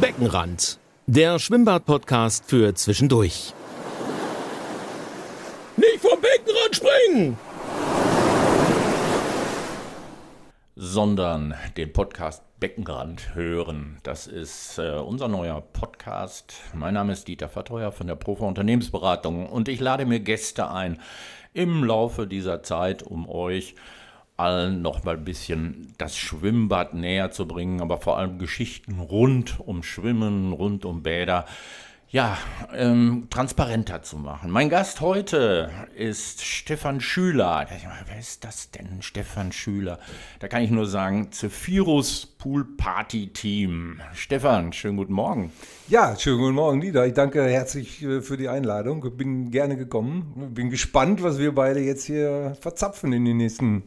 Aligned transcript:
Beckenrand, 0.00 0.78
der 1.06 1.38
Schwimmbad-Podcast 1.38 2.44
für 2.46 2.74
zwischendurch. 2.74 3.54
Nicht 5.76 6.00
vom 6.00 6.20
Beckenrand 6.20 6.76
springen! 6.76 7.38
Sondern 10.74 11.54
den 11.76 11.92
Podcast 11.92 12.42
Beckenrand 12.60 13.34
hören. 13.34 13.98
Das 14.02 14.26
ist 14.26 14.78
äh, 14.78 14.92
unser 14.92 15.28
neuer 15.28 15.60
Podcast. 15.60 16.54
Mein 16.74 16.94
Name 16.94 17.12
ist 17.12 17.28
Dieter 17.28 17.48
Verteuer 17.48 17.92
von 17.92 18.06
der 18.06 18.16
Profa 18.16 18.44
Unternehmensberatung 18.44 19.46
und 19.48 19.68
ich 19.68 19.80
lade 19.80 20.04
mir 20.04 20.20
Gäste 20.20 20.70
ein 20.70 21.00
im 21.54 21.84
Laufe 21.84 22.26
dieser 22.26 22.62
Zeit, 22.62 23.02
um 23.02 23.28
euch 23.28 23.74
allen 24.36 24.82
noch 24.82 25.04
mal 25.04 25.16
ein 25.16 25.24
bisschen 25.24 25.94
das 25.98 26.16
Schwimmbad 26.16 26.94
näher 26.94 27.30
zu 27.30 27.46
bringen, 27.46 27.80
aber 27.80 27.98
vor 27.98 28.18
allem 28.18 28.38
Geschichten 28.38 29.00
rund 29.00 29.60
um 29.60 29.82
Schwimmen, 29.82 30.52
rund 30.52 30.84
um 30.84 31.02
Bäder, 31.02 31.46
ja, 32.08 32.38
ähm, 32.72 33.26
transparenter 33.30 34.02
zu 34.02 34.16
machen. 34.16 34.50
Mein 34.50 34.68
Gast 34.68 35.00
heute 35.00 35.70
ist 35.96 36.44
Stefan 36.44 37.00
Schüler. 37.00 37.66
Wer 38.06 38.18
ist 38.18 38.44
das 38.44 38.70
denn, 38.70 39.02
Stefan 39.02 39.50
Schüler? 39.50 39.98
Da 40.38 40.46
kann 40.46 40.62
ich 40.62 40.70
nur 40.70 40.86
sagen, 40.86 41.32
Zephyrus 41.32 42.26
Pool 42.26 42.64
Party 42.76 43.32
Team. 43.32 44.00
Stefan, 44.14 44.72
schönen 44.72 44.96
guten 44.96 45.14
Morgen. 45.14 45.52
Ja, 45.88 46.16
schönen 46.16 46.38
guten 46.38 46.54
Morgen, 46.54 46.80
Dieter. 46.80 47.06
Ich 47.06 47.14
danke 47.14 47.42
herzlich 47.42 48.02
äh, 48.02 48.20
für 48.20 48.36
die 48.36 48.48
Einladung. 48.48 49.16
Bin 49.16 49.50
gerne 49.50 49.76
gekommen. 49.76 50.52
Bin 50.54 50.70
gespannt, 50.70 51.24
was 51.24 51.38
wir 51.38 51.54
beide 51.54 51.80
jetzt 51.80 52.04
hier 52.04 52.56
verzapfen 52.60 53.12
in 53.12 53.24
den 53.24 53.38
nächsten 53.38 53.82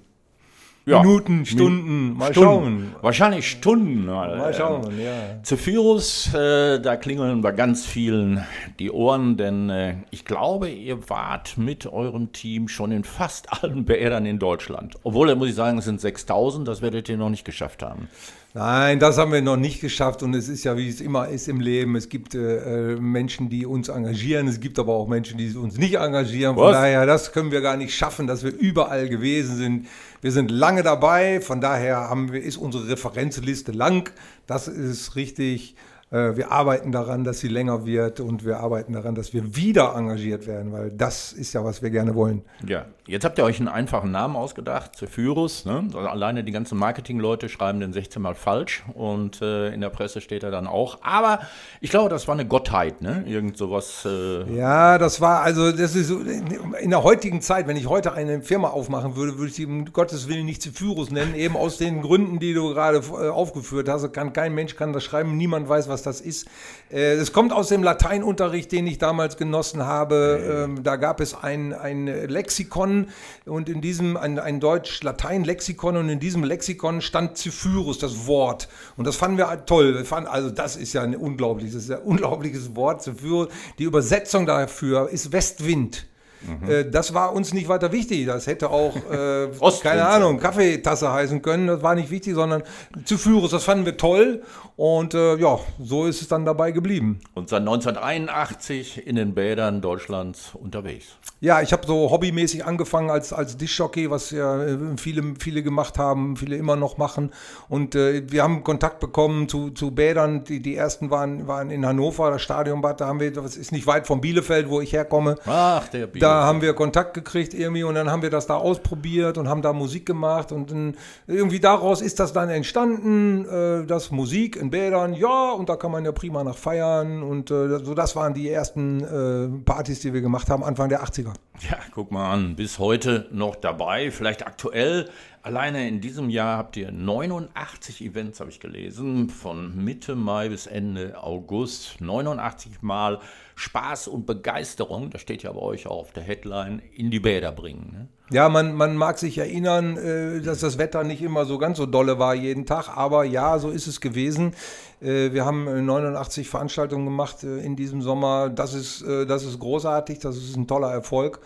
ja. 0.86 1.02
Minuten, 1.02 1.46
Stunden, 1.46 2.18
mal 2.18 2.32
Stunden. 2.32 2.50
schauen. 2.50 2.96
Wahrscheinlich 3.02 3.50
Stunden. 3.50 4.06
Mal 4.06 4.54
schauen, 4.54 5.00
ja. 5.00 5.42
Zephyrus, 5.44 6.34
äh, 6.34 6.80
da 6.80 6.96
klingeln 6.96 7.42
bei 7.42 7.52
ganz 7.52 7.86
vielen 7.86 8.44
die 8.80 8.92
Ohren, 8.92 9.38
denn 9.38 9.70
äh, 9.70 9.96
ich 10.12 10.26
glaube, 10.26 10.70
ihr 10.70 11.10
wart 11.10 11.58
mit 11.58 11.86
eurem 11.86 12.32
Team 12.32 12.68
schon 12.68 12.92
in 12.92 13.04
fast 13.04 13.64
allen 13.64 13.86
Bädern 13.90 14.26
in 14.26 14.40
Deutschland. 14.40 14.96
Obwohl, 15.04 15.28
da 15.28 15.36
muss 15.36 15.50
ich 15.50 15.56
sagen, 15.56 15.78
es 15.78 15.86
sind 15.86 16.02
6000, 16.02 16.68
das 16.68 16.82
werdet 16.82 17.10
ihr 17.10 17.18
noch 17.18 17.30
nicht 17.30 17.46
geschafft 17.46 17.84
haben. 17.84 18.08
Nein, 18.56 19.00
das 19.00 19.20
haben 19.20 19.32
wir 19.32 19.44
noch 19.44 19.58
nicht 19.58 19.80
geschafft 19.80 20.24
und 20.24 20.34
es 20.34 20.50
ist 20.50 20.64
ja, 20.64 20.76
wie 20.76 20.90
es 20.90 21.02
immer 21.02 21.28
ist 21.28 21.48
im 21.48 21.60
Leben. 21.60 21.96
Es 21.96 22.10
gibt 22.10 22.34
äh, 22.34 22.94
äh 22.94 23.00
Menschen, 23.00 23.48
die 23.48 23.64
uns 23.64 23.90
engagieren, 23.90 24.48
es 24.48 24.60
gibt 24.60 24.80
aber 24.80 24.94
auch 24.94 25.08
Menschen, 25.08 25.38
die 25.38 25.56
uns 25.56 25.78
nicht 25.78 25.96
engagieren. 25.96 26.56
Von 26.56 26.66
Was? 26.66 26.74
daher, 26.74 27.06
das 27.06 27.32
können 27.32 27.52
wir 27.52 27.62
gar 27.62 27.78
nicht 27.78 27.94
schaffen, 27.94 28.26
dass 28.26 28.44
wir 28.44 28.52
überall 28.52 29.08
gewesen 29.08 29.56
sind. 29.56 29.88
Wir 30.22 30.32
sind 30.32 30.50
lange 30.50 30.82
dabei, 30.82 31.42
von 31.42 31.62
daher 31.62 32.10
haben 32.10 32.34
wir, 32.34 32.42
ist 32.42 32.58
unsere 32.58 32.88
Referenzliste 32.90 33.72
lang. 33.72 34.12
Das 34.48 34.68
ist 34.68 35.16
richtig. 35.16 35.76
Äh, 36.12 36.36
wir 36.36 36.52
arbeiten 36.52 36.92
daran, 36.92 37.24
dass 37.24 37.40
sie 37.40 37.48
länger 37.48 37.86
wird 37.86 38.20
und 38.20 38.44
wir 38.44 38.60
arbeiten 38.60 38.94
daran, 38.94 39.14
dass 39.14 39.34
wir 39.34 39.56
wieder 39.56 39.94
engagiert 39.96 40.48
werden, 40.48 40.72
weil 40.72 40.90
das 40.90 41.32
ist 41.34 41.54
ja, 41.54 41.64
was 41.64 41.84
wir 41.84 41.92
gerne 41.92 42.16
wollen. 42.16 42.42
Ja, 42.66 42.86
jetzt 43.06 43.26
habt 43.26 43.38
ihr 43.38 43.44
euch 43.44 43.60
einen 43.60 43.68
einfachen 43.68 44.12
Namen 44.12 44.36
ausgedacht, 44.36 44.96
Zephyrus. 44.96 45.66
Ne? 45.66 45.84
Also 45.94 46.00
alleine 46.00 46.44
die 46.44 46.52
ganzen 46.52 46.80
Marketingleute 46.80 47.48
schreiben 47.48 47.80
den 47.80 47.94
16 47.94 48.22
Mal 48.22 48.34
falsch 48.34 48.84
und 48.96 49.42
äh, 49.44 49.72
in 49.72 49.82
der 49.82 49.90
Presse 49.90 50.20
steht 50.22 50.42
er 50.42 50.50
dann 50.50 50.66
auch. 50.66 51.00
Aber 51.04 51.42
ich 51.80 51.92
glaube, 51.92 52.10
das 52.10 52.28
war 52.28 52.34
eine 52.34 52.48
Gottheit, 52.48 53.02
ne? 53.02 53.24
Irgend 53.28 53.58
sowas. 53.58 54.04
Äh 54.06 54.52
ja, 54.56 54.98
das 54.98 55.22
war, 55.22 55.42
also 55.42 55.72
das 55.72 55.96
ist 55.96 56.10
in 56.10 56.90
der 56.90 57.04
heutigen 57.04 57.42
Zeit, 57.42 57.68
wenn 57.68 57.78
ich 57.78 57.88
heute 57.88 58.14
eine 58.14 58.42
Firma 58.42 58.70
aufmachen 58.70 59.16
würde, 59.16 59.38
würde 59.38 59.50
ich 59.50 59.56
sie 59.56 59.66
um 59.66 59.86
Gottes 59.94 60.28
Willen 60.28 60.46
nicht 60.46 60.64
Zephyrus 60.64 61.12
nennen, 61.12 61.36
eben 61.36 61.56
aus 61.56 61.78
den 61.78 62.02
Gründen, 62.02 62.40
die 62.40 62.54
du 62.54 62.74
gerade 62.74 62.98
äh, 62.98 63.30
aufgeführt 63.30 63.88
hast. 63.90 64.12
Kann, 64.12 64.34
kein 64.34 64.56
Mensch 64.56 64.76
kann 64.76 64.92
das 64.92 65.04
schreiben, 65.04 65.38
niemand 65.38 65.70
weiß, 65.70 65.88
was 65.88 65.99
was 66.00 66.04
das 66.04 66.22
ist. 66.22 66.48
Äh, 66.92 67.14
es 67.14 67.34
kommt 67.34 67.54
aus 67.54 67.68
dem 67.68 67.84
Lateinunterricht, 67.84 68.72
den 68.72 68.88
ich 68.88 68.98
damals 68.98 69.38
genossen 69.38 69.86
habe. 69.86 70.66
Ähm, 70.66 70.84
da 70.84 70.96
gab 70.96 71.20
es 71.20 71.36
ein, 71.36 71.74
ein 71.74 72.08
Lexikon 72.08 73.08
und 73.46 73.70
in 73.70 73.82
diesem, 73.82 74.18
ein, 74.18 74.40
ein 74.40 74.60
Deutsch-Latein-Lexikon 74.60 75.98
und 75.98 76.10
in 76.10 76.20
diesem 76.20 76.44
Lexikon 76.44 77.02
stand 77.02 77.38
Zephyrus, 77.38 78.00
das 78.00 78.28
Wort. 78.28 78.70
Und 78.98 79.06
das 79.06 79.16
fanden 79.16 79.38
wir 79.38 79.66
toll. 79.66 79.96
Wir 79.96 80.06
fanden, 80.06 80.30
also 80.30 80.50
das 80.50 80.76
ist 80.76 80.94
ja 80.94 81.04
ein 81.04 81.16
unglaubliches, 81.16 81.90
ein 81.92 82.00
unglaubliches 82.00 82.76
Wort, 82.76 83.04
Zephyrus. 83.04 83.50
Die 83.78 83.84
Übersetzung 83.84 84.46
dafür 84.46 85.10
ist 85.10 85.32
Westwind. 85.32 86.09
Mhm. 86.42 86.70
Äh, 86.70 86.90
das 86.90 87.14
war 87.14 87.34
uns 87.34 87.54
nicht 87.54 87.68
weiter 87.68 87.92
wichtig. 87.92 88.26
Das 88.26 88.48
hätte 88.48 88.70
auch, 88.70 88.96
äh, 88.96 89.50
keine 89.82 90.08
Ahnung, 90.08 90.40
Kaffeetasse 90.40 91.12
heißen 91.12 91.42
können. 91.42 91.68
Das 91.68 91.84
war 91.84 91.96
nicht 91.96 92.10
wichtig, 92.10 92.36
sondern 92.36 92.64
Zephyrus, 93.06 93.52
das 93.52 93.64
fanden 93.64 93.86
wir 93.86 93.98
toll. 93.98 94.44
Und 94.76 95.14
äh, 95.14 95.36
ja, 95.36 95.60
so 95.80 96.06
ist 96.06 96.22
es 96.22 96.28
dann 96.28 96.46
dabei 96.46 96.72
geblieben. 96.72 97.20
Und 97.34 97.50
seit 97.50 97.62
1981 97.62 99.06
in 99.06 99.18
den 99.18 99.34
Bädern 99.34 99.82
Deutschlands 99.82 100.52
unterwegs. 100.54 101.18
Ja, 101.42 101.62
ich 101.62 101.72
habe 101.72 101.88
so 101.88 102.12
hobbymäßig 102.12 102.66
angefangen 102.66 103.10
als, 103.10 103.32
als 103.32 103.56
Dischjockey, 103.56 104.12
was 104.12 104.32
ja 104.32 104.62
äh, 104.62 104.78
viele, 104.98 105.36
viele 105.40 105.64
gemacht 105.64 105.98
haben, 105.98 106.36
viele 106.36 106.58
immer 106.58 106.76
noch 106.76 106.98
machen. 106.98 107.32
Und 107.70 107.96
äh, 107.96 108.24
wir 108.30 108.44
haben 108.44 108.64
Kontakt 108.66 109.00
bekommen 109.00 109.48
zu, 109.48 109.70
zu 109.70 109.92
Bädern. 109.92 110.44
Die, 110.44 110.60
die 110.62 110.76
ersten 110.76 111.12
waren, 111.12 111.48
waren 111.48 111.72
in 111.72 111.86
Hannover, 111.86 112.30
das 112.32 112.42
Stadionbad. 112.42 113.00
Da 113.00 113.08
haben 113.08 113.22
wir, 113.22 113.32
das 113.32 113.56
ist 113.56 113.72
nicht 113.72 113.88
weit 113.88 114.06
von 114.06 114.20
Bielefeld, 114.20 114.70
wo 114.70 114.82
ich 114.82 114.92
herkomme. 114.92 115.38
Ach, 115.46 115.88
der 115.88 116.08
Bielefeld. 116.08 116.24
Da 116.24 116.44
haben 116.44 116.62
wir 116.62 116.74
Kontakt 116.74 117.14
gekriegt 117.14 117.54
irgendwie 117.54 117.84
und 117.84 117.96
dann 117.96 118.12
haben 118.12 118.22
wir 118.22 118.30
das 118.30 118.46
da 118.46 118.56
ausprobiert 118.56 119.38
und 119.38 119.48
haben 119.48 119.62
da 119.62 119.72
Musik 119.72 120.06
gemacht. 120.06 120.52
Und 120.52 120.72
dann, 120.72 120.98
irgendwie 121.26 121.62
daraus 121.62 122.02
ist 122.02 122.20
das 122.20 122.34
dann 122.34 122.50
entstanden, 122.50 123.46
äh, 123.46 123.86
das 123.86 124.12
Musik 124.12 124.58
in 124.58 124.72
Bädern, 124.72 125.14
ja, 125.14 125.52
und 125.52 125.70
da 125.70 125.78
kann 125.78 125.92
man 125.92 126.04
ja 126.04 126.12
prima 126.12 126.44
nach 126.44 126.58
feiern. 126.58 127.24
Und 127.24 127.50
äh, 127.50 127.80
so, 127.80 127.94
das 127.94 128.18
waren 128.18 128.34
die 128.34 128.50
ersten 128.50 129.04
äh, 129.04 129.64
Partys, 129.64 130.02
die 130.02 130.14
wir 130.14 130.20
gemacht 130.20 130.50
haben, 130.50 130.66
Anfang 130.66 130.90
der 130.90 131.02
80er. 131.02 131.29
Ja, 131.70 131.78
guck 131.94 132.12
mal 132.12 132.32
an, 132.32 132.56
bis 132.56 132.80
heute 132.80 133.28
noch 133.32 133.56
dabei, 133.56 134.12
vielleicht 134.12 134.48
aktuell. 134.48 135.10
Alleine 135.42 135.88
in 135.88 136.00
diesem 136.00 136.30
Jahr 136.30 136.58
habt 136.58 136.78
ihr 136.78 136.92
89 136.92 138.02
Events, 138.02 138.40
habe 138.40 138.50
ich 138.50 138.60
gelesen, 138.60 139.30
von 139.30 139.76
Mitte 139.84 140.16
Mai 140.16 140.50
bis 140.50 140.68
Ende 140.68 141.22
August. 141.22 142.00
89 142.00 142.82
Mal 142.82 143.20
Spaß 143.56 144.08
und 144.08 144.26
Begeisterung, 144.26 145.10
das 145.10 145.22
steht 145.22 145.44
ja 145.44 145.52
bei 145.52 145.60
euch 145.60 145.88
auch 145.88 146.00
auf 146.00 146.14
der 146.14 146.24
Headline, 146.24 146.82
in 146.94 147.12
die 147.12 147.20
Bäder 147.20 147.52
bringen. 147.52 147.90
Ne? 147.92 148.08
Ja, 148.32 148.48
man, 148.48 148.76
man 148.76 148.96
mag 148.96 149.18
sich 149.18 149.40
erinnern, 149.40 149.98
äh, 149.98 150.42
dass 150.42 150.60
das 150.60 150.78
Wetter 150.78 151.04
nicht 151.04 151.22
immer 151.22 151.46
so 151.46 151.58
ganz 151.58 151.78
so 151.78 151.88
dolle 151.88 152.20
war 152.20 152.36
jeden 152.36 152.66
Tag, 152.68 152.96
aber 152.96 153.24
ja, 153.24 153.58
so 153.58 153.70
ist 153.70 153.88
es 153.88 154.02
gewesen. 154.02 154.54
Äh, 155.02 155.32
wir 155.34 155.46
haben 155.46 155.86
89 155.86 156.48
Veranstaltungen 156.48 157.06
gemacht 157.06 157.44
äh, 157.44 157.58
in 157.60 157.76
diesem 157.76 158.04
Sommer. 158.04 158.50
Das 158.50 158.74
ist, 158.74 159.04
das 159.04 159.44
ist 159.44 159.60
großartig, 159.60 160.20
das 160.20 160.38
ist 160.38 160.56
ein 160.56 160.68
toller 160.68 160.92
Erfolg. 160.92 161.40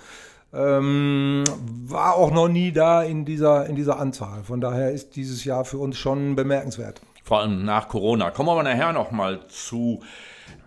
Ähm, 0.53 1.43
war 1.87 2.15
auch 2.15 2.31
noch 2.31 2.47
nie 2.47 2.71
da 2.71 3.01
in 3.01 3.25
dieser, 3.25 3.65
in 3.65 3.75
dieser 3.75 3.99
Anzahl. 3.99 4.43
Von 4.43 4.61
daher 4.61 4.91
ist 4.91 5.15
dieses 5.15 5.45
Jahr 5.45 5.65
für 5.65 5.77
uns 5.77 5.97
schon 5.97 6.35
bemerkenswert. 6.35 7.01
Vor 7.23 7.39
allem 7.39 7.63
nach 7.63 7.87
Corona. 7.87 8.29
Kommen 8.31 8.49
wir 8.49 8.63
nachher 8.63 8.93
nochmal 8.93 9.39
zu. 9.47 10.01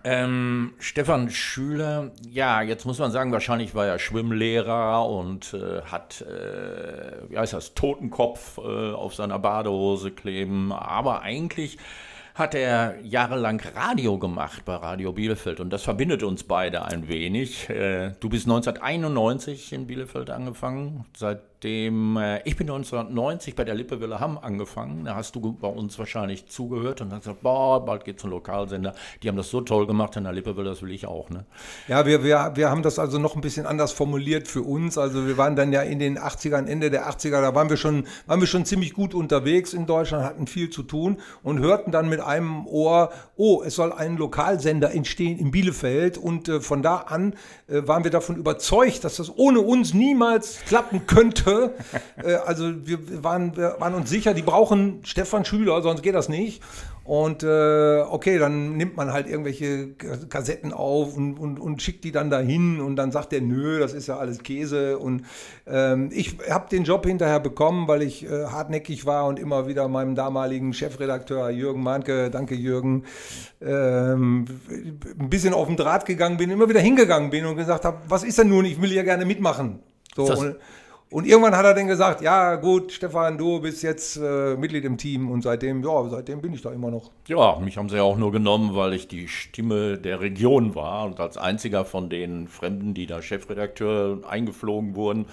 Ähm, 0.03 0.73
Stefan 0.79 1.29
Schüler, 1.29 2.11
ja, 2.29 2.61
jetzt 2.61 2.85
muss 2.85 2.99
man 2.99 3.11
sagen, 3.11 3.31
wahrscheinlich 3.31 3.75
war 3.75 3.85
er 3.85 3.99
Schwimmlehrer 3.99 5.05
und 5.05 5.53
äh, 5.53 5.81
hat, 5.81 6.21
äh, 6.21 7.29
wie 7.29 7.37
heißt 7.37 7.53
das, 7.53 7.73
Totenkopf 7.73 8.57
äh, 8.57 8.93
auf 8.93 9.15
seiner 9.15 9.37
Badehose 9.37 10.11
kleben, 10.11 10.71
aber 10.71 11.23
eigentlich 11.23 11.77
hat 12.37 12.53
er 12.53 12.99
jahrelang 13.01 13.59
Radio 13.75 14.19
gemacht 14.19 14.63
bei 14.63 14.75
Radio 14.75 15.11
Bielefeld 15.11 15.59
und 15.59 15.71
das 15.71 15.83
verbindet 15.83 16.21
uns 16.21 16.43
beide 16.43 16.85
ein 16.85 17.07
wenig. 17.07 17.67
Äh, 17.69 18.11
du 18.19 18.29
bist 18.29 18.45
1991 18.45 19.73
in 19.73 19.87
Bielefeld 19.87 20.29
angefangen, 20.29 21.05
seit 21.17 21.41
dem, 21.63 22.17
äh, 22.17 22.41
ich 22.43 22.55
bin 22.55 22.69
1990 22.69 23.55
bei 23.55 23.63
der 23.63 23.73
Lippewelle 23.73 24.19
Hamm 24.19 24.37
angefangen. 24.37 25.05
Da 25.05 25.15
hast 25.15 25.35
du 25.35 25.53
bei 25.53 25.67
uns 25.67 25.97
wahrscheinlich 25.97 26.47
zugehört 26.47 27.01
und 27.01 27.11
hast 27.11 27.23
gesagt, 27.23 27.41
boah, 27.41 27.83
bald 27.83 28.05
geht's 28.05 28.21
zum 28.21 28.29
Lokalsender. 28.29 28.93
Die 29.23 29.27
haben 29.27 29.37
das 29.37 29.49
so 29.49 29.61
toll 29.61 29.87
gemacht 29.87 30.15
in 30.15 30.23
der 30.23 30.33
Lippewelle, 30.33 30.69
das 30.69 30.81
will 30.81 30.91
ich 30.91 31.07
auch. 31.07 31.29
Ne? 31.29 31.45
Ja, 31.87 32.05
wir, 32.05 32.23
wir, 32.23 32.51
wir 32.55 32.69
haben 32.69 32.83
das 32.83 32.99
also 32.99 33.17
noch 33.17 33.35
ein 33.35 33.41
bisschen 33.41 33.65
anders 33.65 33.91
formuliert 33.91 34.47
für 34.47 34.61
uns. 34.61 34.97
Also 34.97 35.25
wir 35.25 35.37
waren 35.37 35.55
dann 35.55 35.73
ja 35.73 35.81
in 35.81 35.97
den 35.97 36.19
80ern, 36.19 36.67
Ende 36.67 36.91
der 36.91 37.09
80er, 37.09 37.41
da 37.41 37.55
waren 37.55 37.69
wir 37.69 37.77
schon, 37.77 38.05
waren 38.27 38.39
wir 38.39 38.47
schon 38.47 38.65
ziemlich 38.65 38.93
gut 38.93 39.15
unterwegs 39.15 39.73
in 39.73 39.87
Deutschland, 39.87 40.23
hatten 40.23 40.45
viel 40.45 40.69
zu 40.69 40.83
tun 40.83 41.17
und 41.41 41.59
hörten 41.59 41.91
dann 41.91 42.07
mit 42.07 42.19
einem 42.19 42.67
Ohr, 42.67 43.11
oh, 43.35 43.63
es 43.65 43.75
soll 43.75 43.93
ein 43.93 44.17
Lokalsender 44.17 44.93
entstehen 44.93 45.39
in 45.39 45.49
Bielefeld. 45.49 46.19
Und 46.19 46.49
äh, 46.49 46.61
von 46.61 46.83
da 46.83 46.97
an 46.97 47.33
äh, 47.67 47.87
waren 47.87 48.03
wir 48.03 48.11
davon 48.11 48.35
überzeugt, 48.35 49.03
dass 49.03 49.15
das 49.15 49.35
ohne 49.35 49.61
uns 49.61 49.95
niemals 49.95 50.59
klappen 50.65 51.07
könnte 51.07 51.46
Gruppe. 51.47 51.73
äh, 52.23 52.35
also 52.35 52.85
wir 52.85 53.23
waren, 53.23 53.55
wir 53.55 53.75
waren 53.79 53.93
uns 53.93 54.09
sicher, 54.09 54.33
die 54.33 54.41
brauchen 54.41 54.99
Stefan 55.03 55.45
Schüler, 55.45 55.81
sonst 55.81 56.03
geht 56.03 56.15
das 56.15 56.29
nicht. 56.29 56.61
Und 57.03 57.41
äh, 57.41 58.01
okay, 58.01 58.37
dann 58.37 58.75
nimmt 58.75 58.97
man 58.97 59.13
halt 59.13 59.29
irgendwelche 59.29 59.93
Kassetten 59.93 60.73
auf 60.73 61.15
und, 61.15 61.39
und, 61.39 61.57
und 61.57 61.81
schickt 61.81 62.03
die 62.03 62.11
dann 62.11 62.29
dahin 62.29 62.81
und 62.81 62.97
dann 62.97 63.13
sagt 63.13 63.31
der, 63.31 63.39
nö, 63.39 63.79
das 63.79 63.93
ist 63.93 64.07
ja 64.07 64.17
alles 64.17 64.43
Käse. 64.43 64.99
Und 64.99 65.23
ähm, 65.65 66.09
ich 66.11 66.37
habe 66.49 66.67
den 66.69 66.83
Job 66.83 67.05
hinterher 67.05 67.39
bekommen, 67.39 67.87
weil 67.87 68.01
ich 68.01 68.25
äh, 68.25 68.47
hartnäckig 68.47 69.05
war 69.05 69.25
und 69.25 69.39
immer 69.39 69.69
wieder 69.69 69.87
meinem 69.87 70.15
damaligen 70.15 70.73
Chefredakteur 70.73 71.49
Jürgen 71.49 71.81
Mahnke, 71.81 72.29
danke 72.29 72.55
Jürgen, 72.55 73.05
ähm, 73.61 74.45
ein 75.17 75.29
bisschen 75.29 75.53
auf 75.53 75.67
den 75.67 75.77
Draht 75.77 76.05
gegangen 76.05 76.35
bin, 76.35 76.51
immer 76.51 76.67
wieder 76.67 76.81
hingegangen 76.81 77.29
bin 77.29 77.45
und 77.45 77.55
gesagt 77.55 77.85
habe, 77.85 77.99
was 78.09 78.25
ist 78.25 78.37
denn 78.37 78.49
nun, 78.49 78.65
ich 78.65 78.81
will 78.81 78.91
ja 78.91 79.03
gerne 79.03 79.23
mitmachen. 79.23 79.79
So, 80.13 80.25
und, 81.09 81.25
irgendwann 81.25 81.55
hat 81.55 81.65
er 81.65 81.73
dann 81.73 81.87
gesagt, 81.87 82.21
ja 82.21 82.55
gut, 82.55 82.91
Stefan, 82.91 83.37
du 83.37 83.61
bist 83.61 83.83
jetzt 83.83 84.17
äh, 84.17 84.55
Mitglied 84.55 84.85
im 84.85 84.97
Team 84.97 85.31
und 85.31 85.41
seitdem, 85.41 85.83
ja, 85.83 86.09
seitdem 86.09 86.41
bin 86.41 86.53
ich 86.53 86.61
da 86.61 86.71
immer 86.71 86.91
noch. 86.91 87.11
Ja, 87.27 87.57
mich 87.59 87.77
haben 87.77 87.89
sie 87.89 87.97
ja 87.97 88.03
auch 88.03 88.17
nur 88.17 88.31
genommen, 88.31 88.75
weil 88.75 88.93
ich 88.93 89.07
die 89.07 89.27
Stimme 89.27 89.97
der 89.97 90.19
Region 90.19 90.75
war 90.75 91.05
und 91.05 91.19
als 91.19 91.37
einziger 91.37 91.85
von 91.85 92.09
den 92.09 92.47
Fremden, 92.47 92.93
die 92.93 93.05
da 93.05 93.21
Chefredakteur 93.21 94.21
eingeflogen 94.27 94.95
wurden, 94.95 95.27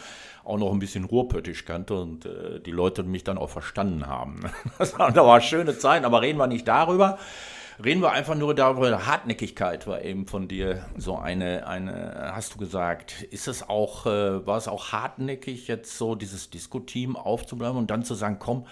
auch 0.45 0.59
noch 0.59 0.73
ein 0.73 0.79
bisschen 0.79 1.05
Ruhrpöttisch 1.05 1.65
kannte 1.65 1.95
und 1.95 2.27
äh, 2.27 2.61
die 2.61 2.71
Leute 2.71 3.03
mich 3.03 3.25
dann 3.25 3.39
auch 3.39 3.51
verstanden 3.51 4.07
haben. 4.07 4.41
Das 4.79 4.99
waren 4.99 5.17
aber 5.19 5.41
schöne 5.41 5.79
Zeiten, 5.79 6.05
aber 6.05 6.21
reden 6.21 6.39
wir 6.39 6.47
nicht 6.47 6.69
darüber. 6.69 7.19
Reden 7.83 8.03
wir 8.03 8.13
einfach 8.13 8.37
nur 8.37 8.55
darüber, 8.55 9.07
Hartnäckigkeit 9.07 9.87
war 9.89 10.03
eben 10.03 10.27
von 10.27 10.47
dir 10.47 10.85
so 10.97 11.17
eine, 11.17 11.67
eine 11.67 12.31
hast 12.35 12.55
du 12.55 12.59
gesagt. 12.59 13.23
Ist 13.23 13.49
es 13.49 13.69
auch, 13.69 14.07
äh, 14.07 14.47
war 14.47 14.59
es 14.59 14.69
auch 14.69 14.93
hartnäckig, 14.93 15.67
jetzt 15.67 15.99
so 15.99 16.15
dieses 16.15 16.51
Disco-Team 16.51 17.17
aufzubleiben 17.17 17.77
und 17.77 17.91
dann 17.91 18.05
zu 18.05 18.15
sagen, 18.15 18.37
komm, 18.39 18.67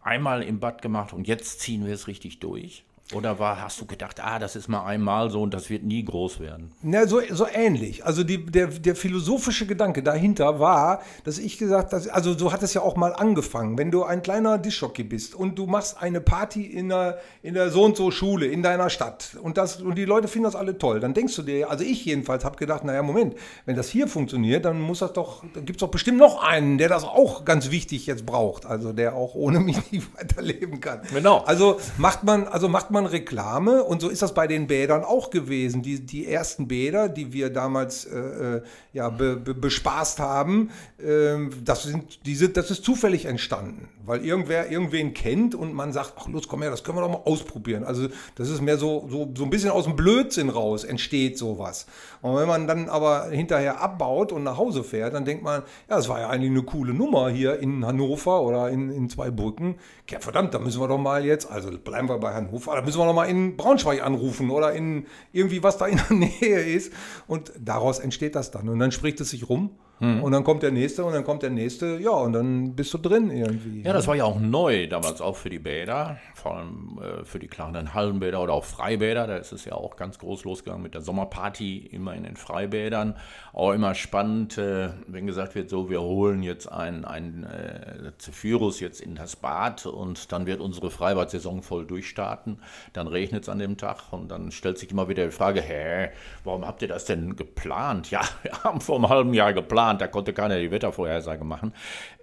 einmal 0.00 0.42
im 0.42 0.58
Bad 0.58 0.80
gemacht 0.80 1.12
und 1.12 1.26
jetzt 1.28 1.60
ziehen 1.60 1.84
wir 1.84 1.92
es 1.92 2.06
richtig 2.06 2.40
durch? 2.40 2.84
Oder 3.14 3.38
war, 3.38 3.62
hast 3.62 3.80
du 3.80 3.86
gedacht, 3.86 4.18
ah, 4.20 4.40
das 4.40 4.56
ist 4.56 4.66
mal 4.66 4.84
einmal 4.84 5.30
so 5.30 5.40
und 5.40 5.54
das 5.54 5.70
wird 5.70 5.84
nie 5.84 6.04
groß 6.04 6.40
werden? 6.40 6.72
Na, 6.82 7.06
so, 7.06 7.20
so 7.30 7.46
ähnlich. 7.46 8.04
Also 8.04 8.24
die, 8.24 8.44
der, 8.44 8.66
der 8.66 8.96
philosophische 8.96 9.64
Gedanke 9.64 10.02
dahinter 10.02 10.58
war, 10.58 11.02
dass 11.22 11.38
ich 11.38 11.56
gesagt 11.56 11.92
habe, 11.92 12.12
also 12.12 12.36
so 12.36 12.52
hat 12.52 12.64
es 12.64 12.74
ja 12.74 12.80
auch 12.80 12.96
mal 12.96 13.14
angefangen. 13.14 13.78
Wenn 13.78 13.92
du 13.92 14.02
ein 14.02 14.22
kleiner 14.22 14.58
Dischjockey 14.58 15.04
bist 15.04 15.36
und 15.36 15.56
du 15.56 15.66
machst 15.66 16.02
eine 16.02 16.20
Party 16.20 16.64
in 16.64 16.88
der, 16.88 17.20
in 17.44 17.54
der 17.54 17.70
so 17.70 17.84
und 17.84 17.96
so 17.96 18.10
Schule 18.10 18.46
in 18.46 18.64
deiner 18.64 18.90
Stadt 18.90 19.36
und, 19.40 19.56
das, 19.56 19.80
und 19.80 19.96
die 19.96 20.04
Leute 20.04 20.26
finden 20.26 20.46
das 20.46 20.56
alle 20.56 20.76
toll, 20.76 20.98
dann 20.98 21.14
denkst 21.14 21.36
du 21.36 21.42
dir, 21.42 21.70
also 21.70 21.84
ich 21.84 22.04
jedenfalls 22.04 22.44
habe 22.44 22.56
gedacht, 22.56 22.82
naja, 22.82 23.04
Moment, 23.04 23.36
wenn 23.66 23.76
das 23.76 23.88
hier 23.88 24.08
funktioniert, 24.08 24.64
dann 24.64 24.80
muss 24.80 24.98
das 24.98 25.12
doch, 25.12 25.44
dann 25.54 25.64
gibt 25.64 25.76
es 25.76 25.80
doch 25.80 25.92
bestimmt 25.92 26.18
noch 26.18 26.42
einen, 26.42 26.76
der 26.76 26.88
das 26.88 27.04
auch 27.04 27.44
ganz 27.44 27.70
wichtig 27.70 28.06
jetzt 28.06 28.26
braucht, 28.26 28.66
also 28.66 28.92
der 28.92 29.14
auch 29.14 29.36
ohne 29.36 29.60
mich 29.60 29.76
nicht 29.92 30.08
weiterleben 30.16 30.80
kann. 30.80 31.02
Genau. 31.14 31.44
Also 31.46 31.78
macht 31.98 32.24
man, 32.24 32.48
also 32.48 32.68
macht 32.68 32.90
man 32.90 32.95
man 32.96 33.06
Reklame 33.06 33.84
und 33.84 34.00
so 34.00 34.08
ist 34.08 34.22
das 34.22 34.34
bei 34.34 34.46
den 34.46 34.66
Bädern 34.66 35.04
auch 35.04 35.30
gewesen. 35.30 35.82
Die, 35.82 36.04
die 36.04 36.26
ersten 36.26 36.68
Bäder, 36.68 37.08
die 37.08 37.32
wir 37.32 37.50
damals 37.50 38.04
äh, 38.04 38.18
äh 38.18 38.62
ja, 38.92 39.10
be, 39.10 39.36
be, 39.36 39.52
bespaßt 39.52 40.20
haben, 40.20 40.70
äh, 40.98 41.36
das, 41.62 41.82
sind, 41.82 42.24
die 42.24 42.34
sind, 42.34 42.56
das 42.56 42.70
ist 42.70 42.82
zufällig 42.82 43.26
entstanden, 43.26 43.88
weil 44.06 44.24
irgendwer 44.24 44.70
irgendwen 44.70 45.12
kennt 45.12 45.54
und 45.54 45.74
man 45.74 45.92
sagt, 45.92 46.14
ach 46.16 46.28
los, 46.28 46.48
komm 46.48 46.62
her, 46.62 46.70
das 46.70 46.82
können 46.82 46.96
wir 46.96 47.02
doch 47.02 47.10
mal 47.10 47.30
ausprobieren. 47.30 47.84
Also 47.84 48.08
das 48.36 48.48
ist 48.48 48.62
mehr 48.62 48.78
so, 48.78 49.06
so, 49.10 49.30
so 49.36 49.44
ein 49.44 49.50
bisschen 49.50 49.70
aus 49.70 49.84
dem 49.84 49.96
Blödsinn 49.96 50.48
raus 50.48 50.84
entsteht 50.84 51.36
sowas. 51.36 51.86
Und 52.22 52.36
wenn 52.36 52.48
man 52.48 52.66
dann 52.66 52.88
aber 52.88 53.28
hinterher 53.30 53.82
abbaut 53.82 54.32
und 54.32 54.44
nach 54.44 54.56
Hause 54.56 54.82
fährt, 54.82 55.12
dann 55.12 55.26
denkt 55.26 55.44
man, 55.44 55.62
ja, 55.90 55.96
das 55.96 56.08
war 56.08 56.20
ja 56.20 56.30
eigentlich 56.30 56.50
eine 56.50 56.62
coole 56.62 56.94
Nummer 56.94 57.28
hier 57.28 57.58
in 57.60 57.84
Hannover 57.84 58.40
oder 58.42 58.70
in, 58.70 58.90
in 58.90 59.10
Zweibrücken. 59.10 59.74
Ja, 60.08 60.20
verdammt, 60.20 60.54
da 60.54 60.58
müssen 60.58 60.80
wir 60.80 60.88
doch 60.88 60.98
mal 60.98 61.24
jetzt, 61.24 61.50
also 61.50 61.70
bleiben 61.70 62.08
wir 62.08 62.18
bei 62.18 62.32
Hannover, 62.32 62.72
müssen 62.86 62.98
wir 62.98 63.04
noch 63.04 63.14
mal 63.14 63.26
in 63.26 63.56
Braunschweig 63.56 64.02
anrufen 64.02 64.50
oder 64.50 64.72
in 64.72 65.06
irgendwie 65.32 65.62
was 65.62 65.76
da 65.76 65.86
in 65.86 65.98
der 65.98 66.16
Nähe 66.16 66.62
ist. 66.62 66.92
Und 67.26 67.52
daraus 67.58 67.98
entsteht 67.98 68.34
das 68.34 68.50
dann. 68.50 68.68
Und 68.68 68.78
dann 68.78 68.92
spricht 68.92 69.20
es 69.20 69.30
sich 69.30 69.48
rum. 69.48 69.70
Hm. 69.98 70.22
Und 70.22 70.32
dann 70.32 70.44
kommt 70.44 70.62
der 70.62 70.72
nächste 70.72 71.04
und 71.04 71.14
dann 71.14 71.24
kommt 71.24 71.42
der 71.42 71.48
nächste, 71.48 71.98
ja, 71.98 72.10
und 72.10 72.34
dann 72.34 72.74
bist 72.74 72.92
du 72.92 72.98
drin 72.98 73.30
irgendwie. 73.30 73.80
Ja, 73.80 73.94
das 73.94 74.06
war 74.06 74.14
ja 74.14 74.24
auch 74.24 74.38
neu 74.38 74.88
damals 74.88 75.22
auch 75.22 75.36
für 75.36 75.48
die 75.48 75.58
Bäder, 75.58 76.18
vor 76.34 76.56
allem 76.56 77.00
äh, 77.00 77.24
für 77.24 77.38
die 77.38 77.46
kleinen 77.46 77.94
Hallenbäder 77.94 78.42
oder 78.42 78.52
auch 78.52 78.64
Freibäder. 78.64 79.26
Da 79.26 79.36
ist 79.36 79.52
es 79.52 79.64
ja 79.64 79.72
auch 79.72 79.96
ganz 79.96 80.18
groß 80.18 80.44
losgegangen 80.44 80.82
mit 80.82 80.92
der 80.92 81.00
Sommerparty, 81.00 81.78
immer 81.78 82.14
in 82.14 82.24
den 82.24 82.36
Freibädern. 82.36 83.16
Auch 83.54 83.72
immer 83.72 83.94
spannend, 83.94 84.58
äh, 84.58 84.90
wenn 85.06 85.26
gesagt 85.26 85.54
wird, 85.54 85.70
so, 85.70 85.88
wir 85.88 86.02
holen 86.02 86.42
jetzt 86.42 86.70
ein, 86.70 87.06
ein 87.06 87.44
äh, 87.44 88.12
Zephyrus 88.18 88.80
jetzt 88.80 89.00
in 89.00 89.14
das 89.14 89.36
Bad 89.36 89.86
und 89.86 90.30
dann 90.30 90.44
wird 90.44 90.60
unsere 90.60 90.90
Freibad-Saison 90.90 91.62
voll 91.62 91.86
durchstarten. 91.86 92.58
Dann 92.92 93.06
regnet 93.06 93.44
es 93.44 93.48
an 93.48 93.58
dem 93.58 93.78
Tag 93.78 94.12
und 94.12 94.30
dann 94.30 94.50
stellt 94.50 94.76
sich 94.76 94.90
immer 94.90 95.08
wieder 95.08 95.24
die 95.24 95.32
Frage, 95.32 95.62
hä, 95.62 96.10
warum 96.44 96.66
habt 96.66 96.82
ihr 96.82 96.88
das 96.88 97.06
denn 97.06 97.34
geplant? 97.34 98.10
Ja, 98.10 98.20
wir 98.42 98.62
haben 98.62 98.82
vor 98.82 98.96
einem 98.96 99.08
halben 99.08 99.32
Jahr 99.32 99.54
geplant 99.54 99.85
geplant, 99.86 100.00
da 100.00 100.06
konnte 100.06 100.32
keiner 100.32 100.58
die 100.58 100.70
Wettervorhersage 100.70 101.44
machen. 101.44 101.72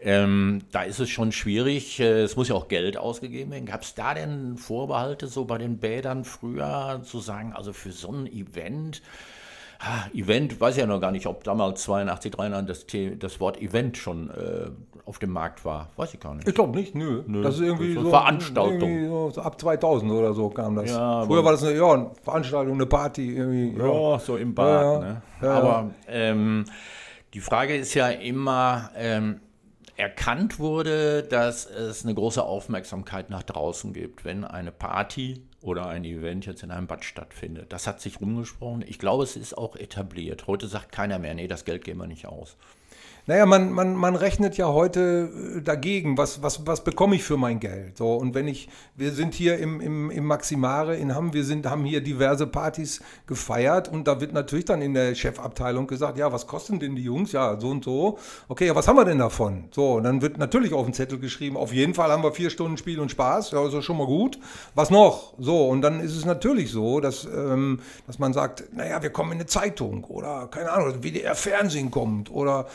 Ähm, 0.02 0.62
da 0.72 0.84
ist 0.84 1.00
es 1.00 1.10
schon 1.10 1.32
schwierig, 1.32 2.00
äh, 2.00 2.22
es 2.22 2.36
muss 2.36 2.50
ja 2.50 2.56
auch 2.56 2.68
Geld 2.68 2.98
ausgegeben 2.98 3.52
werden. 3.52 3.66
Gab 3.66 3.82
es 3.84 3.96
da 3.96 4.14
denn 4.14 4.58
Vorbehalte 4.58 5.28
so 5.28 5.46
bei 5.46 5.58
den 5.58 5.78
Bädern 5.78 6.24
früher 6.24 7.02
zu 7.04 7.20
sagen, 7.20 7.54
also 7.54 7.74
für 7.74 7.92
so 7.92 8.12
ein 8.12 8.28
Event, 8.28 9.02
ah, 9.80 10.06
Event, 10.14 10.60
weiß 10.60 10.76
ich 10.76 10.82
ja 10.82 10.88
noch 10.88 11.00
gar 11.00 11.12
nicht, 11.12 11.28
ob 11.28 11.44
damals 11.44 11.84
82, 11.84 12.32
83 12.32 13.12
das, 13.12 13.32
das 13.32 13.40
Wort 13.40 13.62
Event 13.62 13.98
schon 13.98 14.30
äh, 14.30 14.70
auf 15.06 15.20
dem 15.20 15.32
Markt 15.32 15.66
war. 15.66 15.90
Weiß 15.98 16.14
ich 16.14 16.20
gar 16.20 16.34
nicht. 16.34 16.48
Ich 16.48 16.56
glaube 16.56 16.78
nicht, 16.78 16.96
nö. 16.96 17.24
nö. 17.28 17.44
Das 17.44 17.56
ist 17.56 17.62
irgendwie 17.62 17.94
so, 17.94 18.10
Veranstaltung. 18.10 18.90
Irgendwie 18.90 19.34
so, 19.34 19.42
ab 19.42 19.60
2000 19.60 20.12
oder 20.12 20.34
so 20.34 20.50
kam 20.50 20.76
das. 20.76 20.92
Ja, 20.92 21.26
Früher 21.26 21.44
war 21.44 21.54
das 21.54 21.64
eine, 21.64 21.78
ja, 21.78 21.92
eine 21.92 22.12
Veranstaltung, 22.24 22.76
eine 22.76 22.86
Party. 22.86 23.36
Irgendwie, 23.36 23.78
ja. 23.78 23.86
ja 23.86 24.20
so 24.20 24.38
im 24.38 24.54
Bad. 24.56 25.02
Ne? 25.02 25.22
Aber 25.42 25.92
ähm, 26.08 26.66
die 27.34 27.42
Frage 27.42 27.76
ist 27.76 27.94
ja 27.94 28.10
immer, 28.10 28.92
ähm, 28.96 29.40
erkannt 29.96 30.60
wurde, 30.60 31.24
dass 31.24 31.66
es 31.66 32.04
eine 32.04 32.16
große 32.16 32.44
Aufmerksamkeit 32.44 33.30
nach 33.30 33.44
draußen 33.44 33.94
gibt, 33.94 34.26
wenn 34.26 34.44
eine 34.44 34.72
Party 34.72 35.44
oder 35.62 35.88
ein 35.88 36.04
Event 36.04 36.46
jetzt 36.46 36.64
in 36.64 36.72
einem 36.72 36.88
Bad 36.88 37.06
stattfindet. 37.06 37.72
Das 37.72 37.88
hat 37.88 38.02
sich 38.02 38.20
rumgesprochen. 38.20 38.84
Ich 38.88 39.00
glaube, 39.00 39.24
es 39.24 39.36
ist 39.36 39.58
auch 39.58 39.76
etabliert. 39.76 40.48
Heute 40.48 40.68
sagt 40.68 40.92
keiner 40.92 41.20
mehr, 41.20 41.34
nee, 41.36 41.48
das 41.48 41.64
Geld 41.64 41.84
geben 41.84 42.00
wir 42.00 42.08
nicht 42.08 42.28
aus. 42.28 42.58
Naja, 43.26 43.46
man, 43.46 43.72
man, 43.72 43.96
man 43.96 44.18
rechnet 44.18 44.58
ja 44.58 44.68
heute 44.68 45.30
äh, 45.58 45.62
dagegen, 45.62 46.18
was, 46.18 46.44
was, 46.44 46.68
was 46.68 46.84
bekomme 46.84 47.16
ich 47.16 47.24
für 47.24 47.38
mein 47.38 47.62
Geld? 47.62 47.98
So, 47.98 48.16
und 48.16 48.36
wenn 48.36 48.50
ich, 48.50 48.68
wir 48.98 49.14
sind 49.14 49.34
hier 49.34 49.60
im, 49.60 49.80
im, 49.80 50.12
im 50.12 50.26
Maximare 50.26 50.98
in 50.98 51.16
Hamm, 51.16 51.34
wir 51.34 51.46
sind, 51.46 51.66
haben 51.66 51.86
hier 51.86 52.02
diverse 52.02 52.48
Partys 52.48 53.02
gefeiert 53.26 53.88
und 53.88 54.10
da 54.10 54.20
wird 54.20 54.34
natürlich 54.34 54.66
dann 54.66 54.82
in 54.82 54.94
der 54.94 55.16
Chefabteilung 55.16 55.88
gesagt, 55.88 56.18
ja, 56.18 56.34
was 56.34 56.48
kosten 56.48 56.80
denn 56.80 56.98
die 56.98 57.04
Jungs? 57.04 57.32
Ja, 57.32 57.58
so 57.58 57.70
und 57.70 57.86
so. 57.86 58.20
Okay, 58.50 58.68
ja, 58.68 58.76
was 58.76 58.90
haben 58.90 58.98
wir 58.98 59.06
denn 59.06 59.20
davon? 59.20 59.70
So, 59.72 59.94
und 59.94 60.04
dann 60.04 60.22
wird 60.22 60.38
natürlich 60.38 60.74
auf 60.74 60.84
den 60.84 60.94
Zettel 60.94 61.18
geschrieben, 61.18 61.56
auf 61.56 61.72
jeden 61.72 61.94
Fall 61.94 62.12
haben 62.12 62.24
wir 62.24 62.34
vier 62.34 62.50
Stunden 62.50 62.76
Spiel 62.76 63.00
und 63.00 63.10
Spaß, 63.10 63.52
ja, 63.52 63.66
ist 63.66 63.86
schon 63.86 64.00
mal 64.00 64.08
gut. 64.08 64.38
Was 64.76 64.90
noch? 64.90 65.34
So, 65.40 65.70
und 65.70 65.82
dann 65.82 66.02
ist 66.02 66.18
es 66.18 66.26
natürlich 66.26 66.72
so, 66.72 67.00
dass, 67.00 67.24
ähm, 67.24 67.80
dass 68.06 68.20
man 68.20 68.34
sagt, 68.34 68.66
naja, 68.74 69.02
wir 69.02 69.12
kommen 69.12 69.32
in 69.32 69.38
eine 69.38 69.46
Zeitung 69.46 70.04
oder, 70.04 70.50
keine 70.52 70.74
Ahnung, 70.74 71.02
WDR 71.02 71.36
Fernsehen 71.36 71.90
kommt 71.90 72.30
oder 72.30 72.68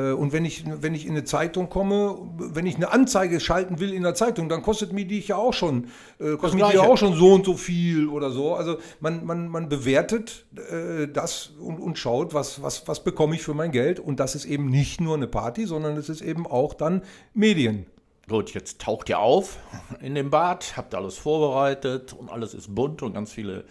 und 0.00 0.32
wenn 0.32 0.44
ich, 0.44 0.64
wenn 0.66 0.94
ich 0.94 1.06
in 1.06 1.12
eine 1.12 1.24
Zeitung 1.24 1.68
komme, 1.68 2.18
wenn 2.36 2.66
ich 2.66 2.76
eine 2.76 2.92
Anzeige 2.92 3.40
schalten 3.40 3.80
will 3.80 3.92
in 3.92 4.02
der 4.02 4.14
Zeitung, 4.14 4.48
dann 4.48 4.62
kostet 4.62 4.92
mir 4.92 5.06
die 5.06 5.20
ja 5.20 5.36
auch 5.36 5.52
schon, 5.52 5.88
äh, 6.18 6.36
kostet 6.36 6.60
mir 6.60 6.68
die 6.68 6.76
ja 6.76 6.82
auch 6.82 6.98
schon 6.98 7.14
so 7.14 7.32
und 7.32 7.44
so 7.44 7.54
viel 7.54 8.08
oder 8.08 8.30
so. 8.30 8.54
Also 8.54 8.78
man, 9.00 9.24
man, 9.24 9.48
man 9.48 9.68
bewertet 9.68 10.46
äh, 10.70 11.06
das 11.06 11.52
und, 11.60 11.78
und 11.78 11.98
schaut, 11.98 12.34
was, 12.34 12.62
was, 12.62 12.86
was 12.88 13.04
bekomme 13.04 13.34
ich 13.34 13.42
für 13.42 13.54
mein 13.54 13.70
Geld. 13.70 14.00
Und 14.00 14.20
das 14.20 14.34
ist 14.34 14.44
eben 14.44 14.66
nicht 14.66 15.00
nur 15.00 15.14
eine 15.14 15.26
Party, 15.26 15.66
sondern 15.66 15.96
es 15.96 16.08
ist 16.08 16.22
eben 16.22 16.46
auch 16.46 16.74
dann 16.74 17.02
Medien. 17.32 17.86
Gut, 18.28 18.54
jetzt 18.54 18.80
taucht 18.80 19.10
ihr 19.10 19.18
auf 19.18 19.58
in 20.00 20.14
dem 20.14 20.30
Bad, 20.30 20.78
habt 20.78 20.94
alles 20.94 21.18
vorbereitet 21.18 22.14
und 22.14 22.30
alles 22.30 22.54
ist 22.54 22.74
bunt 22.74 23.02
und 23.02 23.12
ganz 23.12 23.32
viele 23.32 23.64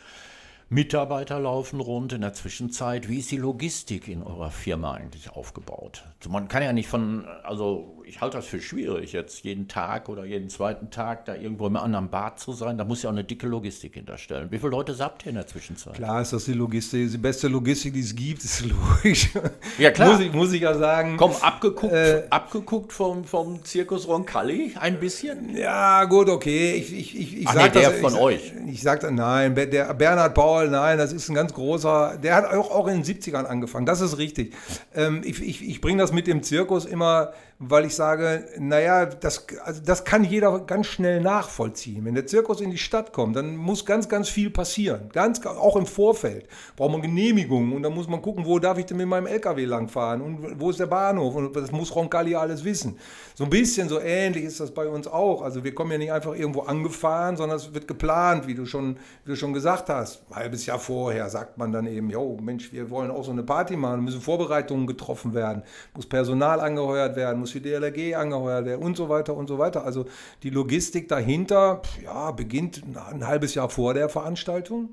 Mitarbeiter 0.73 1.39
laufen 1.39 1.79
rund 1.79 2.13
in 2.13 2.21
der 2.21 2.33
Zwischenzeit. 2.33 3.07
Wie 3.07 3.19
ist 3.19 3.29
die 3.29 3.37
Logistik 3.37 4.07
in 4.07 4.23
eurer 4.23 4.49
Firma 4.49 4.95
eigentlich 4.95 5.29
aufgebaut? 5.29 6.03
Also 6.19 6.31
man 6.31 6.47
kann 6.47 6.63
ja 6.63 6.73
nicht 6.73 6.87
von, 6.87 7.25
also 7.43 8.01
ich 8.05 8.21
halte 8.21 8.37
das 8.37 8.47
für 8.47 8.59
schwierig, 8.59 9.13
jetzt 9.13 9.43
jeden 9.43 9.67
Tag 9.67 10.09
oder 10.09 10.25
jeden 10.25 10.49
zweiten 10.49 10.89
Tag 10.89 11.25
da 11.25 11.35
irgendwo 11.35 11.67
im 11.67 11.75
anderen 11.75 12.09
Bad 12.09 12.39
zu 12.39 12.53
sein. 12.53 12.77
Da 12.77 12.85
muss 12.85 13.03
ja 13.03 13.09
auch 13.09 13.13
eine 13.13 13.23
dicke 13.23 13.47
Logistik 13.47 13.93
hinterstellen. 13.93 14.51
Wie 14.51 14.57
viele 14.57 14.71
Leute 14.71 14.95
habt 14.99 15.25
ihr 15.25 15.29
in 15.29 15.35
der 15.35 15.47
Zwischenzeit? 15.47 15.93
Klar 15.93 16.21
ist 16.21 16.33
das 16.33 16.45
die 16.45 16.53
Logistik, 16.53 17.11
die 17.11 17.17
beste 17.17 17.47
Logistik, 17.47 17.93
die 17.93 18.01
es 18.01 18.15
gibt, 18.15 18.43
ist 18.43 18.65
logisch. 18.65 19.29
Ja, 19.77 19.91
klar. 19.91 20.13
muss, 20.13 20.19
ich, 20.21 20.33
muss 20.33 20.53
ich 20.53 20.61
ja 20.61 20.73
sagen. 20.75 21.17
Komm, 21.17 21.31
abgeguckt, 21.41 21.93
äh, 21.93 22.23
abgeguckt 22.29 22.93
vom, 22.93 23.25
vom 23.25 23.63
Zirkus 23.63 24.07
Roncalli 24.07 24.75
ein 24.79 24.99
bisschen? 24.99 25.55
Ja, 25.55 26.05
gut, 26.05 26.29
okay. 26.29 26.73
Ich, 26.73 26.93
ich, 26.93 27.19
ich, 27.19 27.37
ich 27.41 27.47
Ach 27.47 27.53
sag 27.53 27.73
nee, 27.73 27.81
der 27.81 27.91
das, 27.91 27.99
von 27.99 28.13
ich, 28.13 28.19
euch. 28.19 28.53
Ich 28.67 28.81
sage, 28.81 29.11
nein, 29.11 29.55
der 29.55 29.93
Bernhard 29.93 30.33
Paul, 30.33 30.62
nein, 30.69 30.97
das 30.97 31.13
ist 31.13 31.29
ein 31.29 31.35
ganz 31.35 31.53
großer, 31.53 32.17
der 32.21 32.35
hat 32.35 32.45
auch, 32.45 32.71
auch 32.71 32.87
in 32.87 33.01
den 33.01 33.03
70ern 33.03 33.45
angefangen, 33.45 33.85
das 33.85 34.01
ist 34.01 34.17
richtig. 34.17 34.55
Ähm, 34.95 35.21
ich 35.23 35.41
ich, 35.41 35.67
ich 35.67 35.81
bringe 35.81 36.01
das 36.01 36.11
mit 36.11 36.27
dem 36.27 36.43
Zirkus 36.43 36.85
immer, 36.85 37.33
weil 37.69 37.85
ich 37.85 37.95
sage, 37.95 38.45
naja, 38.57 39.05
das, 39.05 39.45
also 39.63 39.81
das 39.83 40.03
kann 40.03 40.23
jeder 40.23 40.59
ganz 40.59 40.87
schnell 40.87 41.21
nachvollziehen. 41.21 42.03
Wenn 42.05 42.15
der 42.15 42.25
Zirkus 42.25 42.61
in 42.61 42.71
die 42.71 42.77
Stadt 42.77 43.13
kommt, 43.13 43.35
dann 43.35 43.55
muss 43.55 43.85
ganz, 43.85 44.09
ganz 44.09 44.29
viel 44.29 44.49
passieren. 44.49 45.09
Ganz, 45.13 45.45
auch 45.45 45.75
im 45.75 45.85
Vorfeld. 45.85 46.47
Braucht 46.75 46.91
man 46.91 47.01
Genehmigungen 47.01 47.73
und 47.73 47.83
dann 47.83 47.93
muss 47.93 48.07
man 48.07 48.21
gucken, 48.21 48.45
wo 48.45 48.59
darf 48.59 48.77
ich 48.77 48.85
denn 48.85 48.97
mit 48.97 49.07
meinem 49.07 49.27
LKW 49.27 49.65
langfahren 49.65 50.21
und 50.21 50.59
wo 50.59 50.69
ist 50.69 50.79
der 50.79 50.87
Bahnhof 50.87 51.35
und 51.35 51.55
das 51.55 51.71
muss 51.71 51.95
Roncalli 51.95 52.35
alles 52.35 52.63
wissen. 52.63 52.97
So 53.35 53.45
ein 53.45 53.49
bisschen 53.49 53.87
so 53.87 53.99
ähnlich 53.99 54.43
ist 54.43 54.59
das 54.59 54.71
bei 54.71 54.87
uns 54.87 55.07
auch. 55.07 55.41
Also 55.41 55.63
wir 55.63 55.73
kommen 55.73 55.91
ja 55.91 55.97
nicht 55.97 56.11
einfach 56.11 56.35
irgendwo 56.35 56.61
angefahren, 56.61 57.37
sondern 57.37 57.57
es 57.57 57.73
wird 57.73 57.87
geplant, 57.87 58.47
wie 58.47 58.55
du 58.55 58.65
schon, 58.65 58.97
wie 59.25 59.31
du 59.31 59.35
schon 59.35 59.53
gesagt 59.53 59.89
hast. 59.89 60.23
Ein 60.31 60.51
halbes 60.53 60.67
Jahr 60.67 60.77
vorher 60.77 61.29
sagt 61.29 61.57
man 61.57 61.71
dann 61.71 61.87
eben, 61.87 62.11
jo 62.11 62.37
Mensch, 62.39 62.71
wir 62.71 62.91
wollen 62.91 63.09
auch 63.09 63.23
so 63.23 63.31
eine 63.31 63.41
Party 63.41 63.75
machen, 63.75 64.03
müssen 64.03 64.21
Vorbereitungen 64.21 64.85
getroffen 64.85 65.33
werden, 65.33 65.63
muss 65.95 66.05
Personal 66.05 66.59
angeheuert 66.59 67.15
werden, 67.15 67.39
muss 67.39 67.53
die 67.53 67.59
DLRG 67.59 68.15
angeheuert 68.15 68.65
werden 68.65 68.83
und 68.83 68.95
so 68.95 69.09
weiter 69.09 69.35
und 69.35 69.47
so 69.47 69.57
weiter. 69.57 69.83
Also 69.83 70.05
die 70.43 70.51
Logistik 70.51 71.07
dahinter 71.07 71.81
ja, 72.03 72.29
beginnt 72.31 72.83
ein 73.11 73.25
halbes 73.25 73.55
Jahr 73.55 73.69
vor 73.69 73.95
der 73.95 74.09
Veranstaltung. 74.09 74.89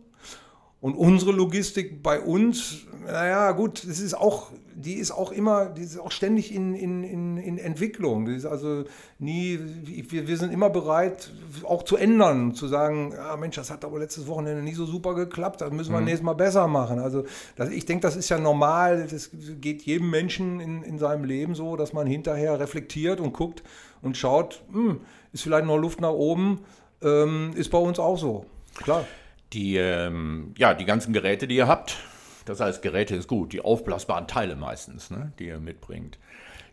Und 0.81 0.95
unsere 0.95 1.33
Logistik 1.33 2.03
bei 2.03 2.21
uns, 2.21 2.87
naja, 3.05 3.53
gut, 3.53 3.87
das 3.87 4.01
ist 4.01 4.15
auch, 4.15 4.51
die 4.75 4.95
ist 4.95 5.11
auch 5.11 5.31
immer, 5.31 5.67
die 5.67 5.83
ist 5.83 5.99
auch 5.99 6.11
ständig 6.11 6.55
in, 6.55 6.75
in, 6.75 7.05
in, 7.05 7.37
in 7.37 7.59
Entwicklung. 7.59 8.25
Die 8.25 8.35
ist 8.35 8.47
also 8.47 8.85
nie, 9.19 9.59
wir, 9.83 10.27
wir 10.27 10.37
sind 10.39 10.55
immer 10.55 10.71
bereit, 10.71 11.31
auch 11.65 11.83
zu 11.83 11.99
ändern, 11.99 12.55
zu 12.55 12.67
sagen, 12.67 13.13
ja 13.15 13.37
Mensch, 13.37 13.57
das 13.57 13.71
hat 13.71 13.85
aber 13.85 13.99
letztes 13.99 14.27
Wochenende 14.27 14.63
nicht 14.63 14.77
so 14.77 14.87
super 14.87 15.15
geklappt, 15.15 15.61
das 15.61 15.71
müssen 15.71 15.93
wir 15.93 15.99
mhm. 15.99 16.07
nächstes 16.07 16.25
Mal 16.25 16.33
besser 16.33 16.67
machen. 16.67 16.99
Also 16.99 17.25
das, 17.57 17.69
ich 17.69 17.85
denke, 17.85 18.01
das 18.01 18.17
ist 18.17 18.31
ja 18.31 18.39
normal, 18.39 19.07
das 19.11 19.31
geht 19.61 19.83
jedem 19.83 20.09
Menschen 20.09 20.61
in, 20.61 20.83
in 20.83 20.99
seinem 20.99 21.25
Leben 21.25 21.55
so, 21.55 21.77
dass 21.77 21.93
man 21.93 22.07
hinterher 22.07 22.59
reflektiert 22.59 23.21
und 23.21 23.35
guckt 23.35 23.63
und 24.01 24.17
schaut, 24.17 24.63
hm, 24.73 25.01
ist 25.35 25.43
vielleicht 25.43 25.67
noch 25.67 25.77
Luft 25.77 26.01
nach 26.01 26.13
oben, 26.13 26.61
ähm, 27.03 27.51
ist 27.55 27.71
bei 27.71 27.79
uns 27.79 27.99
auch 27.99 28.17
so. 28.17 28.47
Klar. 28.83 29.05
Die, 29.53 29.77
ähm, 29.77 30.55
ja, 30.57 30.75
die 30.75 30.85
ganzen 30.85 31.13
Geräte, 31.13 31.49
die 31.49 31.57
ihr 31.57 31.69
habt, 31.69 31.99
das 32.45 32.61
heißt, 32.61 32.83
Geräte 32.83 33.17
ist 33.17 33.29
gut, 33.29 33.53
die 33.53 33.61
aufblasbaren 33.61 34.27
Teile 34.27 34.57
meistens, 34.57 35.11
ne, 35.11 35.33
die 35.39 35.47
ihr 35.47 35.59
mitbringt 35.59 36.19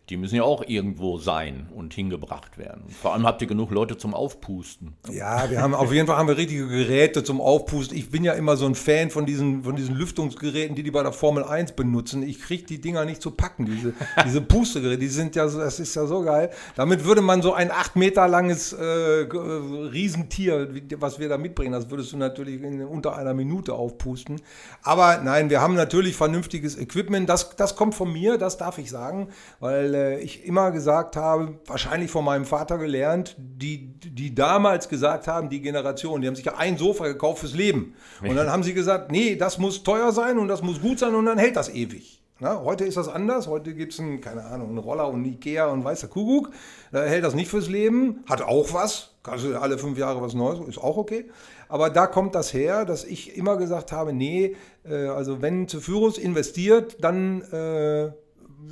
die 0.10 0.16
müssen 0.16 0.36
ja 0.36 0.44
auch 0.44 0.64
irgendwo 0.66 1.18
sein 1.18 1.68
und 1.76 1.94
hingebracht 1.94 2.58
werden. 2.58 2.84
Vor 2.90 3.14
allem 3.14 3.26
habt 3.26 3.42
ihr 3.42 3.48
genug 3.48 3.72
Leute 3.72 3.98
zum 3.98 4.14
Aufpusten. 4.14 4.96
Ja, 5.12 5.50
wir 5.50 5.62
haben 5.62 5.74
auf 5.74 5.92
jeden 5.92 6.08
Fall 6.08 6.16
haben 6.16 6.30
wir 6.30 6.38
richtige 6.38 6.66
Geräte 6.68 7.26
zum 7.26 7.42
Aufpusten. 7.42 7.98
Ich 7.98 8.10
bin 8.10 8.24
ja 8.24 8.32
immer 8.34 8.56
so 8.56 8.66
ein 8.66 8.76
Fan 8.76 9.10
von 9.10 9.26
diesen, 9.26 9.64
von 9.64 9.76
diesen 9.76 9.96
Lüftungsgeräten, 9.96 10.78
die 10.78 10.84
die 10.84 10.92
bei 10.92 11.04
der 11.04 11.12
Formel 11.12 11.44
1 11.44 11.74
benutzen. 11.74 12.24
Ich 12.24 12.42
kriege 12.42 12.64
die 12.64 12.80
Dinger 12.80 13.04
nicht 13.04 13.22
zu 13.22 13.32
packen, 13.32 13.66
diese, 13.66 13.94
diese 14.26 14.40
Pustegeräte. 14.40 15.00
Die 15.00 15.08
sind 15.10 15.36
ja 15.36 15.50
so, 15.50 15.60
das 15.60 15.80
ist 15.82 15.94
ja 15.96 16.06
so 16.06 16.22
geil. 16.22 16.52
Damit 16.78 17.04
würde 17.04 17.22
man 17.22 17.42
so 17.42 17.54
ein 17.54 17.70
acht 17.70 17.98
Meter 17.98 18.30
langes 18.30 18.72
äh, 18.72 18.84
Riesentier, 18.84 20.70
was 21.00 21.20
wir 21.20 21.28
da 21.28 21.38
mitbringen, 21.38 21.74
das 21.74 21.90
würdest 21.90 22.14
du 22.14 22.18
natürlich 22.18 22.62
in 22.64 22.82
unter 22.86 23.18
einer 23.18 23.34
Minute 23.34 23.74
aufpusten. 23.74 24.40
Aber 24.84 25.22
nein, 25.22 25.50
wir 25.50 25.60
haben 25.60 25.76
natürlich 25.76 26.16
vernünftiges 26.16 26.78
Equipment. 26.78 27.28
Das, 27.28 27.58
das 27.58 27.76
kommt 27.76 27.94
von 27.94 28.14
mir, 28.14 28.38
das 28.38 28.58
darf 28.58 28.78
ich 28.78 28.90
sagen, 28.90 29.28
weil 29.60 29.97
äh, 29.98 30.20
ich 30.20 30.46
immer 30.46 30.72
gesagt 30.72 31.16
habe, 31.16 31.60
wahrscheinlich 31.66 32.12
von 32.12 32.24
meinem 32.24 32.46
Vater 32.46 32.78
gelernt, 32.78 33.36
die, 33.38 33.94
die 34.00 34.34
damals 34.36 34.90
gesagt 34.90 35.28
haben, 35.28 35.50
die 35.50 35.62
Generation, 35.62 36.22
die 36.22 36.28
haben 36.28 36.36
sich 36.36 36.46
ja 36.46 36.56
ein 36.58 36.78
Sofa 36.78 37.08
gekauft 37.08 37.40
fürs 37.40 37.56
Leben. 37.56 37.96
Und 38.22 38.36
dann 38.36 38.52
haben 38.52 38.64
sie 38.64 38.74
gesagt, 38.74 39.12
nee, 39.12 39.36
das 39.36 39.58
muss 39.58 39.84
teuer 39.84 40.12
sein 40.12 40.38
und 40.38 40.48
das 40.48 40.62
muss 40.62 40.82
gut 40.82 41.00
sein 41.00 41.16
und 41.16 41.26
dann 41.26 41.38
hält 41.38 41.56
das 41.56 41.70
ewig. 41.70 42.22
Na, 42.40 42.62
heute 42.64 42.86
ist 42.86 42.98
das 42.98 43.08
anders. 43.08 43.48
Heute 43.48 43.74
gibt 43.74 43.94
es 43.94 44.00
einen, 44.00 44.22
keine 44.22 44.46
Ahnung, 44.46 44.70
einen 44.70 44.78
Roller 44.78 45.08
und 45.08 45.16
einen 45.16 45.26
Ikea 45.26 45.68
und 45.68 45.84
weißer 45.84 46.08
Kuckuck. 46.08 46.52
Da 46.92 47.04
hält 47.04 47.24
das 47.24 47.34
nicht 47.34 47.50
fürs 47.50 47.68
Leben. 47.68 48.24
Hat 48.30 48.44
auch 48.44 48.74
was. 48.74 49.16
Kannst 49.24 49.44
du 49.44 49.60
alle 49.60 49.80
fünf 49.80 49.98
Jahre 49.98 50.22
was 50.22 50.36
Neues, 50.36 50.60
ist 50.68 50.78
auch 50.78 50.98
okay. 50.98 51.26
Aber 51.68 51.90
da 51.90 52.06
kommt 52.06 52.36
das 52.36 52.54
her, 52.54 52.86
dass 52.86 53.04
ich 53.06 53.36
immer 53.36 53.58
gesagt 53.58 53.92
habe, 53.92 54.14
nee, 54.14 54.56
äh, 54.88 55.08
also 55.08 55.42
wenn 55.42 55.68
Zephyros 55.68 56.20
investiert, 56.20 56.98
dann 57.04 57.42
äh, 57.42 58.12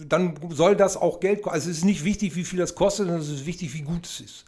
dann 0.07 0.35
soll 0.49 0.75
das 0.75 0.97
auch 0.97 1.19
Geld 1.19 1.41
kosten. 1.41 1.55
Also 1.55 1.69
es 1.69 1.77
ist 1.77 1.85
nicht 1.85 2.03
wichtig, 2.03 2.35
wie 2.35 2.43
viel 2.43 2.59
das 2.59 2.75
kostet, 2.75 3.07
sondern 3.07 3.21
es 3.21 3.29
ist 3.29 3.45
wichtig, 3.45 3.73
wie 3.73 3.81
gut 3.81 4.05
es 4.05 4.19
ist. 4.19 4.45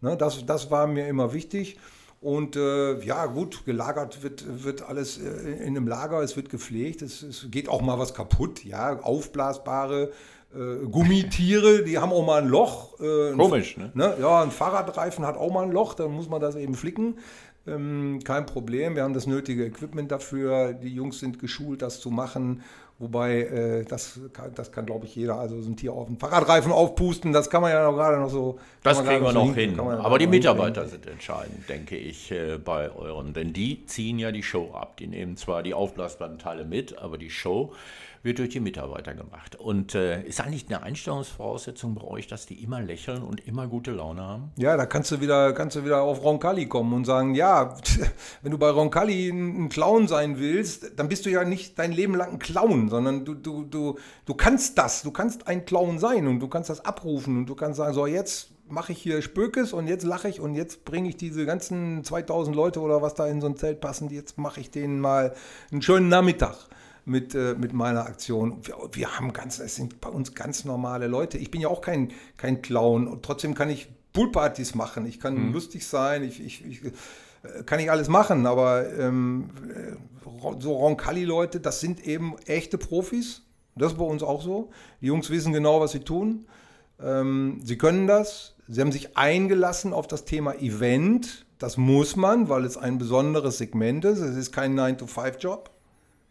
Ne, 0.00 0.16
das, 0.16 0.44
das 0.44 0.70
war 0.70 0.86
mir 0.86 1.06
immer 1.08 1.32
wichtig. 1.32 1.78
Und 2.20 2.56
äh, 2.56 2.98
ja, 3.04 3.26
gut, 3.26 3.64
gelagert 3.64 4.22
wird, 4.22 4.64
wird 4.64 4.82
alles 4.82 5.18
äh, 5.18 5.52
in 5.64 5.76
einem 5.76 5.86
Lager, 5.86 6.22
es 6.22 6.36
wird 6.36 6.48
gepflegt, 6.48 7.02
es, 7.02 7.22
es, 7.22 7.46
geht 7.50 7.68
auch 7.68 7.82
mal 7.82 7.98
was 7.98 8.14
kaputt, 8.14 8.64
ja, 8.64 8.98
aufblasbare 9.00 10.12
äh, 10.54 10.86
Gummitiere, 10.86 11.84
die 11.84 11.98
haben 11.98 12.12
auch 12.12 12.26
mal 12.26 12.42
ein 12.42 12.48
Loch. 12.48 12.98
Äh, 13.00 13.32
Komisch, 13.36 13.76
ne? 13.76 13.90
ne? 13.94 14.16
Ja, 14.18 14.42
ein 14.42 14.50
Fahrradreifen 14.50 15.26
hat 15.26 15.36
auch 15.36 15.52
mal 15.52 15.64
ein 15.64 15.72
Loch, 15.72 15.94
dann 15.94 16.10
muss 16.10 16.28
man 16.28 16.40
das 16.40 16.56
eben 16.56 16.74
flicken. 16.74 17.18
Ähm, 17.66 18.20
kein 18.24 18.46
Problem, 18.46 18.94
wir 18.94 19.02
haben 19.02 19.14
das 19.14 19.26
nötige 19.26 19.64
Equipment 19.64 20.10
dafür, 20.10 20.72
die 20.72 20.94
Jungs 20.94 21.18
sind 21.18 21.38
geschult, 21.38 21.82
das 21.82 22.00
zu 22.00 22.10
machen 22.10 22.62
Wobei, 22.98 23.42
äh, 23.42 23.84
das, 23.84 24.18
kann, 24.32 24.54
das 24.54 24.72
kann, 24.72 24.86
glaube 24.86 25.04
ich, 25.04 25.14
jeder. 25.14 25.38
Also 25.38 25.60
so 25.60 25.68
ein 25.68 25.76
Tier 25.76 25.92
auf 25.92 26.06
den 26.06 26.18
Fahrradreifen 26.18 26.72
aufpusten, 26.72 27.30
das 27.30 27.50
kann 27.50 27.60
man 27.60 27.70
ja 27.70 27.84
noch 27.84 27.94
gerade 27.94 28.18
noch 28.18 28.30
so. 28.30 28.58
Das 28.82 29.04
kriegen 29.04 29.22
wir 29.22 29.32
noch 29.32 29.54
hin. 29.54 29.70
hin. 29.70 29.80
Aber 29.80 30.18
die 30.18 30.26
Mitarbeiter 30.26 30.82
hin. 30.82 30.90
sind 30.90 31.06
entscheidend, 31.06 31.68
denke 31.68 31.96
ich, 31.96 32.30
äh, 32.32 32.56
bei 32.56 32.90
euren. 32.90 33.34
Denn 33.34 33.52
die 33.52 33.84
ziehen 33.84 34.18
ja 34.18 34.32
die 34.32 34.42
Show 34.42 34.72
ab. 34.72 34.96
Die 34.96 35.08
nehmen 35.08 35.36
zwar 35.36 35.62
die 35.62 35.74
aufblasbaren 35.74 36.38
Teile 36.38 36.64
mit, 36.64 36.96
aber 36.96 37.18
die 37.18 37.28
Show 37.30 37.74
wird 38.26 38.40
durch 38.40 38.50
die 38.50 38.60
Mitarbeiter 38.60 39.14
gemacht. 39.14 39.56
Und 39.56 39.94
äh, 39.94 40.22
ist 40.24 40.40
eigentlich 40.40 40.66
eine 40.68 40.82
Einstellungsvoraussetzung 40.82 41.94
bei 41.94 42.02
euch, 42.02 42.26
dass 42.26 42.44
die 42.44 42.62
immer 42.62 42.82
lächeln 42.82 43.22
und 43.22 43.46
immer 43.46 43.66
gute 43.68 43.92
Laune 43.92 44.20
haben? 44.20 44.50
Ja, 44.56 44.76
da 44.76 44.84
kannst 44.84 45.10
du 45.12 45.20
wieder, 45.20 45.54
kannst 45.54 45.76
du 45.76 45.84
wieder 45.84 46.02
auf 46.02 46.22
Roncalli 46.22 46.66
kommen 46.66 46.92
und 46.92 47.04
sagen, 47.04 47.34
ja, 47.34 47.74
wenn 48.42 48.50
du 48.50 48.58
bei 48.58 48.68
Roncalli 48.68 49.28
ein 49.28 49.68
Clown 49.70 50.08
sein 50.08 50.38
willst, 50.38 50.98
dann 50.98 51.08
bist 51.08 51.24
du 51.24 51.30
ja 51.30 51.44
nicht 51.44 51.78
dein 51.78 51.92
Leben 51.92 52.14
lang 52.14 52.32
ein 52.32 52.38
Clown, 52.38 52.85
sondern 52.88 53.24
du, 53.24 53.34
du, 53.34 53.64
du, 53.64 53.98
du 54.24 54.34
kannst 54.34 54.78
das, 54.78 55.02
du 55.02 55.10
kannst 55.10 55.46
ein 55.46 55.64
Clown 55.64 55.98
sein 55.98 56.26
und 56.26 56.40
du 56.40 56.48
kannst 56.48 56.70
das 56.70 56.84
abrufen 56.84 57.38
und 57.38 57.46
du 57.46 57.54
kannst 57.54 57.78
sagen, 57.78 57.94
so 57.94 58.06
jetzt 58.06 58.50
mache 58.68 58.92
ich 58.92 58.98
hier 58.98 59.22
Spökes 59.22 59.72
und 59.72 59.86
jetzt 59.86 60.04
lache 60.04 60.28
ich 60.28 60.40
und 60.40 60.54
jetzt 60.54 60.84
bringe 60.84 61.08
ich 61.08 61.16
diese 61.16 61.46
ganzen 61.46 62.02
2000 62.04 62.54
Leute 62.54 62.80
oder 62.80 63.02
was 63.02 63.14
da 63.14 63.26
in 63.26 63.40
so 63.40 63.46
ein 63.46 63.56
Zelt 63.56 63.80
passen, 63.80 64.10
jetzt 64.10 64.38
mache 64.38 64.60
ich 64.60 64.70
denen 64.70 65.00
mal 65.00 65.34
einen 65.70 65.82
schönen 65.82 66.08
Nachmittag 66.08 66.56
mit, 67.04 67.34
äh, 67.34 67.54
mit 67.54 67.72
meiner 67.72 68.04
Aktion. 68.06 68.58
Wir, 68.62 68.76
wir, 68.92 69.16
haben 69.16 69.32
ganz, 69.32 69.58
es 69.60 69.76
sind 69.76 70.00
bei 70.00 70.08
uns 70.08 70.34
ganz 70.34 70.64
normale 70.64 71.06
Leute. 71.06 71.38
Ich 71.38 71.50
bin 71.50 71.60
ja 71.60 71.68
auch 71.68 71.80
kein, 71.80 72.12
kein 72.36 72.62
Clown 72.62 73.06
und 73.06 73.22
trotzdem 73.24 73.54
kann 73.54 73.70
ich 73.70 73.88
Poolpartys 74.12 74.74
machen. 74.74 75.06
Ich 75.06 75.20
kann 75.20 75.48
mhm. 75.48 75.52
lustig 75.52 75.86
sein, 75.86 76.24
ich, 76.24 76.44
ich, 76.44 76.64
ich, 76.64 76.80
kann 77.64 77.80
ich 77.80 77.90
alles 77.90 78.08
machen, 78.08 78.46
aber 78.46 78.92
ähm, 78.98 79.50
äh, 79.68 79.96
so 80.60 80.74
Roncalli-Leute, 80.74 81.60
das 81.60 81.80
sind 81.80 82.06
eben 82.06 82.36
echte 82.46 82.78
Profis. 82.78 83.42
Das 83.74 83.92
ist 83.92 83.98
bei 83.98 84.04
uns 84.04 84.22
auch 84.22 84.42
so. 84.42 84.70
Die 85.00 85.06
Jungs 85.06 85.30
wissen 85.30 85.52
genau, 85.52 85.80
was 85.80 85.92
sie 85.92 86.00
tun. 86.00 86.46
Ähm, 87.02 87.60
sie 87.62 87.76
können 87.76 88.06
das. 88.06 88.54
Sie 88.68 88.80
haben 88.80 88.92
sich 88.92 89.16
eingelassen 89.16 89.92
auf 89.92 90.06
das 90.06 90.24
Thema 90.24 90.54
Event. 90.54 91.46
Das 91.58 91.76
muss 91.76 92.16
man, 92.16 92.48
weil 92.48 92.64
es 92.64 92.76
ein 92.76 92.98
besonderes 92.98 93.58
Segment 93.58 94.04
ist. 94.04 94.18
Es 94.18 94.36
ist 94.36 94.52
kein 94.52 94.78
9-to-5-Job. 94.78 95.70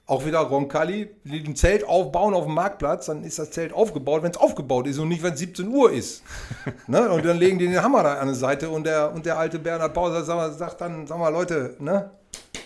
Auch 0.07 0.25
wieder 0.25 0.39
Roncalli, 0.39 1.09
die 1.23 1.39
ein 1.39 1.55
Zelt 1.55 1.83
aufbauen 1.83 2.35
auf 2.35 2.45
dem 2.45 2.53
Marktplatz, 2.53 3.07
dann 3.07 3.23
ist 3.23 3.39
das 3.39 3.49
Zelt 3.51 3.73
aufgebaut, 3.73 4.21
wenn 4.21 4.31
es 4.31 4.37
aufgebaut 4.37 4.85
ist 4.85 4.99
und 4.99 5.07
nicht, 5.07 5.23
wenn 5.23 5.33
es 5.33 5.39
17 5.39 5.67
Uhr 5.67 5.91
ist. 5.91 6.21
ne? 6.87 7.09
Und 7.09 7.25
dann 7.25 7.37
legen 7.37 7.57
die 7.57 7.67
den 7.67 7.81
Hammer 7.81 8.03
da 8.03 8.15
an 8.15 8.27
die 8.27 8.35
Seite 8.35 8.69
und 8.69 8.85
der, 8.85 9.11
und 9.13 9.25
der 9.25 9.39
alte 9.39 9.57
Bernhard 9.57 9.93
Bauer 9.93 10.23
sagt 10.23 10.81
dann, 10.81 11.07
sag 11.07 11.17
mal 11.17 11.29
Leute, 11.29 11.75
ne? 11.79 12.11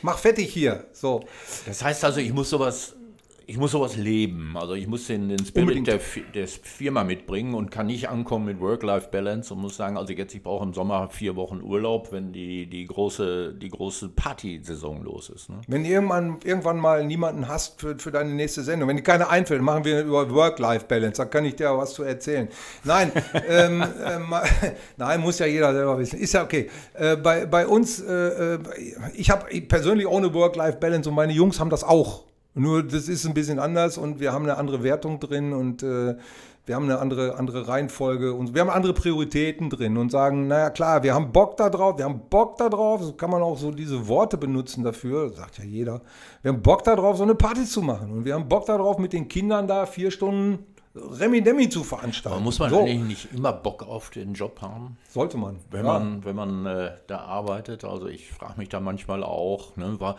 mach 0.01 0.17
fertig 0.17 0.51
hier. 0.51 0.83
So. 0.91 1.21
Das 1.65 1.83
heißt 1.83 2.03
also, 2.05 2.19
ich 2.19 2.33
muss 2.33 2.49
sowas 2.49 2.93
ich 3.49 3.57
muss 3.57 3.71
sowas 3.71 3.97
leben. 3.97 4.55
Also 4.55 4.75
ich 4.75 4.85
muss 4.85 5.07
den, 5.07 5.27
den 5.27 5.43
Spirit 5.43 5.87
der, 5.87 5.99
der, 6.35 6.47
Firma 6.47 7.03
mitbringen 7.03 7.55
und 7.55 7.71
kann 7.71 7.87
nicht 7.87 8.07
ankommen 8.07 8.45
mit 8.45 8.59
Work-Life-Balance 8.59 9.51
und 9.51 9.61
muss 9.61 9.75
sagen, 9.75 9.97
also 9.97 10.13
jetzt, 10.13 10.35
ich 10.35 10.43
brauche 10.43 10.63
im 10.63 10.75
Sommer 10.75 11.09
vier 11.09 11.35
Wochen 11.35 11.61
Urlaub, 11.61 12.11
wenn 12.11 12.31
die, 12.31 12.67
die 12.67 12.85
große, 12.85 13.55
die 13.55 13.69
große 13.69 14.09
Party-Saison 14.09 15.03
los 15.03 15.29
ist. 15.29 15.49
Ne? 15.49 15.61
Wenn 15.67 15.83
irgendwann, 15.83 16.37
irgendwann 16.43 16.77
mal 16.77 17.03
niemanden 17.03 17.47
hast 17.47 17.81
für, 17.81 17.97
für 17.97 18.11
deine 18.11 18.29
nächste 18.29 18.61
Sendung, 18.61 18.87
wenn 18.87 18.97
dir 18.97 19.03
keine 19.03 19.29
einfällt, 19.29 19.63
machen 19.63 19.83
wir 19.83 20.03
über 20.03 20.29
Work-Life-Balance, 20.29 21.17
da 21.19 21.25
kann 21.25 21.43
ich 21.43 21.55
dir 21.55 21.75
was 21.75 21.95
zu 21.95 22.03
erzählen. 22.03 22.49
Nein, 22.83 23.11
ähm, 23.49 23.83
ähm, 24.05 24.35
nein, 24.97 25.21
muss 25.21 25.39
ja 25.39 25.47
jeder 25.47 25.73
selber 25.73 25.97
wissen. 25.97 26.19
Ist 26.19 26.35
ja 26.35 26.43
okay. 26.43 26.69
Äh, 26.93 27.15
bei, 27.15 27.47
bei 27.47 27.65
uns, 27.65 27.99
äh, 27.99 28.13
äh 28.53 28.59
ich 29.15 29.31
habe 29.31 29.59
persönlich 29.61 30.07
ohne 30.07 30.31
Work-Life-Balance 30.35 31.09
und 31.09 31.15
meine 31.15 31.33
Jungs 31.33 31.59
haben 31.59 31.71
das 31.71 31.83
auch. 31.83 32.28
Nur 32.59 32.83
das 32.83 33.07
ist 33.07 33.25
ein 33.25 33.33
bisschen 33.33 33.57
anders 33.57 33.97
und 33.97 34.19
wir 34.19 34.33
haben 34.33 34.43
eine 34.43 34.57
andere 34.57 34.83
Wertung 34.83 35.19
drin 35.19 35.53
und 35.53 35.81
äh, 35.81 36.15
wir 36.65 36.75
haben 36.75 36.83
eine 36.83 36.99
andere, 36.99 37.37
andere 37.37 37.69
Reihenfolge 37.69 38.33
und 38.33 38.53
wir 38.53 38.61
haben 38.61 38.69
andere 38.69 38.93
Prioritäten 38.93 39.69
drin 39.69 39.97
und 39.97 40.11
sagen, 40.11 40.47
naja 40.47 40.69
klar, 40.69 41.01
wir 41.01 41.13
haben 41.13 41.31
Bock 41.31 41.55
da 41.55 41.69
drauf, 41.69 41.97
wir 41.97 42.05
haben 42.05 42.21
Bock 42.29 42.57
da 42.57 42.67
drauf, 42.67 43.01
so 43.01 43.13
kann 43.13 43.31
man 43.31 43.41
auch 43.41 43.57
so 43.57 43.71
diese 43.71 44.07
Worte 44.09 44.37
benutzen 44.37 44.83
dafür, 44.83 45.29
sagt 45.29 45.57
ja 45.57 45.63
jeder. 45.63 46.01
Wir 46.41 46.51
haben 46.51 46.61
Bock 46.61 46.83
da 46.83 46.97
drauf, 46.97 47.15
so 47.15 47.23
eine 47.23 47.33
Party 47.33 47.63
zu 47.63 47.81
machen 47.81 48.11
und 48.11 48.25
wir 48.25 48.33
haben 48.33 48.49
Bock 48.49 48.65
da 48.65 48.77
drauf, 48.77 48.97
mit 48.97 49.13
den 49.13 49.29
Kindern 49.29 49.67
da 49.67 49.85
vier 49.85 50.11
Stunden 50.11 50.65
Remi-Demi 51.19 51.69
zu 51.69 51.83
veranstalten. 51.83 52.35
Aber 52.35 52.43
muss 52.43 52.59
man 52.59 52.69
So, 52.69 52.81
eigentlich 52.81 53.01
nicht 53.03 53.33
immer 53.33 53.53
Bock 53.53 53.83
auf 53.87 54.09
den 54.09 54.33
Job 54.33 54.61
haben? 54.61 54.97
Sollte 55.09 55.37
man. 55.37 55.57
Wenn 55.71 55.85
ja. 55.85 55.93
man, 55.99 56.25
wenn 56.25 56.35
man 56.35 56.65
äh, 56.65 56.91
da 57.07 57.19
arbeitet, 57.19 57.83
also 57.83 58.07
ich 58.07 58.29
frage 58.31 58.53
mich 58.57 58.69
da 58.69 58.79
manchmal 58.79 59.23
auch, 59.23 59.75
ne, 59.77 59.95
wa- 59.99 60.15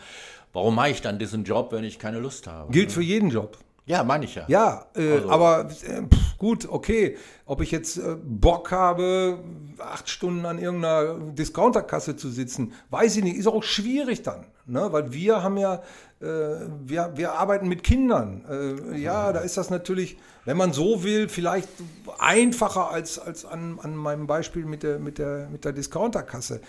warum 0.53 0.75
mache 0.75 0.89
ich 0.89 1.01
dann 1.01 1.19
diesen 1.19 1.43
Job, 1.43 1.71
wenn 1.71 1.83
ich 1.83 1.99
keine 1.99 2.19
Lust 2.19 2.47
habe? 2.47 2.71
Gilt 2.71 2.91
für 2.91 3.01
jeden 3.03 3.29
Job. 3.29 3.57
Ja, 3.85 4.03
meine 4.03 4.25
ich 4.25 4.35
ja. 4.35 4.43
Ja, 4.47 4.85
äh, 4.95 5.13
Also- 5.13 5.29
aber 5.29 5.61
äh, 5.85 6.03
pff, 6.03 6.37
gut, 6.37 6.67
okay. 6.69 7.17
Ob 7.45 7.61
ich 7.61 7.71
jetzt 7.71 7.97
äh, 7.97 8.15
Bock 8.23 8.71
habe, 8.71 9.39
acht 9.79 10.07
Stunden 10.09 10.45
an 10.45 10.59
irgendeiner 10.59 11.15
Discounterkasse 11.33 12.15
zu 12.15 12.29
sitzen, 12.29 12.73
weiß 12.89 13.17
ich 13.17 13.23
nicht. 13.23 13.37
Ist 13.37 13.47
auch 13.47 13.63
schwierig 13.63 14.21
dann. 14.21 14.45
Ne? 14.67 14.87
Weil 14.91 15.11
wir 15.11 15.41
haben 15.43 15.57
ja, 15.57 15.81
äh, 16.21 16.25
wir, 16.85 17.11
wir 17.15 17.33
arbeiten 17.33 17.67
mit 17.67 17.83
Kindern. 17.83 18.45
Äh, 18.93 18.97
ja, 18.99 19.33
da 19.33 19.39
ist 19.39 19.57
das 19.57 19.69
natürlich, 19.71 20.17
wenn 20.45 20.55
man 20.57 20.71
so 20.71 21.03
will, 21.03 21.27
vielleicht 21.27 21.67
einfacher 22.19 22.91
als, 22.91 23.17
als 23.19 23.43
an, 23.45 23.79
an 23.81 23.95
meinem 23.95 24.27
Beispiel 24.27 24.65
mit 24.65 24.83
der, 24.83 24.99
mit 24.99 25.17
der, 25.17 25.49
mit 25.51 25.65
der 25.65 25.73
Discounterkasse. 25.73 26.61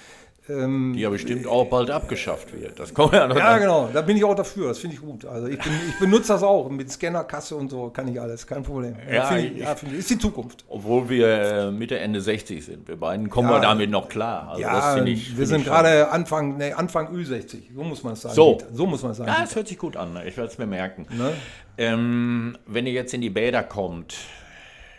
Ähm, 0.49 0.93
Die 0.97 1.01
ja 1.03 1.09
bestimmt 1.09 1.47
auch 1.47 1.67
bald 1.67 1.89
abgeschafft 1.91 2.53
wird. 2.53 2.77
Das 2.81 2.93
kommt 2.93 3.13
ja 3.13 3.29
noch 3.29 3.37
ja, 3.37 3.53
dann. 3.53 3.61
genau, 3.61 3.89
da 3.93 4.03
bin 4.03 4.17
ich 4.17 4.25
auch 4.25 4.35
dafür, 4.35 4.69
das 4.69 4.79
finde 4.81 4.97
ich 4.97 5.01
gut. 5.01 5.25
Also 5.25 5.47
ich, 5.47 5.57
bin, 5.59 5.73
ich 5.89 5.97
benutze 6.01 6.33
das 6.33 6.43
auch, 6.43 6.69
mit 6.69 6.91
Scannerkasse 6.91 7.55
und 7.55 7.71
so 7.71 7.91
kann 7.91 8.09
ich 8.09 8.21
alles, 8.21 8.45
kein 8.45 8.65
Problem. 8.65 8.97
Ja, 9.09 9.37
ich, 9.37 9.53
ich- 9.59 9.63
ich, 9.63 9.93
ist 9.99 10.11
die 10.11 10.19
Zukunft. 10.19 10.65
Obwohl 10.69 11.09
wir 11.09 11.29
äh, 11.29 11.71
Mitte, 11.71 11.97
Ende 11.99 12.21
60 12.21 12.65
sind. 12.65 12.89
Wir 12.89 12.97
beiden 12.97 13.31
kommen 13.31 13.51
Ja. 13.51 13.55
wir 13.57 13.61
damit 13.61 13.89
noch 13.91 14.09
klar. 14.09 14.49
Also 14.49 14.63
ja, 14.63 15.05
wir 15.05 15.47
sind 15.47 15.65
gerade 15.65 16.11
Anfang, 16.11 16.57
nee, 16.57 16.73
Anfang 16.73 17.15
Ü60, 17.15 17.75
so 17.77 17.85
muss 17.85 18.03
man 18.03 18.15
es 18.15 18.23
sagen. 18.23 18.35
So. 18.35 18.59
So 18.73 18.87
muss 18.87 19.03
man 19.03 19.13
es 19.13 19.19
sagen. 19.19 19.31
Ja, 19.31 19.45
es 19.45 19.55
hört 19.55 19.69
sich 19.69 19.79
gut 19.79 19.97
an. 19.97 20.19
Ich 20.27 20.37
werde 20.37 20.51
es 20.51 20.59
mir 20.59 20.67
merken. 20.67 21.07
Ne? 21.17 21.33
Ähm, 21.79 22.59
wenn 22.67 22.87
ihr 22.89 22.93
jetzt 22.93 23.15
in 23.15 23.21
die 23.21 23.31
Bäder 23.31 23.63
kommt, 23.63 24.17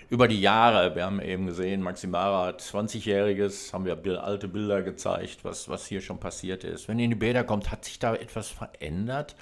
über 0.09 0.27
die 0.27 0.41
Jahre, 0.41 0.95
wir 0.95 1.05
haben 1.05 1.21
eben 1.21 1.47
gesehen, 1.47 1.81
Maximara 1.81 2.47
hat 2.47 2.61
20-Jähriges, 2.61 3.73
haben 3.73 3.85
wir 3.85 4.23
alte 4.23 4.47
Bilder 4.47 4.81
gezeigt, 4.81 5.39
was, 5.43 5.69
was 5.69 5.85
hier 5.85 6.01
schon 6.01 6.19
passiert 6.19 6.63
ist. 6.63 6.87
Wenn 6.87 6.99
ihr 6.99 7.05
in 7.05 7.11
die 7.11 7.15
Bäder 7.15 7.43
kommt, 7.43 7.71
hat 7.71 7.85
sich 7.85 7.99
da 7.99 8.15
etwas 8.15 8.49
verändert? 8.49 9.35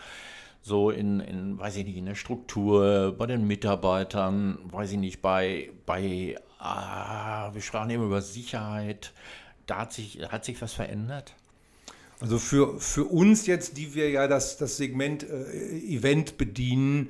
So 0.61 0.91
in, 0.91 1.19
in, 1.19 1.57
weiß 1.57 1.77
ich 1.77 1.85
nicht, 1.85 1.97
in 1.97 2.05
der 2.05 2.15
Struktur, 2.15 3.15
bei 3.17 3.25
den 3.25 3.47
Mitarbeitern, 3.47 4.59
weiß 4.65 4.91
ich 4.91 4.97
nicht, 4.99 5.21
bei, 5.21 5.71
bei 5.85 6.37
ah, 6.59 7.51
wir 7.53 7.61
sprachen 7.61 7.89
eben 7.89 8.05
über 8.05 8.21
Sicherheit. 8.21 9.13
Da 9.65 9.79
hat 9.79 9.93
sich, 9.93 10.19
hat 10.31 10.45
sich 10.45 10.61
was 10.61 10.73
verändert? 10.73 11.33
Also 12.19 12.37
für, 12.37 12.79
für 12.79 13.05
uns 13.05 13.47
jetzt, 13.47 13.77
die 13.77 13.95
wir 13.95 14.11
ja 14.11 14.27
das, 14.27 14.57
das 14.57 14.77
Segment 14.77 15.23
äh, 15.23 15.79
Event 15.79 16.37
bedienen, 16.37 17.09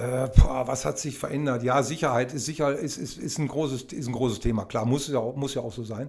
äh, 0.00 0.28
boah, 0.36 0.66
was 0.66 0.84
hat 0.84 0.98
sich 0.98 1.18
verändert? 1.18 1.62
Ja, 1.62 1.82
Sicherheit 1.82 2.32
ist 2.32 2.46
sicher 2.46 2.76
ist, 2.76 2.96
ist, 2.96 3.18
ist, 3.18 3.38
ein, 3.38 3.48
großes, 3.48 3.84
ist 3.84 4.08
ein 4.08 4.12
großes 4.12 4.40
Thema. 4.40 4.64
Klar, 4.64 4.86
muss 4.86 5.08
ja 5.08 5.18
auch, 5.18 5.36
muss 5.36 5.54
ja 5.54 5.62
auch 5.62 5.72
so 5.72 5.84
sein. 5.84 6.08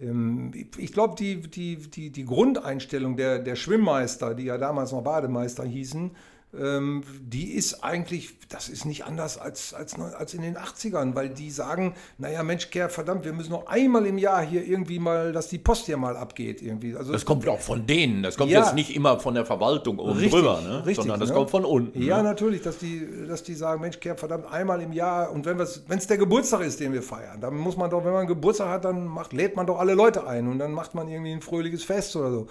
Ähm, 0.00 0.52
ich 0.76 0.92
glaube, 0.92 1.16
die, 1.16 1.40
die, 1.40 1.76
die, 1.76 2.10
die 2.10 2.24
Grundeinstellung 2.24 3.16
der, 3.16 3.38
der 3.40 3.56
Schwimmmeister, 3.56 4.34
die 4.34 4.44
ja 4.44 4.58
damals 4.58 4.92
noch 4.92 5.02
Bademeister 5.02 5.64
hießen, 5.64 6.12
ähm, 6.58 7.02
die 7.20 7.52
ist 7.52 7.82
eigentlich, 7.84 8.34
das 8.48 8.68
ist 8.68 8.84
nicht 8.86 9.04
anders 9.04 9.36
als, 9.36 9.74
als, 9.74 9.98
als 9.98 10.32
in 10.32 10.42
den 10.42 10.56
80ern, 10.56 11.14
weil 11.14 11.28
die 11.28 11.50
sagen, 11.50 11.94
naja, 12.18 12.42
Mensch, 12.42 12.70
Kerl, 12.70 12.88
verdammt, 12.88 13.24
wir 13.24 13.32
müssen 13.32 13.50
noch 13.50 13.66
einmal 13.66 14.06
im 14.06 14.16
Jahr 14.16 14.42
hier 14.42 14.64
irgendwie 14.64 14.98
mal, 14.98 15.32
dass 15.32 15.48
die 15.48 15.58
Post 15.58 15.86
hier 15.86 15.96
mal 15.96 16.16
abgeht. 16.16 16.62
Irgendwie. 16.62 16.96
Also, 16.96 17.12
Das 17.12 17.24
kommt 17.24 17.46
auch 17.48 17.60
von 17.60 17.86
denen. 17.86 18.22
Das 18.22 18.36
kommt 18.36 18.50
Ja. 18.50 18.60
jetzt 18.60 18.74
nicht 18.74 18.94
immer 18.94 19.18
von 19.20 19.34
der 19.34 19.44
Verwaltung 19.44 19.98
oben 19.98 20.12
Richtig, 20.12 20.32
drüber, 20.32 20.60
ne? 20.62 20.78
richtig, 20.78 20.96
sondern 20.96 21.20
das 21.20 21.28
ne? 21.30 21.34
kommt 21.34 21.50
von 21.50 21.64
unten. 21.64 22.00
Ja, 22.00 22.18
ne? 22.18 22.22
natürlich, 22.24 22.62
dass 22.62 22.78
die, 22.78 23.06
dass 23.28 23.42
die 23.42 23.54
sagen, 23.54 23.80
Mensch, 23.80 24.00
Kerl, 24.00 24.16
verdammt, 24.16 24.50
einmal 24.50 24.80
im 24.80 24.92
Jahr 24.92 25.32
und 25.32 25.44
wenn 25.44 25.58
es 25.60 26.06
der 26.06 26.16
Geburtstag 26.18 26.62
ist, 26.62 26.80
den 26.80 26.92
wir 26.92 27.02
feiern, 27.02 27.40
dann 27.40 27.56
muss 27.56 27.76
man 27.76 27.90
doch, 27.90 28.04
wenn 28.04 28.12
man 28.12 28.26
Geburtstag 28.26 28.68
hat, 28.68 28.84
dann 28.84 29.04
macht, 29.06 29.32
lädt 29.32 29.56
man 29.56 29.66
doch 29.66 29.78
alle 29.78 29.94
Leute 29.94 30.26
ein 30.26 30.48
und 30.48 30.58
dann 30.58 30.72
macht 30.72 30.94
man 30.94 31.08
irgendwie 31.08 31.32
ein 31.32 31.42
fröhliches 31.42 31.82
Fest 31.84 32.16
oder 32.16 32.30
so. 32.30 32.46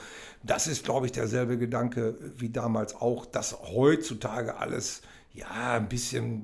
Das 0.45 0.67
ist, 0.67 0.85
glaube 0.85 1.07
ich, 1.07 1.11
derselbe 1.11 1.57
Gedanke 1.57 2.15
wie 2.37 2.49
damals 2.49 2.95
auch, 2.95 3.25
dass 3.25 3.57
heutzutage 3.73 4.57
alles 4.57 5.01
ja 5.33 5.73
ein 5.73 5.89
bisschen, 5.89 6.43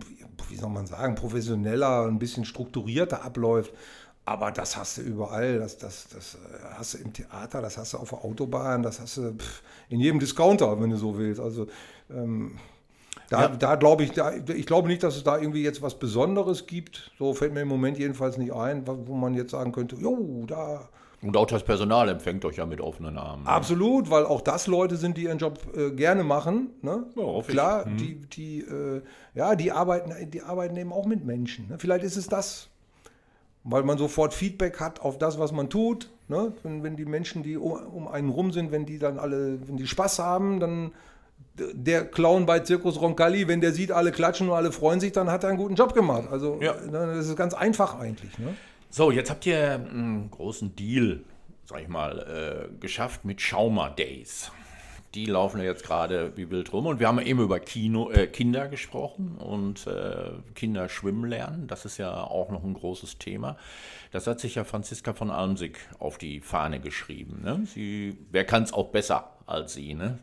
wie 0.50 0.55
soll 0.55 0.70
man 0.70 0.88
sagen, 0.88 1.15
professioneller, 1.15 2.08
ein 2.08 2.20
bisschen 2.20 2.46
strukturierter 2.46 3.24
abläuft. 3.24 3.74
Aber 4.25 4.51
das 4.51 4.77
hast 4.77 4.98
du 4.98 5.01
überall, 5.01 5.60
das, 5.60 5.77
das, 5.77 6.08
das 6.13 6.36
äh, 6.36 6.38
hast 6.75 6.93
du 6.93 7.00
im 7.00 7.12
Theater, 7.12 7.62
das 7.62 7.77
hast 7.77 7.93
du 7.93 7.98
auf 7.98 8.10
der 8.10 8.24
Autobahn, 8.24 8.84
das 8.84 9.00
hast 9.00 9.17
du 9.17 9.34
pff, 9.34 9.63
in 9.89 10.00
jedem 10.00 10.20
Discounter, 10.20 10.79
wenn 10.79 10.91
du 10.91 10.98
so 10.98 11.17
willst. 11.17 11.41
Also 11.41 11.67
ähm, 12.10 12.58
da, 13.29 13.48
da 13.48 13.75
glaube 13.75 14.03
ich, 14.03 14.11
da, 14.11 14.31
ich 14.33 14.66
glaube 14.66 14.87
nicht, 14.87 15.03
dass 15.03 15.16
es 15.16 15.24
da 15.24 15.37
irgendwie 15.37 15.64
jetzt 15.64 15.81
was 15.81 15.98
Besonderes 15.98 16.68
gibt. 16.68 17.11
So 17.18 17.33
fällt 17.33 17.53
mir 17.53 17.61
im 17.61 17.68
Moment 17.68 17.98
jedenfalls 17.98 18.37
nicht 18.37 18.53
ein, 18.53 18.85
wo 18.85 19.07
wo 19.07 19.16
man 19.16 19.33
jetzt 19.33 19.51
sagen 19.51 19.72
könnte, 19.72 19.96
jo, 19.96 20.44
da 20.48 20.90
Und 21.22 21.38
auch 21.38 21.46
das 21.46 21.64
Personal 21.64 22.10
empfängt 22.10 22.44
euch 22.46 22.57
ja 22.57 22.66
mit 22.66 22.81
offenen 22.81 23.18
Armen. 23.18 23.46
absolut, 23.46 24.10
weil 24.10 24.25
auch 24.25 24.42
das 24.42 24.66
Leute 24.68 24.98
sind, 24.98 25.18
die 25.18 25.24
ihren 25.24 25.38
Job 25.38 25.60
äh, 25.75 25.92
gerne 25.92 26.24
machen. 26.24 26.72
Ne? 26.81 27.03
Ja. 27.16 27.42
Klar, 27.44 27.86
die, 27.86 28.16
die, 28.16 28.62
äh, 28.62 29.01
ja, 29.36 29.55
die 29.55 29.72
arbeiten, 29.72 30.31
die 30.31 30.42
arbeiten 30.42 30.75
eben 30.77 30.92
auch 30.92 31.05
mit 31.05 31.24
Menschen. 31.24 31.68
Ne? 31.70 31.75
Vielleicht 31.77 32.03
ist 32.03 32.18
es 32.18 32.27
das, 32.27 32.70
weil 33.64 33.84
man 33.84 34.00
sofort 34.00 34.34
Feedback 34.34 34.79
hat 34.79 35.01
auf 35.01 35.20
das, 35.20 35.38
was 35.38 35.51
man 35.51 35.70
tut. 35.70 36.10
Ne? 36.27 36.53
Wenn, 36.64 36.81
wenn 36.81 36.96
die 36.96 37.05
Menschen, 37.05 37.44
die 37.44 37.55
um, 37.55 37.74
um 37.74 38.07
einen 38.07 38.29
rum 38.29 38.51
sind, 38.51 38.72
wenn 38.72 38.88
die 38.88 38.98
dann 38.98 39.20
alle, 39.20 39.60
wenn 39.68 39.77
die 39.77 39.86
Spaß 39.86 40.18
haben, 40.20 40.60
dann 40.60 40.92
der 41.55 42.05
Clown 42.05 42.46
bei 42.48 42.60
Zirkus 42.60 43.00
Roncalli, 43.00 43.48
wenn 43.48 43.62
der 43.62 43.74
sieht, 43.74 43.92
alle 43.92 44.12
klatschen 44.12 44.50
und 44.50 44.55
alle 44.55 44.72
freuen 44.72 45.00
sich, 45.00 45.12
dann 45.12 45.29
hat 45.29 45.44
er 45.44 45.50
einen 45.50 45.60
guten 45.60 45.75
Job 45.75 45.94
gemacht. 45.94 46.24
Also 46.31 46.57
Ja. 46.62 46.74
ne, 46.74 47.14
das 47.16 47.27
ist 47.27 47.36
ganz 47.36 47.53
einfach 47.53 48.00
eigentlich. 48.00 48.40
Ne? 48.40 48.55
So, 48.94 49.10
jetzt 49.10 49.30
habt 49.30 49.46
ihr 49.46 49.75
einen 49.75 50.30
großen 50.30 50.75
Deal, 50.75 51.24
sag 51.64 51.82
ich 51.82 51.88
mal, 51.88 52.68
äh, 52.74 52.77
geschafft 52.82 53.24
mit 53.24 53.40
Schauma 53.40 53.90
Days. 53.90 54.51
Die 55.16 55.27
laufen 55.27 55.60
ja 55.60 55.64
jetzt 55.64 55.86
gerade 55.86 56.36
wie 56.36 56.50
wild 56.50 56.74
rum 56.74 56.88
und 56.88 57.00
wir 57.00 57.08
haben 57.08 57.20
eben 57.20 57.40
über 57.40 57.62
Kino, 57.62 58.12
äh, 58.12 58.27
Kinder 58.27 58.68
gesprochen 58.68 59.38
und 59.38 59.88
äh, 59.88 60.32
Kinder 60.56 60.90
schwimmen 60.90 61.30
lernen. 61.30 61.68
Das 61.68 61.86
ist 61.86 62.00
ja 62.00 62.22
auch 62.22 62.51
noch 62.51 62.66
ein 62.66 62.74
großes 62.74 63.18
Thema. 63.18 63.56
Das 64.12 64.27
hat 64.27 64.42
sich 64.42 64.56
ja 64.56 64.66
Franziska 64.66 65.14
von 65.14 65.32
Almsig 65.32 65.80
auf 66.00 66.18
die 66.18 66.42
Fahne 66.42 66.82
geschrieben. 66.82 67.44
Ne? 67.44 67.64
Sie, 67.66 68.18
wer 68.30 68.44
kann 68.44 68.64
es 68.64 68.74
auch 68.74 68.90
besser 68.90 69.38
als 69.46 69.74
sie? 69.74 69.94
Ne? 69.94 70.20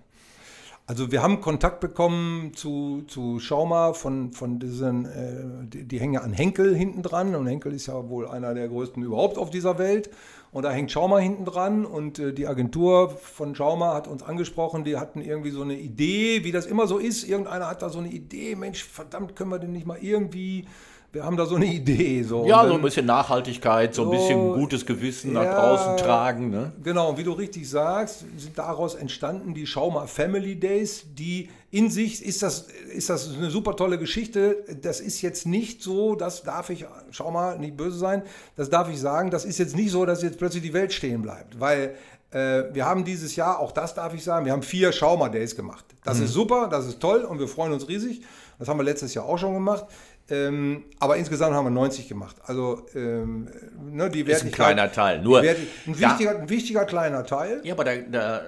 Also 0.89 1.13
wir 1.13 1.23
haben 1.23 1.43
Kontakt 1.43 1.81
bekommen 1.81 2.55
zu, 2.55 3.05
zu 3.09 3.41
Schauma 3.41 3.93
von, 3.93 4.33
von 4.33 4.59
diesen, 4.59 5.05
äh, 5.05 5.67
die, 5.67 5.85
die 5.85 6.01
hängen 6.01 6.17
an 6.17 6.33
Henkel 6.33 6.75
hinten 6.75 7.03
dran 7.03 7.35
und 7.35 7.47
Henkel 7.47 7.75
ist 7.75 7.89
ja 7.89 8.09
wohl 8.09 8.27
einer 8.27 8.55
der 8.55 8.69
größten 8.69 9.03
überhaupt 9.03 9.37
auf 9.37 9.51
dieser 9.51 9.79
Welt 9.79 10.09
und 10.51 10.63
da 10.63 10.71
hängt 10.71 10.91
Schauma 10.91 11.19
hinten 11.19 11.45
dran 11.45 11.85
und 11.85 12.19
äh, 12.19 12.33
die 12.33 12.47
Agentur 12.47 13.11
von 13.11 13.55
Schauma 13.55 13.93
hat 13.93 14.09
uns 14.09 14.23
angesprochen, 14.23 14.85
die 14.85 14.97
hatten 14.97 15.21
irgendwie 15.21 15.51
so 15.51 15.61
eine 15.61 15.79
Idee, 15.79 16.43
wie 16.45 16.53
das 16.53 16.65
immer 16.65 16.87
so 16.87 16.97
ist, 16.97 17.29
irgendeiner 17.29 17.69
hat 17.69 17.83
da 17.83 17.91
so 17.91 17.99
eine 17.99 18.09
Idee, 18.09 18.57
Mensch, 18.57 18.83
verdammt, 18.83 19.37
können 19.37 19.51
wir 19.51 19.59
denn 19.59 19.73
nicht 19.73 19.87
mal 19.87 19.99
irgendwie, 20.01 20.65
wir 21.13 21.25
haben 21.25 21.37
da 21.37 21.47
so 21.47 21.57
eine 21.57 21.67
Idee. 21.67 22.23
So. 22.23 22.47
Ja, 22.47 22.63
Und 22.63 22.69
so 22.69 22.75
ein 22.75 22.83
bisschen 22.83 23.07
Nachhaltigkeit, 23.07 23.95
so 23.95 24.05
ein 24.05 24.11
bisschen 24.11 24.53
gutes 24.53 24.85
Gewissen 24.85 25.33
nach 25.33 25.45
ja. 25.45 25.55
draußen 25.59 25.97
tragen. 25.97 26.51
Ne? 26.51 26.73
Genau, 26.83 27.11
und 27.11 27.19
wie 27.19 27.25
du 27.25 27.33
richtig 27.33 27.69
sagst, 27.69 28.25
sind 28.37 28.59
daraus 28.59 28.95
entstanden 28.95 29.55
die 29.55 29.67
Schauma 29.67 30.07
Family 30.07 30.59
Days, 30.59 31.07
die 31.15 31.49
in 31.71 31.91
sich 31.91 32.25
ist 32.25 32.43
das, 32.43 32.67
ist 32.93 33.11
das 33.11 33.35
eine 33.35 33.51
super 33.51 33.75
tolle 33.77 33.99
Geschichte. 33.99 34.65
Das 34.83 35.01
ist 35.01 35.23
jetzt 35.23 35.47
nicht 35.47 35.83
so, 35.83 36.15
das 36.15 36.43
darf 36.43 36.69
ich, 36.71 36.87
schau 37.11 37.31
mal, 37.31 37.59
nicht 37.59 37.77
böse 37.77 37.99
sein, 37.99 38.23
das 38.57 38.69
darf 38.69 38.91
ich 38.91 39.01
sagen, 39.01 39.31
das 39.31 39.45
ist 39.45 39.59
jetzt 39.59 39.77
nicht 39.77 39.91
so, 39.91 40.05
dass 40.05 40.23
jetzt 40.23 40.39
plötzlich 40.39 40.63
die 40.63 40.73
Welt 40.75 40.93
stehen 40.93 41.23
bleibt, 41.23 41.59
weil 41.59 41.95
äh, 42.31 42.65
wir 42.73 42.85
haben 42.85 43.05
dieses 43.05 43.37
Jahr, 43.37 43.61
auch 43.61 43.73
das 43.73 43.95
darf 43.95 44.13
ich 44.13 44.23
sagen, 44.23 44.45
wir 44.45 44.53
haben 44.53 44.63
vier 44.63 44.93
Schauma 44.93 45.31
Days 45.31 45.57
gemacht. 45.57 45.85
Das 46.05 46.21
ist 46.21 46.33
super, 46.33 46.69
das 46.69 46.87
ist 46.87 47.01
toll 47.01 47.21
und 47.23 47.39
wir 47.39 47.49
freuen 47.49 47.73
uns 47.73 47.87
riesig. 47.87 48.23
Das 48.59 48.67
haben 48.69 48.79
wir 48.79 48.85
letztes 48.85 49.15
Jahr 49.15 49.25
auch 49.25 49.39
schon 49.39 49.55
gemacht. 49.55 49.85
Ähm, 50.31 50.85
aber 50.99 51.17
insgesamt 51.17 51.55
haben 51.55 51.65
wir 51.65 51.71
90 51.71 52.09
gemacht. 52.09 52.37
Also 52.45 52.85
ähm, 52.95 53.49
ne, 53.91 54.11
die 54.11 54.21
Ist 54.21 54.45
ein 54.45 54.53
kleiner 54.53 54.93
Teil. 54.93 55.23
Nur, 55.23 55.43
Wert- 55.43 55.59
ein, 55.87 55.95
Ja. 55.95 56.11
wichtiger, 56.11 56.39
ein 56.39 56.49
wichtiger 56.51 56.85
kleiner 56.85 57.25
Teil. 57.25 57.61
Ja, 57.65 57.73
aber 57.75 57.85
da, 57.85 57.97
da, 57.97 58.43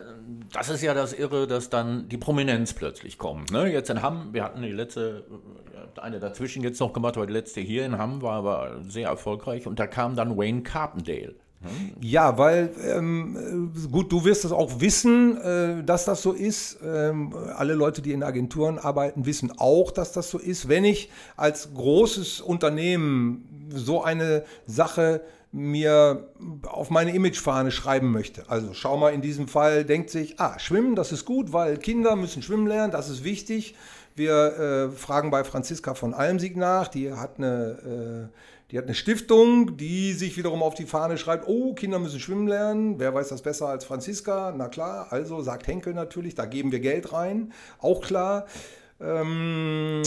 das 0.52 0.68
ist 0.68 0.82
ja 0.82 0.92
das 0.92 1.12
Irre, 1.14 1.46
dass 1.46 1.70
dann 1.70 2.08
die 2.08 2.18
Prominenz 2.18 2.74
plötzlich 2.74 3.16
kommt. 3.16 3.50
Ne? 3.50 3.72
Jetzt 3.72 3.88
in 3.88 4.02
Hamm, 4.02 4.28
wir 4.32 4.44
hatten 4.44 4.60
die 4.62 4.72
letzte, 4.72 5.24
äh, 5.96 6.00
eine 6.00 6.20
dazwischen 6.20 6.62
jetzt 6.62 6.80
noch 6.80 6.92
gemacht, 6.92 7.16
aber 7.16 7.26
die 7.26 7.32
letzte 7.32 7.60
hier 7.62 7.86
in 7.86 7.96
Hamm 7.96 8.20
war 8.20 8.34
aber 8.34 8.80
sehr 8.86 9.08
erfolgreich 9.08 9.66
und 9.66 9.78
da 9.78 9.86
kam 9.86 10.16
dann 10.16 10.36
Wayne 10.36 10.62
Carpendale. 10.62 11.34
Ja, 12.00 12.38
weil, 12.38 12.70
ähm, 12.86 13.76
äh, 13.84 13.88
gut, 13.88 14.10
du 14.10 14.24
wirst 14.24 14.46
es 14.46 14.52
auch 14.52 14.80
wissen, 14.80 15.36
äh, 15.36 15.84
dass 15.84 16.06
das 16.06 16.22
so 16.22 16.32
ist. 16.32 16.78
Ähm, 16.82 17.34
alle 17.54 17.74
Leute, 17.74 18.00
die 18.00 18.12
in 18.12 18.22
Agenturen 18.22 18.78
arbeiten, 18.78 19.26
wissen 19.26 19.52
auch, 19.58 19.90
dass 19.90 20.12
das 20.12 20.30
so 20.30 20.38
ist. 20.38 20.68
Wenn 20.68 20.84
ich 20.84 21.10
als 21.36 21.74
großes 21.74 22.40
Unternehmen 22.40 23.68
so 23.74 24.02
eine 24.02 24.44
Sache 24.66 25.20
mir 25.52 26.28
auf 26.66 26.90
meine 26.90 27.14
Imagefahne 27.14 27.72
schreiben 27.72 28.10
möchte. 28.12 28.44
Also 28.48 28.72
schau 28.72 28.96
mal, 28.96 29.12
in 29.12 29.20
diesem 29.20 29.48
Fall 29.48 29.84
denkt 29.84 30.10
sich, 30.10 30.38
ah, 30.38 30.58
Schwimmen, 30.58 30.94
das 30.94 31.12
ist 31.12 31.24
gut, 31.24 31.52
weil 31.52 31.76
Kinder 31.76 32.14
müssen 32.16 32.40
schwimmen 32.42 32.68
lernen, 32.68 32.92
das 32.92 33.08
ist 33.10 33.24
wichtig. 33.24 33.74
Wir 34.14 34.34
äh, 34.34 34.96
fragen 34.96 35.30
bei 35.30 35.44
Franziska 35.44 35.94
von 35.94 36.14
Almsieg 36.14 36.56
nach, 36.56 36.88
die 36.88 37.12
hat 37.12 37.38
eine... 37.38 38.30
Äh, 38.30 38.36
die 38.70 38.78
hat 38.78 38.84
eine 38.84 38.94
Stiftung, 38.94 39.76
die 39.76 40.12
sich 40.12 40.36
wiederum 40.36 40.62
auf 40.62 40.74
die 40.74 40.86
Fahne 40.86 41.18
schreibt, 41.18 41.48
oh, 41.48 41.74
Kinder 41.74 41.98
müssen 41.98 42.20
schwimmen 42.20 42.46
lernen. 42.46 43.00
Wer 43.00 43.12
weiß 43.12 43.28
das 43.28 43.42
besser 43.42 43.68
als 43.68 43.84
Franziska? 43.84 44.54
Na 44.56 44.68
klar, 44.68 45.08
also 45.10 45.42
sagt 45.42 45.66
Henkel 45.66 45.92
natürlich, 45.92 46.36
da 46.36 46.46
geben 46.46 46.70
wir 46.70 46.80
Geld 46.80 47.12
rein. 47.12 47.52
Auch 47.80 48.00
klar. 48.00 48.46
Ähm, 49.00 50.02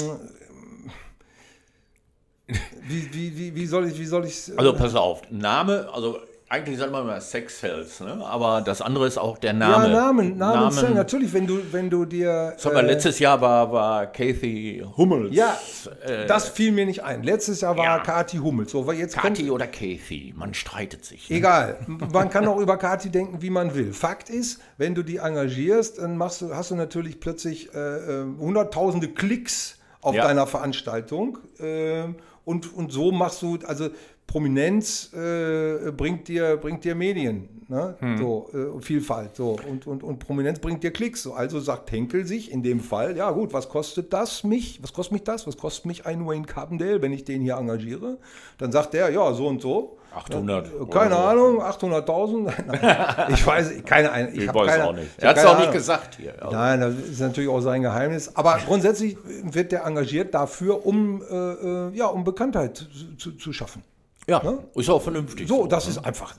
wie, 2.47 3.13
wie, 3.13 3.38
wie, 3.38 3.56
wie 3.56 3.65
soll 3.65 3.88
ich, 3.88 3.99
wie 3.99 4.06
soll 4.06 4.26
ich 4.26 4.52
Also 4.58 4.73
pass 4.73 4.95
auf, 4.95 5.21
Name, 5.30 5.89
also 5.93 6.19
eigentlich 6.53 6.77
sagt 6.77 6.91
man 6.91 7.01
immer 7.01 7.19
Sex 7.19 7.61
Cells, 7.61 7.99
ne? 7.99 8.23
aber 8.23 8.61
das 8.61 8.79
andere 8.79 9.07
ist 9.07 9.17
auch 9.17 9.39
der 9.39 9.53
Name. 9.53 9.87
Ja, 9.87 10.01
Namen, 10.01 10.37
Namen, 10.37 10.75
Namen. 10.75 10.93
natürlich, 10.93 11.33
wenn 11.33 11.47
du, 11.47 11.59
wenn 11.71 11.89
du 11.89 12.05
dir. 12.05 12.53
Sag 12.57 12.75
mal, 12.75 12.83
äh, 12.83 12.93
letztes 12.93 13.17
Jahr 13.17 13.41
war, 13.41 13.71
war 13.71 14.05
Kathy 14.05 14.85
Hummels. 14.95 15.33
Ja, 15.33 15.57
äh, 16.05 16.27
das 16.27 16.49
fiel 16.49 16.71
mir 16.71 16.85
nicht 16.85 17.03
ein. 17.03 17.23
Letztes 17.23 17.61
Jahr 17.61 17.75
war 17.75 17.85
ja. 17.85 17.99
Kati 17.99 18.37
Hummels. 18.37 18.71
So, 18.71 18.91
jetzt 18.91 19.17
Kati 19.17 19.49
oder 19.49 19.65
Kathy, 19.65 20.31
man 20.37 20.53
streitet 20.53 21.03
sich. 21.05 21.27
Ne? 21.27 21.37
Egal, 21.37 21.79
man 21.87 22.29
kann 22.29 22.47
auch 22.47 22.59
über 22.59 22.77
Kati 22.77 23.09
denken, 23.09 23.41
wie 23.41 23.49
man 23.49 23.73
will. 23.73 23.91
Fakt 23.91 24.29
ist, 24.29 24.61
wenn 24.77 24.93
du 24.93 25.01
die 25.01 25.17
engagierst, 25.17 25.97
dann 25.97 26.17
machst 26.17 26.41
du, 26.41 26.53
hast 26.53 26.69
du 26.69 26.75
natürlich 26.75 27.19
plötzlich 27.19 27.73
äh, 27.73 27.79
äh 27.79 28.25
hunderttausende 28.39 29.07
Klicks 29.07 29.79
auf 30.01 30.13
ja. 30.13 30.23
deiner 30.27 30.45
Veranstaltung. 30.45 31.39
Äh, 31.59 32.09
und, 32.45 32.73
und 32.75 32.91
so 32.91 33.11
machst 33.11 33.41
du, 33.41 33.57
also 33.65 33.89
Prominenz 34.34 35.13
äh, 35.13 35.91
bringt, 35.91 36.28
dir, 36.28 36.58
bringt 36.58 36.84
dir 36.84 36.96
Medien, 36.96 37.48
ne? 37.67 37.93
Hm. 38.00 38.17
so, 38.17 38.50
äh, 38.52 38.82
Vielfalt. 38.82 39.36
So. 39.36 39.60
Und, 39.69 39.86
und, 39.86 40.02
und 40.02 40.17
Prominenz 40.17 40.58
bringt 40.58 40.84
dir 40.84 40.89
Klicks. 40.89 41.22
So. 41.22 41.36
Also 41.36 41.60
sagt 41.60 41.91
Henkel 41.91 42.26
sich 42.26 42.52
in 42.52 42.63
dem 42.63 42.80
Fall, 42.80 43.15
ja 43.15 43.30
gut, 43.30 43.54
was 43.54 43.69
kostet 43.69 44.12
das 44.12 44.43
mich? 44.43 44.82
Was 44.82 44.91
kostet 44.91 45.12
mich 45.12 45.24
das? 45.24 45.46
Was 45.46 45.56
kostet 45.56 45.86
mich 45.86 46.08
ein 46.08 46.26
Wayne 46.26 46.48
Carpendale, 46.48 47.00
wenn 47.04 47.13
ich 47.13 47.26
den 47.26 47.43
hier 47.43 47.58
engagiere? 47.58 48.17
Dann 48.58 48.72
sagt 48.72 48.96
der, 48.96 49.12
ja, 49.12 49.34
so 49.34 49.46
und 49.46 49.62
so. 49.62 50.00
800. 50.15 50.65
Ja, 50.65 50.86
keine 50.86 51.15
Euro. 51.15 51.62
Ahnung, 51.62 51.62
800.000. 51.62 53.30
ich 53.34 53.46
weiß, 53.46 53.84
keine 53.86 54.12
Ahnung. 54.12 54.30
Ich, 54.34 54.46
ich 54.46 54.54
weiß 54.54 54.67
keine, 54.67 54.88
auch 54.88 54.93
nicht. 54.93 55.10
Er 55.17 55.30
hat 55.30 55.38
es 55.38 55.46
auch 55.46 55.60
nicht 55.60 55.74
gesagt 55.74 56.17
hier. 56.19 56.34
Also. 56.41 56.58
Nein, 56.58 56.82
das 56.82 56.96
ist 56.96 57.19
natürlich 57.19 57.52
auch 57.52 57.62
sein 57.62 57.84
Geheimnis. 57.84 58.36
Aber 58.36 58.58
grundsätzlich 58.65 59.15
wird 59.43 59.72
der 59.72 59.86
engagiert 59.86 60.34
dafür, 60.34 60.88
um, 60.88 61.22
äh, 61.22 61.36
äh 61.36 61.91
ja, 61.96 62.08
um 62.08 62.24
Bekanntheit 62.24 62.88
zu, 63.19 63.34
zu 63.34 63.54
schaffen. 63.54 63.84
Ja, 64.27 64.41
ne? 64.41 64.59
ist 64.75 64.89
auch 64.89 65.01
vernünftig. 65.01 65.47
So, 65.47 65.67
das 65.67 65.88
ist 65.88 65.97
einfach, 65.97 66.36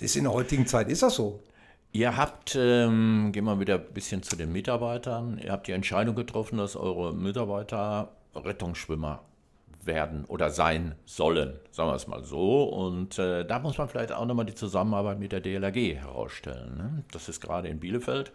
ist 0.00 0.16
in 0.16 0.24
der 0.24 0.32
heutigen 0.32 0.66
Zeit, 0.66 0.88
ist 0.88 1.02
das 1.02 1.16
so. 1.16 1.40
Ihr 1.92 2.16
habt, 2.16 2.54
ähm, 2.54 3.30
gehen 3.32 3.44
wir 3.44 3.58
wieder 3.60 3.76
ein 3.76 3.94
bisschen 3.94 4.22
zu 4.22 4.36
den 4.36 4.52
Mitarbeitern, 4.52 5.40
ihr 5.42 5.52
habt 5.52 5.66
die 5.66 5.72
Entscheidung 5.72 6.14
getroffen, 6.14 6.58
dass 6.58 6.76
eure 6.76 7.14
Mitarbeiter 7.14 8.12
Rettungsschwimmer 8.34 9.22
werden 9.84 10.24
oder 10.26 10.50
sein 10.50 10.94
sollen, 11.06 11.58
sagen 11.72 11.90
wir 11.90 11.94
es 11.94 12.06
mal 12.06 12.22
so. 12.22 12.64
Und 12.64 13.18
äh, 13.18 13.44
da 13.44 13.58
muss 13.58 13.78
man 13.78 13.88
vielleicht 13.88 14.12
auch 14.12 14.26
nochmal 14.26 14.44
die 14.44 14.54
Zusammenarbeit 14.54 15.18
mit 15.18 15.32
der 15.32 15.40
DLRG 15.40 15.96
herausstellen. 15.96 16.76
Ne? 16.76 17.04
Das 17.10 17.28
ist 17.28 17.40
gerade 17.40 17.68
in 17.68 17.80
Bielefeld 17.80 18.32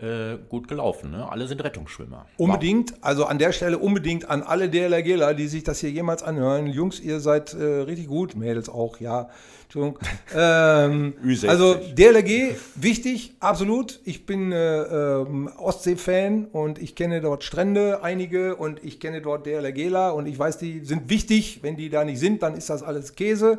äh, 0.00 0.38
gut 0.48 0.68
gelaufen. 0.68 1.10
Ne? 1.10 1.30
Alle 1.30 1.48
sind 1.48 1.62
Rettungsschwimmer. 1.62 2.26
Unbedingt, 2.36 2.92
wow. 2.92 2.98
also 3.00 3.24
an 3.24 3.38
der 3.38 3.52
Stelle 3.52 3.78
unbedingt 3.78 4.30
an 4.30 4.42
alle 4.42 4.68
DLRGler, 4.68 5.34
die 5.34 5.48
sich 5.48 5.64
das 5.64 5.80
hier 5.80 5.90
jemals 5.90 6.22
anhören. 6.22 6.66
Jungs, 6.68 7.00
ihr 7.00 7.20
seid 7.20 7.54
äh, 7.54 7.64
richtig 7.64 8.06
gut, 8.06 8.36
Mädels 8.36 8.68
auch, 8.68 9.00
ja. 9.00 9.28
Entschuldigung. 9.64 9.98
ähm, 10.36 11.14
also 11.46 11.74
DLRG, 11.74 12.54
wichtig, 12.76 13.34
absolut. 13.40 14.00
Ich 14.04 14.24
bin 14.24 14.52
äh, 14.52 14.82
ähm, 14.82 15.50
Ostsee-Fan 15.58 16.46
und 16.46 16.78
ich 16.80 16.94
kenne 16.94 17.20
dort 17.20 17.42
Strände, 17.42 18.02
einige, 18.02 18.56
und 18.56 18.82
ich 18.84 19.00
kenne 19.00 19.20
dort 19.20 19.46
DLRGler 19.46 20.14
und 20.14 20.26
ich 20.26 20.38
weiß, 20.38 20.58
die 20.58 20.84
sind 20.84 21.10
wichtig. 21.10 21.58
Wenn 21.62 21.76
die 21.76 21.90
da 21.90 22.04
nicht 22.04 22.20
sind, 22.20 22.42
dann 22.42 22.54
ist 22.54 22.70
das 22.70 22.82
alles 22.82 23.14
Käse. 23.14 23.58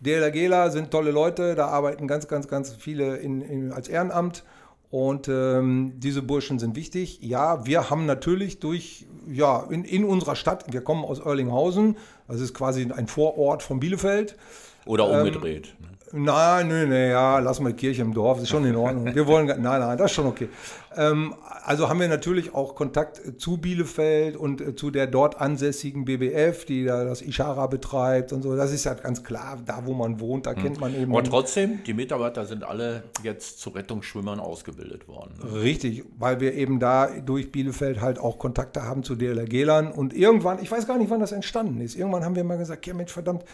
DLRGler 0.00 0.70
sind 0.70 0.90
tolle 0.90 1.10
Leute, 1.10 1.54
da 1.54 1.68
arbeiten 1.68 2.08
ganz, 2.08 2.28
ganz, 2.28 2.48
ganz 2.48 2.72
viele 2.74 3.16
in, 3.16 3.40
in, 3.40 3.72
als 3.72 3.88
Ehrenamt. 3.88 4.44
Und 4.92 5.26
ähm, 5.26 5.94
diese 5.96 6.20
Burschen 6.20 6.58
sind 6.58 6.76
wichtig. 6.76 7.18
Ja, 7.22 7.64
wir 7.64 7.88
haben 7.88 8.04
natürlich 8.04 8.60
durch, 8.60 9.06
ja, 9.26 9.66
in, 9.70 9.84
in 9.84 10.04
unserer 10.04 10.36
Stadt, 10.36 10.70
wir 10.70 10.82
kommen 10.82 11.02
aus 11.02 11.18
Erlinghausen, 11.18 11.96
das 12.28 12.42
ist 12.42 12.52
quasi 12.52 12.86
ein 12.92 13.06
Vorort 13.06 13.62
von 13.62 13.80
Bielefeld. 13.80 14.36
Oder 14.84 15.08
umgedreht. 15.08 15.74
Ähm, 15.80 15.92
Nein, 16.14 16.68
nein, 16.68 16.90
nein, 16.90 17.10
ja, 17.10 17.38
lass 17.38 17.58
mal 17.58 17.72
Kirche 17.72 18.02
im 18.02 18.12
Dorf, 18.12 18.42
ist 18.42 18.50
schon 18.50 18.66
in 18.66 18.76
Ordnung. 18.76 19.14
Wir 19.14 19.26
wollen, 19.26 19.46
nein, 19.46 19.62
nein, 19.62 19.96
das 19.96 20.10
ist 20.10 20.14
schon 20.14 20.26
okay. 20.26 20.50
Ähm, 20.94 21.34
also 21.64 21.88
haben 21.88 22.00
wir 22.00 22.08
natürlich 22.08 22.54
auch 22.54 22.74
Kontakt 22.74 23.40
zu 23.40 23.56
Bielefeld 23.56 24.36
und 24.36 24.60
äh, 24.60 24.76
zu 24.76 24.90
der 24.90 25.06
dort 25.06 25.40
ansässigen 25.40 26.04
BBF, 26.04 26.66
die 26.66 26.84
da 26.84 27.04
das 27.04 27.22
Ishara 27.22 27.66
betreibt 27.66 28.34
und 28.34 28.42
so. 28.42 28.54
Das 28.56 28.72
ist 28.72 28.84
ja 28.84 28.92
ganz 28.92 29.24
klar, 29.24 29.56
da 29.64 29.86
wo 29.86 29.94
man 29.94 30.20
wohnt, 30.20 30.44
da 30.44 30.52
kennt 30.52 30.80
man 30.80 30.94
eben. 30.94 31.14
Und 31.14 31.28
trotzdem, 31.28 31.82
die 31.84 31.94
Mitarbeiter 31.94 32.44
sind 32.44 32.62
alle 32.62 33.04
jetzt 33.22 33.60
zu 33.60 33.70
Rettungsschwimmern 33.70 34.38
ausgebildet 34.38 35.08
worden. 35.08 35.32
Richtig, 35.54 36.04
weil 36.18 36.40
wir 36.40 36.52
eben 36.52 36.78
da 36.78 37.08
durch 37.24 37.50
Bielefeld 37.50 38.02
halt 38.02 38.18
auch 38.18 38.38
Kontakte 38.38 38.82
haben 38.82 39.02
zu 39.02 39.14
DLRG-Lern 39.14 39.90
und 39.90 40.12
irgendwann, 40.12 40.58
ich 40.60 40.70
weiß 40.70 40.86
gar 40.86 40.98
nicht, 40.98 41.08
wann 41.08 41.20
das 41.20 41.32
entstanden 41.32 41.80
ist, 41.80 41.96
irgendwann 41.96 42.22
haben 42.22 42.36
wir 42.36 42.44
mal 42.44 42.58
gesagt, 42.58 42.86
ja 42.86 42.92
Mensch, 42.92 43.12
verdammt, 43.12 43.44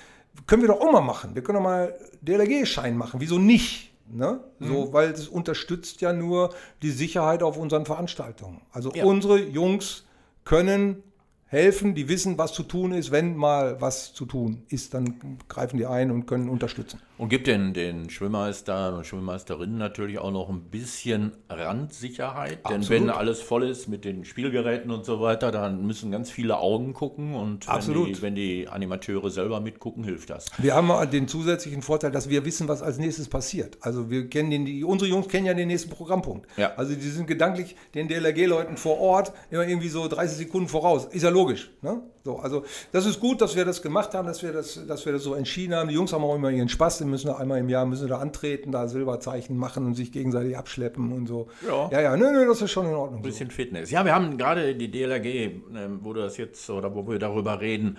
können 0.47 0.63
wir 0.63 0.69
doch 0.69 0.81
auch 0.81 0.93
mal 0.93 1.01
machen. 1.01 1.35
Wir 1.35 1.43
können 1.43 1.57
doch 1.57 1.63
mal 1.63 1.95
DLRG-Schein 2.23 2.97
machen. 2.97 3.21
Wieso 3.21 3.39
nicht? 3.39 3.93
Ne? 4.11 4.41
So, 4.59 4.87
mhm. 4.87 4.93
weil 4.93 5.11
es 5.11 5.29
unterstützt 5.29 6.01
ja 6.01 6.13
nur 6.13 6.55
die 6.83 6.91
Sicherheit 6.91 7.43
auf 7.43 7.59
unseren 7.59 7.85
Veranstaltungen. 7.85 8.63
Also 8.73 8.91
ja. 8.95 9.05
unsere 9.05 9.39
Jungs 9.39 10.05
können 10.45 11.03
helfen, 11.49 11.95
die 11.95 12.09
wissen, 12.09 12.39
was 12.39 12.53
zu 12.53 12.63
tun 12.63 12.93
ist. 12.93 13.11
Wenn 13.11 13.37
mal 13.37 13.81
was 13.81 14.13
zu 14.13 14.27
tun 14.27 14.63
ist, 14.69 14.95
dann 14.95 15.39
greifen 15.49 15.79
die 15.79 15.87
ein 15.87 16.11
und 16.11 16.27
können 16.27 16.49
unterstützen. 16.49 17.01
Und 17.17 17.31
gibt 17.31 17.49
den, 17.49 17.75
den 17.75 18.11
Schwimmmeister 18.11 18.97
und 18.97 19.05
Schwimmmeisterinnen 19.05 19.77
natürlich 19.77 20.21
auch 20.21 20.31
noch 20.31 20.49
ein 20.49 20.71
bisschen 20.71 21.33
Randsicherheit. 21.49 22.61
Absolut. 22.63 22.91
Denn 22.91 22.91
wenn 22.91 23.11
alles 23.11 23.41
voll 23.41 23.65
ist 23.65 23.89
mit 23.89 24.05
den 24.05 24.25
Spielgeräten 24.25 24.93
und 24.93 25.05
so 25.05 25.21
weiter, 25.21 25.51
dann 25.51 25.85
müssen 25.85 26.13
ganz 26.13 26.31
viele 26.31 26.59
Augen 26.59 26.95
gucken. 26.95 27.35
Und 27.35 27.67
wenn. 27.67 28.05
Die, 28.05 28.23
wenn 28.23 28.35
die 28.37 28.69
Animateure 28.69 29.31
selber 29.31 29.59
mitgucken, 29.61 30.05
hilft 30.05 30.31
das. 30.31 30.47
Wir 30.59 30.75
haben 30.75 30.93
den 31.11 31.27
zusätzlichen 31.27 31.83
Vorteil, 31.83 32.13
dass 32.13 32.29
wir 32.29 32.45
wissen, 32.45 32.69
was 32.69 32.83
als 32.83 32.99
nächstes 32.99 33.29
passiert. 33.29 33.79
Also 33.81 34.11
wir 34.11 34.29
kennen 34.29 34.51
den, 34.51 34.65
die, 34.65 34.85
unsere 34.85 35.11
Jungs 35.11 35.27
kennen 35.27 35.47
ja 35.47 35.55
den 35.55 35.69
nächsten 35.69 35.91
Programmpunkt. 35.91 36.47
Ja. 36.57 36.75
Also 36.77 36.95
die 36.95 37.01
sind 37.01 37.27
gedanklich 37.27 37.75
den 37.95 38.07
DLRG-Leuten 38.07 38.77
vor 38.77 39.01
Ort 39.01 39.33
immer 39.51 39.67
irgendwie 39.67 39.89
so 39.89 40.07
30 40.07 40.39
Sekunden 40.39 40.69
voraus. 40.69 41.07
Ist 41.07 41.23
ja 41.23 41.31
logisch. 41.39 41.71
Ne? 41.83 42.03
So, 42.25 42.39
also 42.39 42.65
das 42.93 43.07
ist 43.07 43.21
gut, 43.21 43.41
dass 43.41 43.55
wir 43.57 43.65
das 43.65 43.81
gemacht 43.81 44.13
haben, 44.15 44.27
dass 44.27 44.43
wir 44.43 44.53
das, 44.53 44.87
dass 44.87 45.07
wir 45.07 45.13
das 45.13 45.23
so 45.23 45.35
entschieden 45.35 45.75
haben. 45.75 45.89
Die 45.89 45.95
Jungs 45.95 46.13
haben 46.13 46.25
auch 46.25 46.35
immer 46.35 46.51
ihren 46.51 46.69
Spaß, 46.69 46.99
die 46.99 47.05
müssen 47.05 47.31
einmal 47.31 47.59
im 47.59 47.69
Jahr 47.69 47.87
müssen 47.87 48.09
da 48.09 48.19
antreten, 48.19 48.73
da 48.73 48.89
Silberzeichen 48.89 49.57
machen 49.57 49.87
und 49.87 49.95
sich 49.95 50.11
gegenseitig 50.13 50.57
abschleppen 50.57 51.13
und 51.13 51.27
so. 51.27 51.49
Ja, 51.67 51.89
ja, 51.91 52.01
ja 52.01 52.17
nö, 52.17 52.33
nö, 52.33 52.47
das 52.47 52.61
ist 52.61 52.73
schon 52.73 52.87
in 52.87 52.95
Ordnung. 52.95 53.21
Ein 53.21 53.23
bisschen 53.23 53.51
so. 53.51 53.57
Fitness. 53.57 53.91
Ja, 53.91 54.05
wir 54.05 54.15
haben 54.15 54.37
gerade 54.37 54.75
die 54.75 54.91
DLRG, 54.91 55.27
äh, 55.27 55.53
wo 56.01 56.13
du 56.13 56.21
das 56.21 56.37
jetzt 56.37 56.69
oder 56.69 56.95
wo 56.95 57.07
wir 57.09 57.19
darüber 57.19 57.61
reden, 57.61 57.99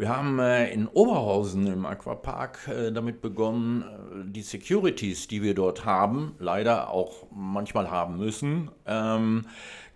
wir 0.00 0.08
haben 0.08 0.38
äh, 0.38 0.72
in 0.72 0.88
Oberhausen 0.88 1.66
im 1.66 1.84
Aquapark 1.84 2.68
äh, 2.68 2.90
damit 2.90 3.20
begonnen, 3.20 3.82
äh, 3.82 4.30
die 4.32 4.40
Securities, 4.40 5.28
die 5.28 5.42
wir 5.42 5.54
dort 5.54 5.84
haben, 5.84 6.34
leider 6.38 6.88
auch 6.88 7.26
manchmal 7.30 7.90
haben 7.90 8.16
müssen, 8.16 8.70
ähm, 8.86 9.44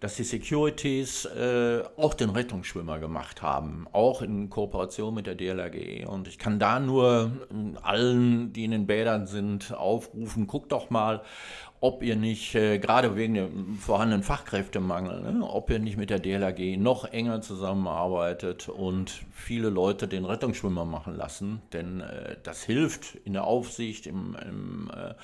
dass 0.05 0.17
die 0.17 0.25
Securities 0.25 1.25
äh, 1.25 1.83
auch 1.97 2.13
den 2.13 2.29
Rettungsschwimmer 2.29 2.99
gemacht 2.99 3.41
haben, 3.41 3.87
auch 3.93 4.21
in 4.21 4.51
Kooperation 4.51 5.15
mit 5.15 5.27
der 5.27 5.35
DLRG. 5.35 6.07
Und 6.07 6.29
ich 6.29 6.37
kann 6.37 6.59
da 6.59 6.79
nur 6.79 7.31
äh, 7.51 7.79
allen, 7.81 8.53
die 8.53 8.65
in 8.65 8.73
den 8.73 8.87
Bädern 8.87 9.27
sind, 9.27 9.73
aufrufen, 9.73 10.47
guckt 10.47 10.73
doch 10.73 10.91
mal, 10.91 11.23
ob 11.81 12.03
ihr 12.03 12.17
nicht, 12.17 12.55
äh, 12.55 12.79
gerade 12.79 13.17
wegen 13.17 13.33
dem 13.33 13.79
vorhandenen 13.79 14.23
Fachkräftemangel, 14.23 15.23
ne, 15.23 15.43
ob 15.43 15.71
ihr 15.71 15.79
nicht 15.79 15.97
mit 15.97 16.11
der 16.11 16.19
DLRG 16.19 16.77
noch 16.77 17.07
enger 17.07 17.41
zusammenarbeitet 17.41 18.69
und 18.69 19.23
viele 19.33 19.71
Leute 19.71 20.07
den 20.07 20.27
Rettungsschwimmer 20.27 20.85
machen 20.85 21.17
lassen. 21.17 21.63
Denn 21.73 22.03
äh, 22.03 22.37
das 22.43 22.63
hilft 22.63 23.15
in 23.25 23.33
der 23.33 23.45
Aufsicht, 23.45 24.07
im, 24.07 24.37
im 24.47 24.91
äh, 24.95 25.15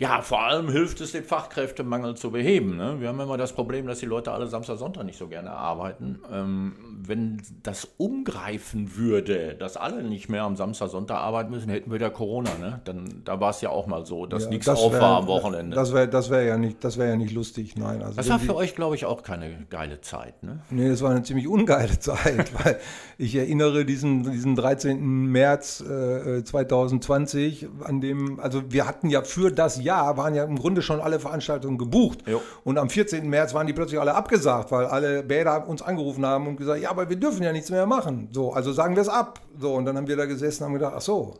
Ja, 0.00 0.22
vor 0.22 0.42
allem 0.44 0.68
hilft 0.70 1.00
es, 1.00 1.10
den 1.10 1.24
Fachkräftemangel 1.24 2.14
zu 2.16 2.30
beheben. 2.30 2.76
Ne? 2.76 3.00
Wir 3.00 3.08
haben 3.08 3.18
immer 3.18 3.36
das 3.36 3.52
Problem, 3.52 3.88
dass 3.88 3.98
die 3.98 4.06
Leute 4.06 4.30
alle 4.30 4.46
Samstag, 4.46 4.78
Sonntag 4.78 5.02
nicht 5.04 5.18
so 5.18 5.26
gerne 5.26 5.50
arbeiten. 5.50 6.20
Ähm, 6.32 6.72
wenn 7.04 7.42
das 7.64 7.88
umgreifen 7.96 8.96
würde, 8.96 9.56
dass 9.58 9.76
alle 9.76 10.04
nicht 10.04 10.28
mehr 10.28 10.44
am 10.44 10.54
Samstag, 10.54 10.90
Sonntag 10.90 11.16
arbeiten 11.18 11.50
müssen, 11.50 11.68
hätten 11.68 11.90
wir 11.90 11.98
ja 12.00 12.10
Corona. 12.10 12.50
Ne? 12.60 12.80
Dann, 12.84 13.22
da 13.24 13.40
war 13.40 13.50
es 13.50 13.60
ja 13.60 13.70
auch 13.70 13.88
mal 13.88 14.06
so, 14.06 14.24
dass 14.26 14.44
Ja, 14.44 14.50
nichts 14.50 14.66
das 14.66 14.78
auf 14.80 14.92
wär- 14.92 15.00
war 15.00 15.18
am 15.18 15.26
Wochenende. 15.26 15.74
Das 15.74 15.92
wäre 15.92 16.06
das 16.06 16.30
wär 16.30 16.42
ja, 16.44 16.56
nicht- 16.58 16.84
das 16.84 16.96
wär 16.96 17.06
ja 17.08 17.16
nicht 17.16 17.32
lustig, 17.34 17.74
nein. 17.76 18.00
Also 18.00 18.16
das 18.18 18.28
war 18.28 18.38
die- 18.38 18.46
für 18.46 18.54
euch, 18.54 18.76
glaube 18.76 18.94
ich, 18.94 19.04
auch 19.04 19.24
keine 19.24 19.66
geile 19.68 20.00
Zeit. 20.00 20.40
Ne? 20.44 20.60
Nee, 20.70 20.90
das 20.90 21.02
war 21.02 21.10
eine 21.10 21.24
ziemlich 21.24 21.48
ungeile 21.48 21.98
Zeit, 21.98 22.52
weil 22.64 22.78
ich 23.18 23.34
erinnere 23.34 23.84
diesen, 23.84 24.22
diesen 24.30 24.54
13. 24.54 25.26
März 25.26 25.80
äh, 25.80 26.44
2020, 26.44 27.66
an 27.82 28.00
dem, 28.00 28.38
also 28.38 28.62
wir 28.70 28.86
hatten 28.86 29.10
ja 29.10 29.22
für 29.22 29.50
das 29.50 29.82
Jahr, 29.82 29.87
waren 29.96 30.34
ja 30.34 30.44
im 30.44 30.58
Grunde 30.58 30.82
schon 30.82 31.00
alle 31.00 31.20
Veranstaltungen 31.20 31.78
gebucht. 31.78 32.18
Jo. 32.26 32.40
Und 32.64 32.78
am 32.78 32.90
14. 32.90 33.28
März 33.28 33.54
waren 33.54 33.66
die 33.66 33.72
plötzlich 33.72 34.00
alle 34.00 34.14
abgesagt, 34.14 34.70
weil 34.70 34.86
alle 34.86 35.22
Bäder 35.22 35.68
uns 35.68 35.82
angerufen 35.82 36.24
haben 36.26 36.46
und 36.46 36.56
gesagt, 36.56 36.80
ja, 36.80 36.90
aber 36.90 37.08
wir 37.08 37.16
dürfen 37.16 37.42
ja 37.42 37.52
nichts 37.52 37.70
mehr 37.70 37.86
machen. 37.86 38.28
So, 38.32 38.52
also 38.52 38.72
sagen 38.72 38.94
wir 38.94 39.02
es 39.02 39.08
ab. 39.08 39.40
So, 39.58 39.74
und 39.74 39.84
dann 39.84 39.96
haben 39.96 40.08
wir 40.08 40.16
da 40.16 40.26
gesessen 40.26 40.62
und 40.62 40.68
haben 40.70 40.74
gedacht, 40.74 40.94
ach 40.96 41.02
so, 41.02 41.34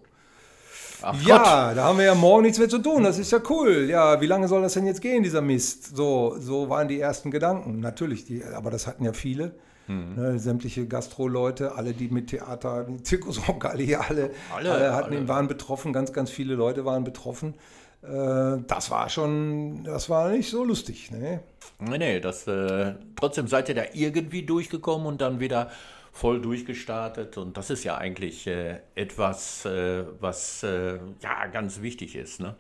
Ach 1.01 1.15
ja, 1.23 1.75
da 1.75 1.85
haben 1.85 1.99
wir 1.99 2.07
ja 2.07 2.15
morgen 2.15 2.43
nichts 2.43 2.59
mehr 2.59 2.69
zu 2.69 2.79
tun. 2.79 3.05
Das 3.05 3.19
ist 3.19 3.31
ja 3.31 3.39
cool. 3.51 3.87
Ja, 3.89 4.21
wie 4.21 4.27
lange 4.27 4.49
soll 4.49 4.63
das 4.63 4.75
denn 4.75 4.87
jetzt 4.87 5.01
gehen, 5.01 5.23
dieser 5.23 5.41
Mist? 5.41 5.97
So, 5.97 6.37
so 6.41 6.69
waren 6.69 6.89
die 6.89 7.01
ersten 7.01 7.31
Gedanken. 7.31 7.81
Natürlich, 7.81 8.25
die, 8.25 8.43
aber 8.45 8.71
das 8.71 8.87
hatten 8.87 9.05
ja 9.05 9.13
viele. 9.13 9.53
Hm. 9.87 10.17
Ne, 10.17 10.39
sämtliche 10.39 10.87
Gastro-Leute, 10.87 11.75
alle, 11.75 11.95
die 11.95 12.09
mit 12.09 12.29
Theater, 12.29 12.85
die 12.85 13.03
Zirkus 13.03 13.49
Roncalli, 13.49 13.95
alle, 13.95 14.33
alle, 14.55 14.73
Alle, 14.73 14.95
hatten, 14.95 15.17
alle. 15.17 15.29
waren 15.29 15.49
betroffen. 15.49 15.93
Ganz, 15.93 16.13
ganz 16.13 16.31
viele 16.31 16.55
Leute 16.55 16.85
waren 16.85 17.05
betroffen. 17.05 17.55
Äh, 18.03 18.59
das 18.67 18.91
war 18.91 19.09
schon, 19.09 19.85
das 19.85 20.09
war 20.09 20.31
nicht 20.31 20.51
so 20.51 20.65
lustig. 20.65 21.11
Ne? 21.11 21.41
Nee, 21.81 21.99
nee, 21.99 22.21
das, 22.21 22.47
äh, 22.47 22.95
trotzdem 23.17 23.49
seid 23.49 23.69
ihr 23.69 23.75
da 23.75 23.83
irgendwie 23.93 24.43
durchgekommen 24.43 25.07
und 25.07 25.21
dann 25.21 25.41
wieder 25.41 25.71
voll 26.13 26.41
durchgestartet. 26.41 27.37
Und 27.39 27.57
das 27.57 27.71
ist 27.71 27.85
ja 27.85 27.97
eigentlich 27.97 28.47
äh, 28.47 28.81
etwas, 28.95 29.65
äh, 29.65 30.05
was 30.21 30.63
äh, 30.63 30.99
ja 31.23 31.47
ganz 31.47 31.81
wichtig 31.81 32.17
ist. 32.17 32.41
Ne? 32.41 32.57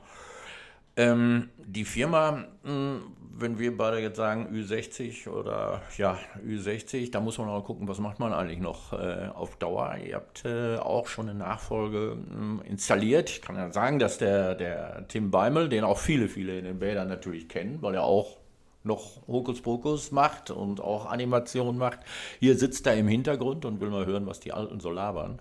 Ähm, 0.98 1.50
die 1.64 1.84
Firma, 1.84 2.44
mh, 2.64 3.00
wenn 3.38 3.58
wir 3.60 3.76
beide 3.76 4.00
jetzt 4.00 4.16
sagen 4.16 4.48
Ü60 4.52 5.28
oder 5.28 5.80
ja 5.96 6.18
Ü60, 6.44 7.12
da 7.12 7.20
muss 7.20 7.38
man 7.38 7.48
auch 7.48 7.64
gucken, 7.64 7.86
was 7.86 8.00
macht 8.00 8.18
man 8.18 8.32
eigentlich 8.32 8.58
noch 8.58 8.92
äh, 8.92 9.28
auf 9.32 9.56
Dauer. 9.58 9.96
Ihr 10.04 10.16
habt 10.16 10.44
äh, 10.44 10.76
auch 10.76 11.06
schon 11.06 11.28
eine 11.28 11.38
Nachfolge 11.38 12.16
mh, 12.16 12.64
installiert. 12.64 13.30
Ich 13.30 13.42
kann 13.42 13.54
ja 13.54 13.72
sagen, 13.72 14.00
dass 14.00 14.18
der, 14.18 14.56
der 14.56 15.06
Tim 15.06 15.30
Beimel, 15.30 15.68
den 15.68 15.84
auch 15.84 15.98
viele, 15.98 16.28
viele 16.28 16.58
in 16.58 16.64
den 16.64 16.80
Bädern 16.80 17.06
natürlich 17.06 17.48
kennen, 17.48 17.80
weil 17.80 17.94
er 17.94 18.02
auch 18.02 18.36
noch 18.82 19.26
Hokuspokus 19.28 20.10
macht 20.10 20.50
und 20.50 20.80
auch 20.80 21.06
Animation 21.06 21.78
macht. 21.78 22.00
Hier 22.40 22.56
sitzt 22.56 22.88
er 22.88 22.96
im 22.96 23.06
Hintergrund 23.06 23.64
und 23.64 23.80
will 23.80 23.90
mal 23.90 24.06
hören, 24.06 24.26
was 24.26 24.40
die 24.40 24.52
Alten 24.52 24.80
so 24.80 24.90
labern. 24.90 25.40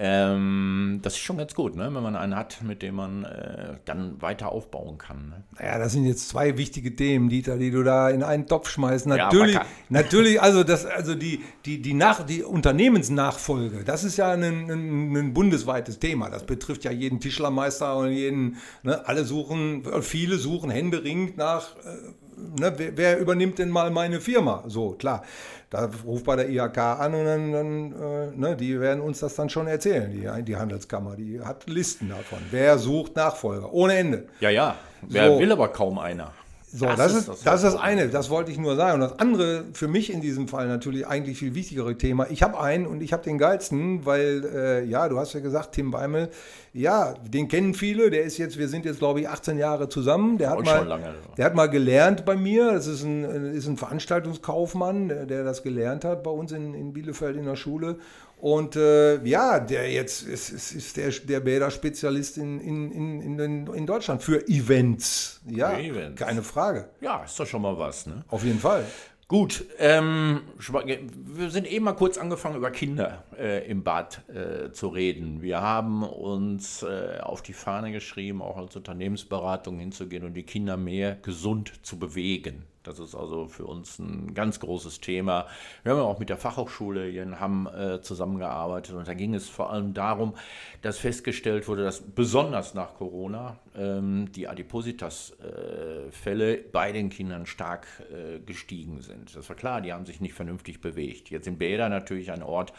Ähm, 0.00 1.00
das 1.02 1.14
ist 1.14 1.18
schon 1.18 1.38
ganz 1.38 1.54
gut, 1.54 1.74
ne? 1.74 1.92
wenn 1.92 2.02
man 2.02 2.14
einen 2.14 2.36
hat, 2.36 2.62
mit 2.62 2.82
dem 2.82 2.94
man 2.94 3.24
äh, 3.24 3.78
dann 3.84 4.22
weiter 4.22 4.52
aufbauen 4.52 4.96
kann. 4.96 5.30
Ne? 5.30 5.42
Naja, 5.58 5.78
das 5.78 5.92
sind 5.92 6.04
jetzt 6.04 6.28
zwei 6.28 6.56
wichtige 6.56 6.94
Themen, 6.94 7.28
Dieter, 7.28 7.58
die 7.58 7.72
du 7.72 7.82
da 7.82 8.08
in 8.08 8.22
einen 8.22 8.46
Topf 8.46 8.68
schmeißt. 8.68 9.06
Ja, 9.06 9.16
Natürlich, 9.16 9.56
wacker. 9.56 9.66
natürlich 9.88 10.40
also, 10.40 10.62
das, 10.62 10.86
also 10.86 11.16
die, 11.16 11.42
die, 11.64 11.82
die, 11.82 11.94
Nach 11.94 12.24
die 12.24 12.44
Unternehmensnachfolge, 12.44 13.82
das 13.82 14.04
ist 14.04 14.16
ja 14.16 14.30
ein, 14.30 14.44
ein, 14.44 15.16
ein 15.16 15.34
bundesweites 15.34 15.98
Thema. 15.98 16.30
Das 16.30 16.46
betrifft 16.46 16.84
ja 16.84 16.92
jeden 16.92 17.18
Tischlermeister 17.18 17.96
und 17.96 18.12
jeden, 18.12 18.58
ne, 18.84 19.04
alle 19.04 19.24
suchen, 19.24 19.82
viele 20.02 20.36
suchen 20.36 20.70
händeringend 20.70 21.36
nach, 21.36 21.74
äh, 21.78 22.27
ne, 22.58 22.72
wer, 22.76 22.96
wer 22.96 23.18
übernimmt 23.18 23.58
denn 23.58 23.70
mal 23.70 23.90
meine 23.90 24.20
Firma? 24.20 24.64
So, 24.66 24.92
klar. 24.92 25.22
Da 25.70 25.90
ruft 26.06 26.24
bei 26.24 26.36
der 26.36 26.48
IHK 26.48 26.78
an 26.78 27.14
und 27.14 27.24
dann, 27.26 27.52
dann 27.52 27.92
äh, 27.92 28.36
ne, 28.36 28.56
die 28.56 28.80
werden 28.80 29.02
uns 29.02 29.20
das 29.20 29.34
dann 29.34 29.50
schon 29.50 29.66
erzählen, 29.66 30.10
die, 30.10 30.44
die 30.44 30.56
Handelskammer. 30.56 31.14
Die 31.16 31.40
hat 31.40 31.68
Listen 31.68 32.08
davon. 32.08 32.38
Wer 32.50 32.78
sucht 32.78 33.16
Nachfolger? 33.16 33.70
Ohne 33.72 33.98
Ende. 33.98 34.28
Ja, 34.40 34.48
ja. 34.48 34.76
Wer 35.02 35.28
So. 35.28 35.38
will 35.38 35.52
aber 35.52 35.68
kaum 35.68 35.98
einer. 35.98 36.32
So, 36.70 36.84
das, 36.84 37.14
ist, 37.14 37.28
das, 37.28 37.38
ist 37.38 37.64
das 37.64 37.76
eine, 37.76 38.08
das 38.08 38.28
wollte 38.28 38.52
ich 38.52 38.58
nur 38.58 38.76
sagen. 38.76 39.00
Und 39.00 39.08
das 39.08 39.18
andere, 39.18 39.64
für 39.72 39.88
mich 39.88 40.12
in 40.12 40.20
diesem 40.20 40.48
Fall 40.48 40.68
natürlich 40.68 41.06
eigentlich 41.06 41.38
viel 41.38 41.54
wichtigere 41.54 41.96
Thema. 41.96 42.26
Ich 42.30 42.42
habe 42.42 42.60
einen 42.60 42.86
und 42.86 43.02
ich 43.02 43.14
habe 43.14 43.22
den 43.22 43.38
geilsten, 43.38 44.04
weil, 44.04 44.44
äh, 44.44 44.84
ja, 44.84 45.08
du 45.08 45.18
hast 45.18 45.32
ja 45.32 45.40
gesagt, 45.40 45.72
Tim 45.72 45.90
Beimel, 45.90 46.28
ja, 46.74 47.14
den 47.14 47.48
kennen 47.48 47.72
viele, 47.72 48.10
der 48.10 48.22
ist 48.22 48.36
jetzt, 48.36 48.58
wir 48.58 48.68
sind 48.68 48.84
jetzt, 48.84 48.98
glaube 48.98 49.20
ich, 49.20 49.28
18 49.28 49.56
Jahre 49.56 49.88
zusammen. 49.88 50.36
Der 50.36 50.50
hat, 50.50 50.62
mal, 50.62 51.14
der 51.38 51.44
hat 51.46 51.54
mal 51.54 51.70
gelernt 51.70 52.26
bei 52.26 52.36
mir, 52.36 52.72
das 52.72 52.86
ist 52.86 53.02
ein, 53.02 53.24
ist 53.54 53.66
ein 53.66 53.78
Veranstaltungskaufmann, 53.78 55.08
der, 55.08 55.24
der 55.24 55.44
das 55.44 55.62
gelernt 55.62 56.04
hat 56.04 56.22
bei 56.22 56.30
uns 56.30 56.52
in, 56.52 56.74
in 56.74 56.92
Bielefeld 56.92 57.36
in 57.36 57.46
der 57.46 57.56
Schule. 57.56 57.96
Und 58.40 58.76
äh, 58.76 59.22
ja, 59.24 59.58
der 59.58 59.90
jetzt 59.90 60.22
ist, 60.22 60.50
ist, 60.50 60.72
ist 60.72 60.96
der, 60.96 61.10
der 61.10 61.40
Bäder-Spezialist 61.40 62.38
in, 62.38 62.60
in, 62.60 62.92
in, 62.92 63.66
in, 63.66 63.86
Deutschland 63.86 64.22
für 64.22 64.46
Events. 64.46 65.40
Ja, 65.46 65.70
Für 65.70 65.82
Events. 65.82 66.20
keine 66.20 66.42
Frage. 66.42 66.88
Ja, 67.00 67.24
ist 67.24 67.38
doch 67.38 67.46
schon 67.46 67.62
mal 67.62 67.76
was. 67.76 68.06
Ne? 68.06 68.24
Auf 68.28 68.44
jeden 68.44 68.60
Fall. 68.60 68.84
Gut, 69.26 69.66
ähm, 69.78 70.40
wir 70.56 71.50
sind 71.50 71.66
eben 71.66 71.84
mal 71.84 71.92
kurz 71.92 72.16
angefangen, 72.16 72.56
über 72.56 72.70
Kinder 72.70 73.24
äh, 73.38 73.68
im 73.68 73.82
Bad 73.82 74.22
äh, 74.28 74.72
zu 74.72 74.88
reden. 74.88 75.42
Wir 75.42 75.60
haben 75.60 76.02
uns 76.02 76.82
äh, 76.82 77.18
auf 77.20 77.42
die 77.42 77.52
Fahne 77.52 77.92
geschrieben, 77.92 78.40
auch 78.40 78.56
als 78.56 78.74
Unternehmensberatung 78.74 79.80
hinzugehen 79.80 80.24
und 80.24 80.32
die 80.32 80.44
Kinder 80.44 80.78
mehr 80.78 81.16
gesund 81.16 81.72
zu 81.82 81.98
bewegen. 81.98 82.64
Das 82.88 82.98
ist 82.98 83.14
also 83.14 83.46
für 83.48 83.66
uns 83.66 83.98
ein 83.98 84.32
ganz 84.32 84.60
großes 84.60 85.00
Thema. 85.00 85.46
Wir 85.82 85.92
haben 85.92 85.98
ja 85.98 86.04
auch 86.04 86.18
mit 86.18 86.30
der 86.30 86.38
Fachhochschule 86.38 87.06
hier 87.06 87.22
in 87.22 87.38
Hamm 87.38 87.66
äh, 87.66 88.00
zusammengearbeitet 88.00 88.94
und 88.94 89.06
da 89.06 89.12
ging 89.12 89.34
es 89.34 89.46
vor 89.48 89.70
allem 89.70 89.92
darum, 89.92 90.34
dass 90.80 90.98
festgestellt 90.98 91.68
wurde, 91.68 91.84
dass 91.84 92.00
besonders 92.00 92.72
nach 92.72 92.94
Corona 92.94 93.58
ähm, 93.76 94.32
die 94.32 94.48
Adipositas-Fälle 94.48 96.56
bei 96.56 96.92
den 96.92 97.10
Kindern 97.10 97.44
stark 97.44 97.86
äh, 98.10 98.38
gestiegen 98.40 99.02
sind. 99.02 99.36
Das 99.36 99.46
war 99.50 99.56
klar, 99.56 99.82
die 99.82 99.92
haben 99.92 100.06
sich 100.06 100.22
nicht 100.22 100.32
vernünftig 100.32 100.80
bewegt. 100.80 101.28
Jetzt 101.28 101.44
sind 101.44 101.58
Bäder 101.58 101.90
natürlich 101.90 102.32
ein 102.32 102.42
Ort, 102.42 102.72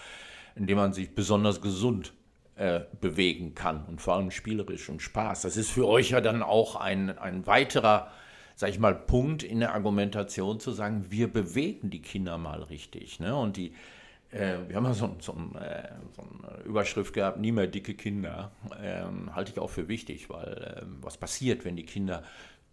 in 0.55 0.65
dem 0.65 0.77
man 0.77 0.91
sich 0.91 1.13
besonders 1.13 1.61
gesund 1.61 2.13
äh, 2.55 2.81
bewegen 2.99 3.53
kann 3.53 3.85
und 3.85 4.01
vor 4.01 4.15
allem 4.15 4.31
spielerisch 4.31 4.89
und 4.89 5.03
Spaß. 5.03 5.43
Das 5.43 5.55
ist 5.55 5.69
für 5.69 5.87
euch 5.87 6.09
ja 6.09 6.19
dann 6.19 6.41
auch 6.41 6.75
ein, 6.75 7.15
ein 7.17 7.45
weiterer, 7.45 8.11
sag 8.59 8.71
ich 8.71 8.79
mal, 8.79 8.93
Punkt 8.93 9.41
in 9.41 9.61
der 9.61 9.73
Argumentation 9.73 10.59
zu 10.59 10.71
sagen, 10.71 11.05
wir 11.07 11.31
bewegen 11.31 11.89
die 11.89 12.01
Kinder 12.01 12.37
mal 12.37 12.61
richtig. 12.63 13.21
Ne? 13.21 13.33
Und 13.33 13.55
die, 13.55 13.71
äh, 14.31 14.57
wir 14.67 14.75
haben 14.75 14.83
ja 14.83 14.93
so, 14.93 15.15
so, 15.21 15.31
äh, 15.31 15.87
so 16.13 16.23
eine 16.23 16.63
Überschrift 16.65 17.13
gehabt, 17.13 17.39
nie 17.39 17.53
mehr 17.53 17.67
dicke 17.67 17.93
Kinder. 17.93 18.51
Ähm, 18.83 19.33
halte 19.33 19.53
ich 19.53 19.59
auch 19.59 19.69
für 19.69 19.87
wichtig, 19.87 20.29
weil 20.29 20.81
ähm, 20.81 20.97
was 20.99 21.15
passiert, 21.15 21.63
wenn 21.63 21.77
die 21.77 21.85
Kinder 21.85 22.21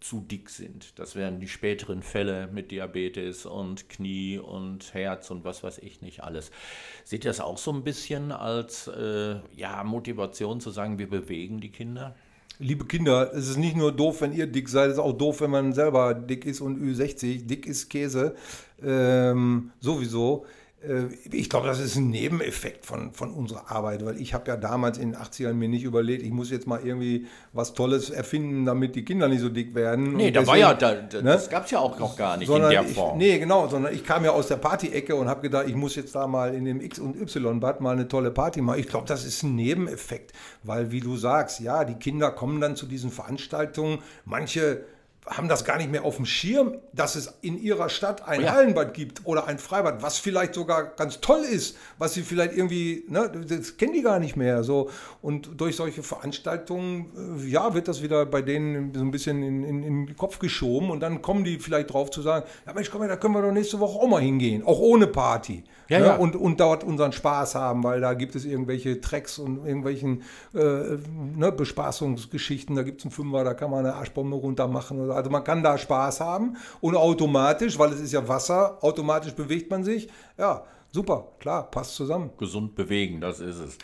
zu 0.01 0.19
dick 0.19 0.49
sind. 0.49 0.99
Das 0.99 1.15
wären 1.15 1.39
die 1.39 1.47
späteren 1.47 2.03
Fälle 2.03 2.47
mit 2.47 2.71
Diabetes 2.71 3.45
und 3.45 3.87
Knie 3.87 4.39
und 4.39 4.93
Herz 4.93 5.31
und 5.31 5.45
was 5.45 5.63
weiß 5.63 5.77
ich 5.77 6.01
nicht 6.01 6.21
alles. 6.21 6.51
Seht 7.05 7.23
ihr 7.23 7.29
das 7.29 7.39
auch 7.39 7.57
so 7.57 7.71
ein 7.71 7.85
bisschen 7.85 8.33
als 8.33 8.89
äh, 8.89 9.37
ja, 9.55 9.85
Motivation 9.85 10.59
zu 10.59 10.69
sagen, 10.69 10.99
wir 10.99 11.09
bewegen 11.09 11.61
die 11.61 11.71
Kinder? 11.71 12.13
Liebe 12.59 12.85
Kinder, 12.85 13.31
es 13.35 13.49
ist 13.49 13.57
nicht 13.57 13.75
nur 13.75 13.91
doof, 13.91 14.21
wenn 14.21 14.33
ihr 14.33 14.47
dick 14.47 14.67
seid, 14.67 14.87
es 14.87 14.93
ist 14.93 14.99
auch 14.99 15.13
doof, 15.13 15.41
wenn 15.41 15.51
man 15.51 15.73
selber 15.73 16.15
dick 16.15 16.43
ist 16.45 16.59
und 16.59 16.79
Ü60. 16.81 17.45
Dick 17.45 17.67
ist 17.67 17.87
Käse. 17.87 18.35
Ähm, 18.83 19.71
sowieso. 19.79 20.45
Äh, 20.87 21.07
Ich 21.31 21.49
glaube, 21.49 21.67
das 21.67 21.79
ist 21.79 21.95
ein 21.95 22.09
Nebeneffekt 22.09 22.85
von, 22.85 23.11
von 23.13 23.31
unserer 23.31 23.69
Arbeit, 23.71 24.05
weil 24.05 24.19
ich 24.21 24.33
habe 24.33 24.47
ja 24.49 24.57
damals 24.57 24.97
in 24.97 25.11
den 25.11 25.19
80ern 25.21 25.53
mir 25.53 25.67
nicht 25.67 25.83
überlegt, 25.83 26.23
ich 26.23 26.31
muss 26.31 26.49
jetzt 26.51 26.67
mal 26.67 26.79
irgendwie 26.83 27.27
was 27.53 27.73
Tolles 27.73 28.09
erfinden, 28.09 28.65
damit 28.65 28.95
die 28.95 29.03
Kinder 29.05 29.27
nicht 29.27 29.41
so 29.41 29.49
dick 29.49 29.75
werden. 29.75 30.13
Nee, 30.15 30.27
Und 30.27 30.35
da 30.35 30.39
war 30.47 30.55
deswegen- 30.55 30.59
ja, 30.61 30.73
da, 30.73 30.93
da, 30.95 31.17
ne? 31.17 31.23
das 31.31 31.49
gab 31.49 31.65
es 31.65 31.71
ja 31.71 31.79
auch 31.79 31.97
noch 31.99 32.15
gar 32.15 32.37
nicht 32.37 32.47
in 32.47 32.53
sondern 32.53 32.71
der 32.71 32.83
ich, 32.83 32.93
Form. 32.93 33.17
Nee, 33.17 33.37
genau, 33.39 33.67
sondern 33.67 33.93
ich 33.93 34.03
kam 34.05 34.23
ja 34.25 34.31
aus 34.31 34.47
der 34.47 34.57
Party-Ecke 34.57 35.15
und 35.15 35.27
habe 35.27 35.41
gedacht, 35.41 35.65
ich 35.67 35.75
muss 35.75 35.95
jetzt 35.95 36.15
da 36.15 36.27
mal 36.27 36.53
in 36.53 36.65
dem 36.65 36.81
X- 36.81 36.99
und 36.99 37.19
Y-Bad 37.19 37.81
mal 37.81 37.91
eine 37.91 38.07
tolle 38.07 38.31
Party 38.31 38.61
machen. 38.61 38.79
Ich 38.79 38.87
glaube, 38.87 39.05
das 39.07 39.25
ist 39.25 39.43
ein 39.43 39.55
Nebeneffekt, 39.55 40.31
weil 40.63 40.91
wie 40.91 40.99
du 41.01 41.17
sagst, 41.17 41.59
ja, 41.59 41.83
die 41.85 41.95
Kinder 41.95 42.31
kommen 42.31 42.61
dann 42.61 42.75
zu 42.75 42.85
diesen 42.85 43.11
Veranstaltungen, 43.11 43.99
manche 44.25 44.83
haben 45.27 45.47
das 45.47 45.65
gar 45.65 45.77
nicht 45.77 45.91
mehr 45.91 46.05
auf 46.05 46.15
dem 46.15 46.25
Schirm, 46.25 46.75
dass 46.93 47.15
es 47.15 47.37
in 47.41 47.61
ihrer 47.61 47.89
Stadt 47.89 48.27
ein 48.27 48.41
ja. 48.41 48.53
Hallenbad 48.53 48.93
gibt 48.93 49.25
oder 49.25 49.47
ein 49.47 49.59
Freibad, 49.59 50.01
was 50.01 50.17
vielleicht 50.17 50.53
sogar 50.53 50.95
ganz 50.95 51.19
toll 51.19 51.41
ist, 51.41 51.77
was 51.97 52.13
sie 52.13 52.23
vielleicht 52.23 52.55
irgendwie, 52.55 53.05
ne, 53.09 53.29
das 53.29 53.77
kennen 53.77 53.93
die 53.93 54.01
gar 54.01 54.19
nicht 54.19 54.35
mehr. 54.35 54.63
So. 54.63 54.89
Und 55.21 55.59
durch 55.59 55.75
solche 55.75 56.03
Veranstaltungen, 56.03 57.39
äh, 57.41 57.47
ja, 57.47 57.73
wird 57.73 57.87
das 57.87 58.01
wieder 58.01 58.25
bei 58.25 58.41
denen 58.41 58.93
so 58.93 59.01
ein 59.01 59.11
bisschen 59.11 59.43
in, 59.43 59.63
in, 59.63 59.83
in 59.83 60.05
den 60.07 60.17
Kopf 60.17 60.39
geschoben 60.39 60.89
und 60.89 61.01
dann 61.01 61.21
kommen 61.21 61.43
die 61.43 61.59
vielleicht 61.59 61.91
drauf 61.91 62.09
zu 62.09 62.21
sagen, 62.21 62.45
ja 62.65 62.73
Mensch, 62.73 62.89
komm 62.89 63.01
mal, 63.01 63.07
da 63.07 63.17
können 63.17 63.33
wir 63.33 63.41
doch 63.41 63.51
nächste 63.51 63.79
Woche 63.79 63.99
auch 63.99 64.07
mal 64.07 64.21
hingehen, 64.21 64.63
auch 64.63 64.79
ohne 64.79 65.07
Party. 65.07 65.63
Ja, 65.89 65.99
ne? 65.99 66.05
ja. 66.05 66.15
Und, 66.15 66.35
und 66.35 66.59
dort 66.59 66.83
unseren 66.83 67.11
Spaß 67.11 67.55
haben, 67.55 67.83
weil 67.83 68.01
da 68.01 68.13
gibt 68.13 68.35
es 68.35 68.45
irgendwelche 68.45 68.99
Tracks 69.01 69.39
und 69.39 69.65
irgendwelchen 69.65 70.23
äh, 70.53 70.97
ne, 71.35 71.51
Bespaßungsgeschichten. 71.51 72.75
Da 72.75 72.83
gibt 72.83 72.99
es 72.99 73.05
einen 73.05 73.11
Fünfer, 73.11 73.43
da 73.43 73.53
kann 73.53 73.71
man 73.71 73.85
eine 73.85 73.95
Arschbombe 73.95 74.35
runter 74.35 74.67
machen. 74.67 74.99
Oder, 74.99 75.15
also 75.15 75.29
man 75.29 75.43
kann 75.43 75.63
da 75.63 75.77
Spaß 75.77 76.21
haben 76.21 76.57
und 76.81 76.95
automatisch, 76.95 77.77
weil 77.79 77.91
es 77.91 77.99
ist 77.99 78.13
ja 78.13 78.27
Wasser, 78.27 78.83
automatisch 78.83 79.33
bewegt 79.33 79.71
man 79.71 79.83
sich. 79.83 80.09
Ja, 80.37 80.63
super, 80.91 81.27
klar, 81.39 81.69
passt 81.69 81.95
zusammen. 81.95 82.31
gesund 82.37 82.75
bewegen, 82.75 83.21
das 83.21 83.39
ist 83.39 83.59
es. 83.59 83.77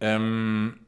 Ähm, 0.00 0.80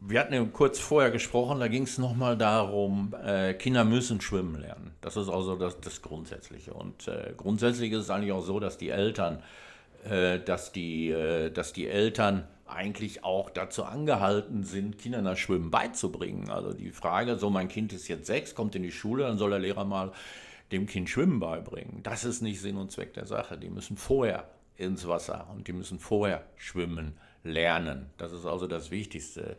wir 0.00 0.20
hatten 0.20 0.34
ja 0.34 0.44
kurz 0.44 0.78
vorher 0.78 1.10
gesprochen, 1.10 1.60
da 1.60 1.68
ging 1.68 1.84
es 1.84 1.98
nochmal 1.98 2.36
darum, 2.36 3.14
äh, 3.24 3.54
Kinder 3.54 3.84
müssen 3.84 4.20
schwimmen 4.20 4.60
lernen. 4.60 4.92
Das 5.00 5.16
ist 5.16 5.28
also 5.28 5.56
das, 5.56 5.80
das 5.80 6.02
Grundsätzliche. 6.02 6.74
Und 6.74 7.08
äh, 7.08 7.32
grundsätzlich 7.36 7.92
ist 7.92 8.02
es 8.02 8.10
eigentlich 8.10 8.32
auch 8.32 8.44
so, 8.44 8.60
dass 8.60 8.76
die 8.76 8.90
Eltern, 8.90 9.36
äh, 9.36 9.40
dass, 10.40 10.72
die, 10.72 11.10
äh, 11.10 11.50
dass 11.50 11.72
die 11.72 11.88
Eltern 11.88 12.46
eigentlich 12.66 13.24
auch 13.24 13.50
dazu 13.50 13.84
angehalten 13.84 14.64
sind, 14.64 14.98
Kindern 14.98 15.24
das 15.24 15.38
Schwimmen 15.38 15.70
beizubringen. 15.70 16.50
Also 16.50 16.72
die 16.72 16.90
Frage, 16.90 17.36
so 17.36 17.48
mein 17.50 17.68
Kind 17.68 17.92
ist 17.92 18.08
jetzt 18.08 18.26
sechs, 18.26 18.54
kommt 18.54 18.74
in 18.74 18.82
die 18.82 18.92
Schule, 18.92 19.24
dann 19.24 19.38
soll 19.38 19.50
der 19.50 19.60
Lehrer 19.60 19.84
mal 19.84 20.12
dem 20.72 20.86
Kind 20.86 21.08
Schwimmen 21.08 21.38
beibringen. 21.38 22.02
Das 22.02 22.24
ist 22.24 22.42
nicht 22.42 22.60
Sinn 22.60 22.76
und 22.76 22.90
Zweck 22.90 23.14
der 23.14 23.26
Sache. 23.26 23.56
Die 23.56 23.70
müssen 23.70 23.96
vorher 23.96 24.48
ins 24.76 25.06
Wasser 25.06 25.46
und 25.54 25.68
die 25.68 25.72
müssen 25.72 25.98
vorher 25.98 26.44
schwimmen 26.56 27.16
lernen. 27.44 28.06
Das 28.18 28.32
ist 28.32 28.46
also 28.46 28.66
das 28.66 28.90
Wichtigste. 28.90 29.56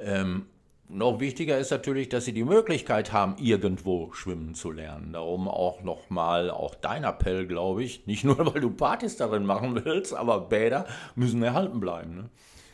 Ähm, 0.00 0.46
noch 0.88 1.20
wichtiger 1.20 1.58
ist 1.58 1.70
natürlich, 1.70 2.08
dass 2.08 2.24
sie 2.24 2.32
die 2.32 2.44
Möglichkeit 2.44 3.12
haben, 3.12 3.36
irgendwo 3.38 4.12
schwimmen 4.12 4.54
zu 4.54 4.70
lernen. 4.70 5.12
Darum 5.12 5.48
auch 5.48 5.82
nochmal, 5.82 6.50
auch 6.50 6.74
dein 6.74 7.04
Appell, 7.04 7.46
glaube 7.46 7.82
ich, 7.82 8.06
nicht 8.06 8.24
nur, 8.24 8.38
weil 8.54 8.60
du 8.60 8.70
Partys 8.70 9.16
darin 9.16 9.44
machen 9.44 9.84
willst, 9.84 10.14
aber 10.14 10.40
Bäder 10.40 10.86
müssen 11.14 11.42
erhalten 11.42 11.80
bleiben. 11.80 12.14
Ne? 12.16 12.30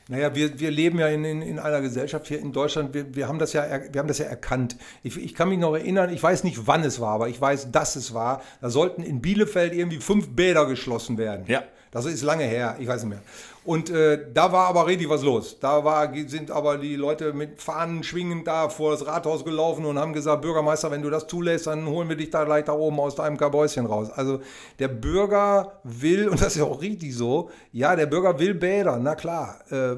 Naja, 0.09 0.35
wir, 0.35 0.59
wir 0.59 0.71
leben 0.71 0.99
ja 0.99 1.09
in, 1.09 1.25
in, 1.25 1.43
in 1.43 1.59
einer 1.59 1.81
Gesellschaft 1.81 2.27
hier 2.27 2.41
in 2.41 2.53
Deutschland, 2.53 2.93
wir, 2.93 3.15
wir, 3.15 3.29
haben 3.29 3.39
das 3.39 3.53
ja, 3.53 3.65
wir 3.93 3.99
haben 3.99 4.09
das 4.09 4.19
ja 4.19 4.27
erkannt. 4.27 4.77
Ich, 5.03 5.17
ich 5.17 5.35
kann 5.35 5.49
mich 5.49 5.59
noch 5.59 5.75
erinnern, 5.75 6.13
ich 6.13 6.23
weiß 6.23 6.45
nicht, 6.45 6.67
wann 6.67 6.83
es 6.85 7.01
war, 7.01 7.15
aber 7.15 7.29
ich 7.29 7.41
weiß, 7.41 7.71
dass 7.71 7.97
es 7.97 8.13
war. 8.13 8.43
Da 8.61 8.69
sollten 8.69 9.03
in 9.03 9.23
Bielefeld 9.23 9.73
irgendwie 9.73 9.99
fünf 9.99 10.35
Bäder 10.35 10.67
geschlossen 10.67 11.19
werden. 11.19 11.47
Ja. 11.47 11.63
Das 11.93 12.07
ist 12.07 12.23
lange 12.23 12.45
her, 12.45 12.77
ich 12.79 12.89
weiß 12.89 13.05
nicht 13.05 13.11
mehr. 13.11 13.23
Und 13.65 13.91
äh, 13.91 14.19
da 14.33 14.51
war 14.51 14.67
aber 14.67 14.87
richtig 14.87 15.11
was 15.11 15.23
los. 15.23 15.59
Da 15.61 15.85
war, 15.85 16.11
sind 16.27 16.51
aber 16.51 16.79
die 16.79 16.97
Leute 16.97 17.35
mit 17.35 17.61
Fahnen 17.61 18.03
schwingend 18.03 18.47
da 18.47 18.71
vor 18.71 18.93
das 18.93 19.07
Rathaus 19.07 19.45
gelaufen 19.45 19.85
und 19.85 19.99
haben 19.99 20.15
gesagt, 20.15 20.41
Bürgermeister, 20.41 20.91
wenn 20.91 21.03
du 21.03 21.11
das 21.11 21.27
zulässt, 21.27 21.67
dann 21.67 21.87
holen 21.87 22.09
wir 22.09 22.17
dich 22.17 22.31
da 22.31 22.45
gleich 22.45 22.65
da 22.65 22.73
oben 22.73 22.99
aus 22.99 23.15
deinem 23.15 23.37
Kabäuschen 23.37 23.85
raus. 23.85 24.11
Also 24.11 24.41
der 24.79 24.89
Bürger 24.89 25.81
will, 25.85 26.31
und 26.31 26.41
das 26.41 26.49
ist 26.49 26.57
ja 26.57 26.65
auch 26.65 26.81
richtig 26.81 27.15
so, 27.15 27.51
ja, 27.73 27.95
der 27.95 28.07
Bürger 28.07 28.39
will 28.39 28.55
Bäder, 28.55 28.99
na 28.99 29.15
klar. 29.15 29.61
Äh, 29.71 29.97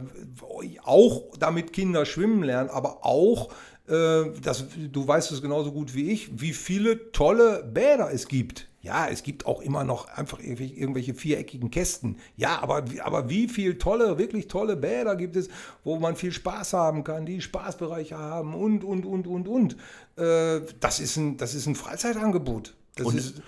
auch 0.83 1.23
damit 1.39 1.73
Kinder 1.73 2.05
schwimmen 2.07 2.43
lernen, 2.43 2.71
aber 2.71 3.07
auch 3.07 3.51
äh, 3.89 4.25
das, 4.43 4.65
du 4.91 5.07
weißt 5.07 5.31
es 5.31 5.41
genauso 5.41 5.71
gut 5.71 5.95
wie 5.95 6.11
ich, 6.11 6.41
wie 6.41 6.55
viele 6.55 7.13
tolle 7.13 7.63
Bäder 7.63 8.11
es 8.13 8.27
gibt. 8.27 8.69
Ja, 8.85 9.09
es 9.09 9.23
gibt 9.23 9.47
auch 9.47 9.62
immer 9.62 9.83
noch 9.83 10.09
einfach 10.09 10.40
irgendwelche, 10.40 11.14
viereckigen 11.14 11.70
Kästen. 11.70 12.18
Ja, 12.37 12.62
aber, 12.62 12.90
wie- 12.90 13.01
aber 13.01 13.31
wie 13.31 13.49
viele 13.49 13.79
tolle, 13.79 14.18
wirklich 14.18 14.47
tolle 14.47 14.77
Bäder 14.77 15.16
gibt 15.16 15.37
es, 15.37 15.49
wo 15.85 15.99
man 15.99 16.16
viel 16.16 16.33
Spaß 16.33 16.75
haben 16.75 17.03
kann, 17.03 17.25
die 17.25 17.40
Spaßbereiche 17.40 18.18
haben 18.18 18.55
und, 18.55 18.85
und, 18.85 19.07
und, 19.07 19.27
und, 19.27 19.49
und. 19.49 19.77
Äh, 20.16 20.61
das, 20.81 21.01
ist 21.01 21.16
ein, 21.16 21.38
das 21.38 21.55
ist 21.55 21.66
ein 21.66 21.77
Freizeitangebot. 21.77 22.75
Das 22.97 23.07
Und, 23.07 23.16
ist, 23.16 23.40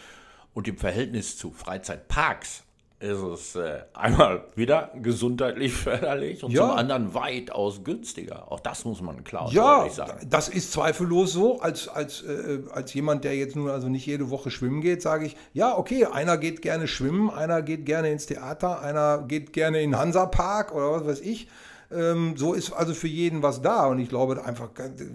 und 0.55 0.69
im 0.69 0.79
Verhältnis 0.79 1.37
zu 1.37 1.53
Freizeitparks 1.53 2.63
ist 3.07 3.23
es 3.23 3.57
äh, 3.57 3.81
einmal 3.95 4.45
wieder 4.55 4.91
gesundheitlich 5.01 5.73
förderlich 5.87 6.43
und 6.45 6.53
Ja. 6.53 6.63
zum 6.69 6.71
anderen 6.77 7.15
weitaus 7.15 7.83
günstiger. 7.85 8.51
Auch 8.53 8.61
das 8.61 8.85
muss 8.85 9.01
man 9.01 9.25
klar 9.25 9.47
und 9.47 9.53
Ja, 9.55 9.89
sagen. 9.91 10.27
das 10.29 10.49
ist 10.49 10.73
zweifellos 10.73 11.33
so. 11.33 11.61
Als, 11.61 11.89
als, 11.89 12.23
äh, 12.23 12.61
als 12.73 12.93
jemand, 12.95 13.25
der 13.25 13.37
jetzt 13.37 13.57
nun 13.57 13.69
also 13.71 13.89
nicht 13.89 14.07
jede 14.07 14.31
Woche 14.31 14.51
schwimmen 14.51 14.81
geht, 14.81 15.03
sage 15.03 15.27
ich, 15.27 15.37
ja, 15.53 15.77
okay, 15.77 16.05
einer 16.07 16.37
geht 16.37 16.63
gerne 16.63 16.87
schwimmen, 16.89 17.31
einer 17.31 17.63
geht 17.63 17.87
gerne 17.87 18.11
ins 18.11 18.27
Theater, 18.27 18.81
einer 18.81 19.25
geht 19.27 19.53
gerne 19.53 19.81
in 19.83 19.97
Hansapark 19.97 20.75
oder 20.75 20.93
was 20.93 21.07
weiß 21.07 21.21
ich. 21.21 21.49
Ähm, 21.93 22.37
so 22.37 22.53
ist 22.53 22.73
also 22.73 22.95
für 22.95 23.07
jeden 23.07 23.43
was 23.43 23.63
da. 23.63 23.87
Und 23.87 24.01
ich 24.01 24.09
glaube 24.09 24.45
einfach, 24.45 24.71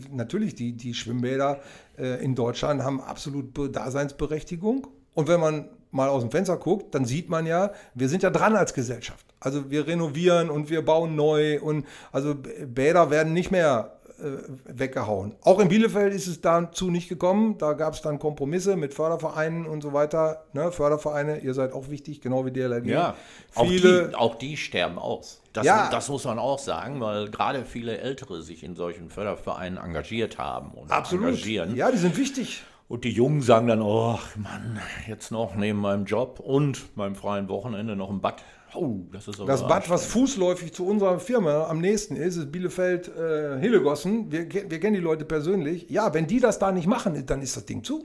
natürlich, 0.10 0.56
die, 0.56 0.72
die 0.74 0.94
Schwimmbäder 0.94 1.60
äh, 1.98 2.24
in 2.24 2.34
Deutschland 2.34 2.82
haben 2.82 3.02
absolut 3.02 3.54
Be- 3.54 3.70
Daseinsberechtigung. 3.70 4.88
Und 5.14 5.28
wenn 5.28 5.42
man 5.42 5.66
mal 5.92 6.10
aus 6.10 6.22
dem 6.22 6.32
Fenster 6.32 6.58
guckt, 6.58 6.96
dann 6.96 7.06
sieht 7.06 7.30
man 7.30 7.46
ja, 7.46 7.72
wir 7.94 8.10
sind 8.10 8.24
ja 8.24 8.30
dran 8.30 8.56
als 8.56 8.74
Gesellschaft. 8.74 9.26
Also 9.40 9.70
wir 9.70 9.88
renovieren 9.88 10.50
und 10.50 10.70
wir 10.70 10.84
bauen 10.86 11.16
neu 11.16 11.60
und 11.62 11.86
also 12.12 12.36
Bäder 12.36 13.10
werden 13.10 13.34
nicht 13.34 13.52
mehr 13.52 13.98
äh, 14.20 14.24
weggehauen. 14.66 15.34
Auch 15.42 15.60
in 15.60 15.68
Bielefeld 15.68 16.14
ist 16.14 16.28
es 16.28 16.42
dazu 16.42 16.92
nicht 16.92 17.10
gekommen. 17.10 17.58
Da 17.58 17.74
gab 17.74 17.96
es 17.96 18.02
dann 18.02 18.20
Kompromisse 18.20 18.76
mit 18.78 18.94
Fördervereinen 18.94 19.66
und 19.66 19.82
so 19.82 19.94
weiter. 19.94 20.44
Ne? 20.54 20.72
Fördervereine, 20.72 21.40
ihr 21.40 21.56
seid 21.56 21.74
auch 21.74 21.90
wichtig, 21.90 22.22
genau 22.22 22.46
wie 22.46 22.52
DLRG. 22.52 22.86
Ja, 22.86 23.16
auch 23.56 23.66
Viele, 23.66 24.10
die, 24.10 24.16
auch 24.16 24.36
die 24.36 24.58
sterben 24.58 25.00
aus. 25.00 25.42
Das, 25.54 25.66
Ja. 25.66 25.90
das 25.90 26.08
muss 26.08 26.24
man 26.24 26.38
auch 26.38 26.60
sagen, 26.60 27.02
weil 27.02 27.30
gerade 27.32 27.66
viele 27.66 27.98
Ältere 27.98 28.44
sich 28.44 28.64
in 28.64 28.76
solchen 28.76 29.10
Fördervereinen 29.10 29.78
engagiert 29.84 30.38
haben 30.38 30.70
und 30.72 30.92
absolut. 30.92 31.26
engagieren. 31.26 31.76
Ja, 31.76 31.90
die 31.92 31.98
sind 31.98 32.16
wichtig. 32.16 32.64
Und 32.92 33.06
die 33.06 33.12
Jungen 33.12 33.42
sagen 33.42 33.68
dann, 33.68 33.82
oh 33.82 34.20
Mann, 34.36 34.78
jetzt 35.08 35.32
noch 35.32 35.56
neben 35.56 35.80
meinem 35.80 36.04
Job 36.04 36.42
und 36.42 36.98
meinem 36.98 37.16
freien 37.16 37.48
Wochenende 37.48 37.96
noch 37.96 38.10
ein 38.10 38.20
Bad. 38.20 38.44
Oh, 38.74 38.98
das 39.14 39.30
ist 39.30 39.40
aber 39.40 39.48
Das 39.50 39.66
Bad, 39.66 39.90
was 39.90 40.06
fußläufig 40.08 40.74
zu 40.74 40.86
unserer 40.86 41.18
Firma 41.22 41.68
am 41.70 41.80
nächsten 41.80 42.18
ist, 42.18 42.36
ist 42.36 42.52
Bielefeld 42.52 43.08
äh, 43.08 43.58
Hillegossen. 43.62 44.30
Wir, 44.30 44.52
wir 44.52 44.80
kennen 44.82 44.96
die 44.96 45.00
Leute 45.00 45.24
persönlich. 45.24 45.90
Ja, 45.90 46.14
wenn 46.14 46.28
die 46.28 46.42
das 46.42 46.60
da 46.60 46.74
nicht 46.74 46.86
machen, 46.86 47.26
dann 47.26 47.42
ist 47.42 47.56
das 47.56 47.66
Ding 47.66 47.86
zu. 47.86 48.04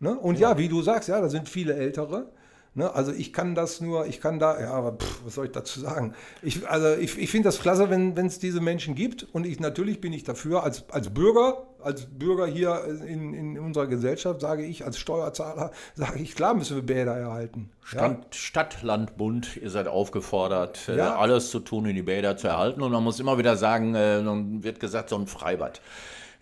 Ne? 0.00 0.14
Und 0.18 0.38
ja. 0.38 0.58
wie 0.58 0.68
du 0.68 0.82
sagst, 0.82 1.08
ja, 1.08 1.18
da 1.18 1.30
sind 1.30 1.48
viele 1.48 1.72
Ältere. 1.72 2.30
Ne? 2.74 2.94
Also 2.94 3.12
ich 3.12 3.32
kann 3.32 3.54
das 3.56 3.80
nur, 3.80 4.06
ich 4.06 4.20
kann 4.20 4.38
da, 4.38 4.60
ja, 4.60 4.70
aber 4.72 4.92
pff, 4.92 5.22
was 5.24 5.34
soll 5.34 5.46
ich 5.46 5.52
dazu 5.52 5.80
sagen? 5.80 6.14
Ich, 6.40 6.68
also 6.68 6.94
ich, 6.94 7.18
ich 7.18 7.30
finde 7.30 7.48
das 7.48 7.60
klasse, 7.60 7.90
wenn 7.90 8.16
es 8.16 8.38
diese 8.38 8.60
Menschen 8.60 8.94
gibt. 8.94 9.26
Und 9.32 9.44
ich 9.44 9.58
natürlich 9.58 10.00
bin 10.00 10.12
ich 10.12 10.22
dafür, 10.22 10.62
als, 10.62 10.84
als 10.90 11.10
Bürger, 11.10 11.66
als 11.82 12.06
Bürger 12.06 12.46
hier 12.46 12.84
in, 13.06 13.34
in 13.34 13.58
unserer 13.58 13.88
Gesellschaft, 13.88 14.40
sage 14.40 14.64
ich, 14.64 14.84
als 14.84 14.98
Steuerzahler, 14.98 15.72
sage 15.94 16.20
ich, 16.20 16.36
klar 16.36 16.54
müssen 16.54 16.76
wir 16.76 16.82
Bäder 16.84 17.16
erhalten. 17.16 17.70
Ja? 17.92 17.98
Stand, 17.98 18.34
Stadt, 18.36 18.82
Land, 18.82 19.16
Bund, 19.16 19.56
ihr 19.56 19.70
seid 19.70 19.88
aufgefordert, 19.88 20.88
äh, 20.88 20.96
Ja. 20.96 21.16
alles 21.16 21.50
zu 21.50 21.58
tun, 21.58 21.88
um 21.88 21.94
die 21.94 22.02
Bäder 22.02 22.36
zu 22.36 22.46
erhalten. 22.46 22.82
Und 22.82 22.92
man 22.92 23.02
muss 23.02 23.18
immer 23.18 23.36
wieder 23.36 23.56
sagen, 23.56 23.96
äh, 23.96 24.22
dann 24.22 24.62
wird 24.62 24.78
gesagt, 24.78 25.08
so 25.08 25.16
ein 25.16 25.26
Freibad. 25.26 25.80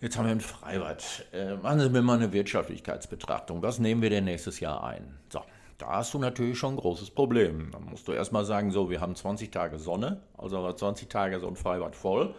Jetzt 0.01 0.17
haben 0.17 0.25
wir 0.25 0.31
ein 0.31 0.41
Freibad. 0.41 1.03
Äh, 1.33 1.55
machen 1.55 1.79
Sie 1.79 1.89
mir 1.89 2.01
mal 2.01 2.17
eine 2.17 2.31
Wirtschaftlichkeitsbetrachtung. 2.31 3.61
Was 3.63 3.79
nehmen 3.79 4.01
wir 4.01 4.09
denn 4.09 4.25
nächstes 4.25 4.59
Jahr 4.59 4.83
ein? 4.83 5.17
So, 5.29 5.41
da 5.79 5.87
hast 5.97 6.13
du 6.13 6.19
natürlich 6.19 6.59
schon 6.59 6.75
ein 6.75 6.77
großes 6.77 7.09
Problem. 7.11 7.71
Dann 7.71 7.85
musst 7.85 8.07
du 8.07 8.11
erstmal 8.11 8.45
sagen, 8.45 8.69
so, 8.71 8.89
wir 8.91 9.01
haben 9.01 9.15
20 9.15 9.49
Tage 9.49 9.79
Sonne, 9.79 10.21
also 10.37 10.57
haben 10.57 10.65
wir 10.65 10.75
20 10.75 11.09
Tage 11.09 11.39
so 11.39 11.47
ein 11.47 11.55
Freibad 11.55 11.95
voll. 11.95 12.35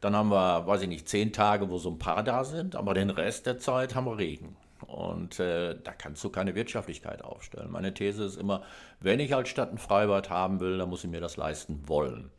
Dann 0.00 0.16
haben 0.16 0.30
wir, 0.30 0.66
weiß 0.66 0.82
ich 0.82 0.88
nicht, 0.88 1.08
10 1.08 1.32
Tage, 1.32 1.70
wo 1.70 1.78
so 1.78 1.90
ein 1.90 1.98
paar 1.98 2.22
da 2.22 2.44
sind, 2.44 2.76
aber 2.76 2.94
den 2.94 3.10
Rest 3.10 3.46
der 3.46 3.58
Zeit 3.58 3.94
haben 3.94 4.06
wir 4.06 4.18
Regen. 4.18 4.56
Und 4.86 5.40
äh, 5.40 5.76
da 5.82 5.92
kannst 5.92 6.22
du 6.24 6.28
keine 6.30 6.54
Wirtschaftlichkeit 6.54 7.24
aufstellen. 7.24 7.70
Meine 7.70 7.94
These 7.94 8.24
ist 8.24 8.36
immer, 8.36 8.62
wenn 9.00 9.18
ich 9.18 9.34
als 9.34 9.48
Stadt 9.48 9.72
ein 9.72 9.78
Freibad 9.78 10.30
haben 10.30 10.60
will, 10.60 10.78
dann 10.78 10.90
muss 10.90 11.04
ich 11.04 11.10
mir 11.10 11.20
das 11.20 11.36
leisten 11.36 11.82
wollen. 11.86 12.30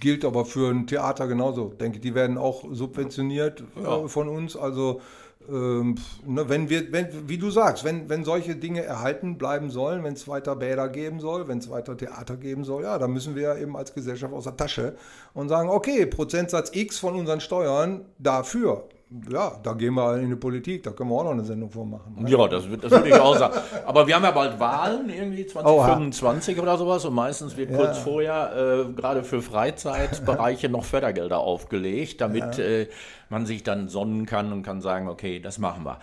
Gilt 0.00 0.24
aber 0.24 0.44
für 0.44 0.70
ein 0.70 0.86
Theater 0.86 1.26
genauso. 1.28 1.68
Denke, 1.68 2.00
die 2.00 2.14
werden 2.14 2.36
auch 2.36 2.64
subventioniert 2.70 3.62
Ja. 3.82 4.04
äh, 4.04 4.08
von 4.08 4.28
uns. 4.28 4.56
Also 4.56 5.00
ähm, 5.48 5.96
ne, 6.26 6.48
wenn 6.48 6.68
wir, 6.68 6.92
wenn, 6.92 7.28
wie 7.28 7.38
du 7.38 7.50
sagst, 7.50 7.84
wenn, 7.84 8.08
wenn 8.08 8.24
solche 8.24 8.56
Dinge 8.56 8.82
erhalten 8.82 9.38
bleiben 9.38 9.70
sollen, 9.70 10.04
wenn 10.04 10.14
es 10.14 10.26
weiter 10.28 10.56
Bäder 10.56 10.88
geben 10.88 11.20
soll, 11.20 11.48
wenn 11.48 11.58
es 11.58 11.70
weiter 11.70 11.96
Theater 11.96 12.36
geben 12.36 12.64
soll, 12.64 12.84
ja, 12.84 12.98
dann 12.98 13.12
müssen 13.12 13.34
wir 13.34 13.56
eben 13.56 13.76
als 13.76 13.94
Gesellschaft 13.94 14.32
aus 14.32 14.44
der 14.44 14.56
Tasche 14.56 14.96
und 15.34 15.48
sagen, 15.48 15.68
okay, 15.68 16.06
Prozentsatz 16.06 16.70
X 16.74 16.98
von 16.98 17.14
unseren 17.14 17.40
Steuern 17.40 18.04
dafür. 18.18 18.88
Ja, 19.30 19.52
da 19.62 19.74
gehen 19.74 19.94
wir 19.94 20.16
in 20.16 20.28
die 20.28 20.36
Politik, 20.36 20.82
da 20.82 20.90
können 20.90 21.10
wir 21.10 21.16
auch 21.16 21.24
noch 21.24 21.30
eine 21.30 21.44
Sendung 21.44 21.70
vormachen. 21.70 22.16
ne? 22.18 22.28
Ja, 22.28 22.48
das, 22.48 22.64
das 22.80 22.90
würde 22.90 23.08
ich 23.08 23.14
auch 23.14 23.36
sagen. 23.36 23.54
Aber 23.86 24.06
wir 24.08 24.16
haben 24.16 24.24
ja 24.24 24.32
bald 24.32 24.58
Wahlen, 24.58 25.08
irgendwie 25.08 25.46
2025 25.46 26.58
oder 26.60 26.76
sowas. 26.76 27.04
Und 27.04 27.14
meistens 27.14 27.56
wird 27.56 27.72
kurz 27.72 27.98
vorher 27.98 28.86
äh, 28.88 28.92
gerade 28.92 29.22
für 29.22 29.40
Freizeitbereiche 29.40 30.68
noch 30.68 30.84
Fördergelder 30.84 31.38
aufgelegt, 31.38 32.20
damit 32.20 32.58
äh, 32.58 32.88
man 33.28 33.46
sich 33.46 33.62
dann 33.62 33.88
sonnen 33.88 34.26
kann 34.26 34.52
und 34.52 34.62
kann 34.64 34.80
sagen, 34.80 35.08
okay, 35.08 35.38
das 35.38 35.58
machen 35.58 35.84
wir. 35.84 36.00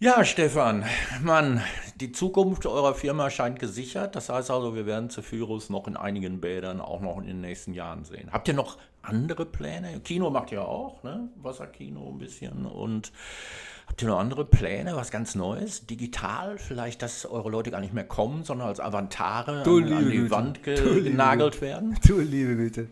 Ja, 0.00 0.24
Stefan, 0.24 0.84
Mann, 1.22 1.62
die 2.00 2.10
Zukunft 2.10 2.66
eurer 2.66 2.94
Firma 2.94 3.30
scheint 3.30 3.60
gesichert. 3.60 4.16
Das 4.16 4.28
heißt 4.30 4.50
also, 4.50 4.74
wir 4.74 4.84
werden 4.84 5.10
Zephyrus 5.10 5.70
noch 5.70 5.86
in 5.86 5.96
einigen 5.96 6.40
Bädern 6.40 6.80
auch 6.80 7.00
noch 7.00 7.18
in 7.18 7.26
den 7.28 7.40
nächsten 7.40 7.72
Jahren 7.72 8.04
sehen. 8.04 8.30
Habt 8.32 8.48
ihr 8.48 8.54
noch 8.54 8.78
andere 9.02 9.46
Pläne? 9.46 10.00
Kino 10.00 10.30
macht 10.30 10.52
ihr 10.52 10.66
auch, 10.66 11.02
ne? 11.02 11.28
Wasserkino 11.36 12.08
ein 12.08 12.18
bisschen. 12.18 12.66
Und 12.66 13.12
Habt 13.92 14.00
ihr 14.00 14.08
noch 14.08 14.20
andere 14.20 14.46
Pläne, 14.46 14.96
was 14.96 15.10
ganz 15.10 15.34
Neues? 15.34 15.86
Digital 15.86 16.56
vielleicht, 16.56 17.02
dass 17.02 17.26
eure 17.26 17.50
Leute 17.50 17.70
gar 17.70 17.80
nicht 17.80 17.92
mehr 17.92 18.04
kommen, 18.04 18.42
sondern 18.42 18.68
als 18.68 18.80
Avantare 18.80 19.62
Du 19.64 19.78
an, 19.78 19.92
an 19.92 20.04
die 20.04 20.10
liebe 20.10 20.30
Wand 20.30 20.62
genagelt 20.62 21.60
werden? 21.60 21.94
Du 22.06 22.18
liebe 22.20 22.56
Güte. 22.56 22.88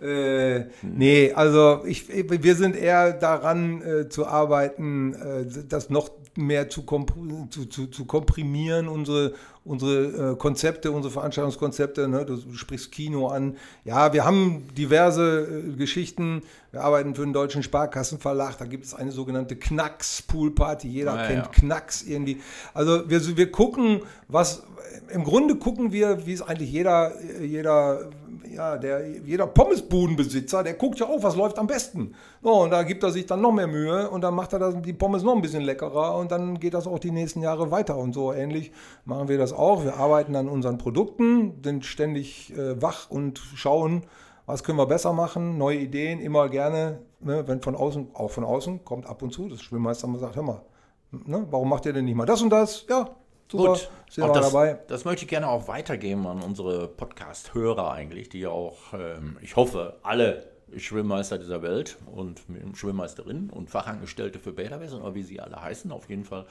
Äh, 0.00 0.70
nee, 0.82 1.32
also 1.32 1.84
ich, 1.84 2.08
wir 2.08 2.54
sind 2.54 2.76
eher 2.76 3.12
daran 3.12 3.82
äh, 3.82 4.08
zu 4.08 4.26
arbeiten, 4.26 5.12
äh, 5.12 5.44
das 5.68 5.90
noch 5.90 6.10
mehr 6.34 6.70
zu, 6.70 6.82
komp 6.82 7.12
zu, 7.50 7.66
zu, 7.66 7.88
zu 7.88 8.04
komprimieren, 8.06 8.88
unsere, 8.88 9.34
unsere 9.68 10.32
äh, 10.32 10.36
Konzepte, 10.36 10.90
unsere 10.90 11.12
Veranstaltungskonzepte. 11.12 12.08
Ne? 12.08 12.24
Du, 12.24 12.38
sprichst 12.54 12.90
Kino 12.90 13.28
an. 13.28 13.56
Ja, 13.84 14.12
wir 14.12 14.24
haben 14.24 14.66
diverse 14.76 15.46
äh, 15.46 15.76
Geschichten. 15.76 16.42
Wir 16.72 16.82
arbeiten 16.82 17.14
für 17.14 17.22
den 17.22 17.32
Deutschen 17.32 17.62
Sparkassenverlag. 17.62 18.56
Da 18.58 18.64
gibt 18.64 18.84
es 18.84 18.94
eine 18.94 19.12
sogenannte 19.12 19.56
Knacks-Poolparty. 19.56 20.88
Jeder 20.88 21.14
Ah, 21.14 21.26
kennt 21.26 21.44
ja. 21.44 21.50
Knacks 21.52 22.02
irgendwie. 22.02 22.40
Also 22.74 23.08
wir, 23.08 23.36
wir 23.36 23.50
gucken, 23.52 24.00
was 24.28 24.62
im 25.10 25.24
Grunde 25.24 25.56
gucken 25.56 25.92
wir, 25.92 26.26
wie 26.26 26.32
es 26.32 26.42
eigentlich 26.42 26.70
jeder, 26.70 27.12
jeder, 27.40 28.10
ja, 28.54 28.76
der, 28.76 29.06
jeder 29.24 29.46
Pommesbudenbesitzer, 29.46 30.62
der 30.62 30.74
guckt 30.74 30.98
ja 31.00 31.06
auch, 31.06 31.22
was 31.22 31.36
läuft 31.36 31.58
am 31.58 31.66
besten. 31.66 32.14
So, 32.42 32.62
und 32.62 32.70
da 32.70 32.82
gibt 32.82 33.02
er 33.02 33.10
sich 33.10 33.26
dann 33.26 33.40
noch 33.40 33.52
mehr 33.52 33.66
Mühe 33.66 34.08
und 34.10 34.22
dann 34.22 34.34
macht 34.34 34.52
er 34.52 34.58
das, 34.58 34.74
die 34.82 34.92
Pommes 34.92 35.22
noch 35.22 35.34
ein 35.34 35.42
bisschen 35.42 35.62
leckerer 35.62 36.16
und 36.16 36.30
dann 36.30 36.58
geht 36.58 36.74
das 36.74 36.86
auch 36.86 36.98
die 36.98 37.10
nächsten 37.10 37.42
Jahre 37.42 37.70
weiter 37.70 37.96
und 37.96 38.12
so 38.14 38.32
ähnlich 38.32 38.72
machen 39.04 39.28
wir 39.28 39.38
das 39.38 39.52
auch. 39.58 39.84
Wir 39.84 39.96
arbeiten 39.96 40.36
an 40.36 40.48
unseren 40.48 40.78
Produkten, 40.78 41.60
sind 41.62 41.84
ständig 41.84 42.56
äh, 42.56 42.80
wach 42.80 43.10
und 43.10 43.38
schauen, 43.54 44.04
was 44.46 44.64
können 44.64 44.78
wir 44.78 44.86
besser 44.86 45.12
machen, 45.12 45.58
neue 45.58 45.76
Ideen, 45.76 46.20
immer 46.20 46.48
gerne, 46.48 47.00
ne, 47.20 47.46
wenn 47.46 47.60
von 47.60 47.76
außen, 47.76 48.08
auch 48.14 48.30
von 48.30 48.44
außen, 48.44 48.84
kommt 48.84 49.06
ab 49.06 49.22
und 49.22 49.30
zu, 49.30 49.48
das 49.48 49.60
Schwimmmeister 49.60 50.06
mal 50.06 50.18
sagt, 50.18 50.36
hör 50.36 50.42
mal, 50.42 50.62
ne, 51.10 51.46
warum 51.50 51.68
macht 51.68 51.84
ihr 51.84 51.92
denn 51.92 52.06
nicht 52.06 52.14
mal 52.14 52.24
das 52.24 52.40
und 52.40 52.50
das? 52.50 52.86
Ja, 52.88 53.10
super, 53.50 53.72
Gut, 53.72 53.90
sind 54.08 54.24
auch 54.24 54.28
wir 54.28 54.40
das, 54.40 54.52
dabei. 54.52 54.78
das 54.88 55.04
möchte 55.04 55.24
ich 55.24 55.28
gerne 55.28 55.48
auch 55.48 55.68
weitergeben 55.68 56.26
an 56.26 56.42
unsere 56.42 56.88
Podcast-Hörer 56.88 57.90
eigentlich, 57.90 58.30
die 58.30 58.40
ja 58.40 58.48
auch, 58.48 58.94
ähm, 58.94 59.36
ich 59.42 59.54
hoffe, 59.54 59.98
alle 60.02 60.57
Schwimmmeister 60.76 61.38
dieser 61.38 61.62
Welt 61.62 61.96
und 62.06 62.42
Schwimmmeisterinnen 62.74 63.50
und 63.50 63.70
Fachangestellte 63.70 64.38
für 64.38 64.52
Bäderwesen, 64.52 65.00
oder 65.00 65.14
wie 65.14 65.22
sie 65.22 65.40
alle 65.40 65.60
heißen, 65.60 65.90
auf 65.90 66.08
jeden 66.08 66.24
Fall 66.24 66.46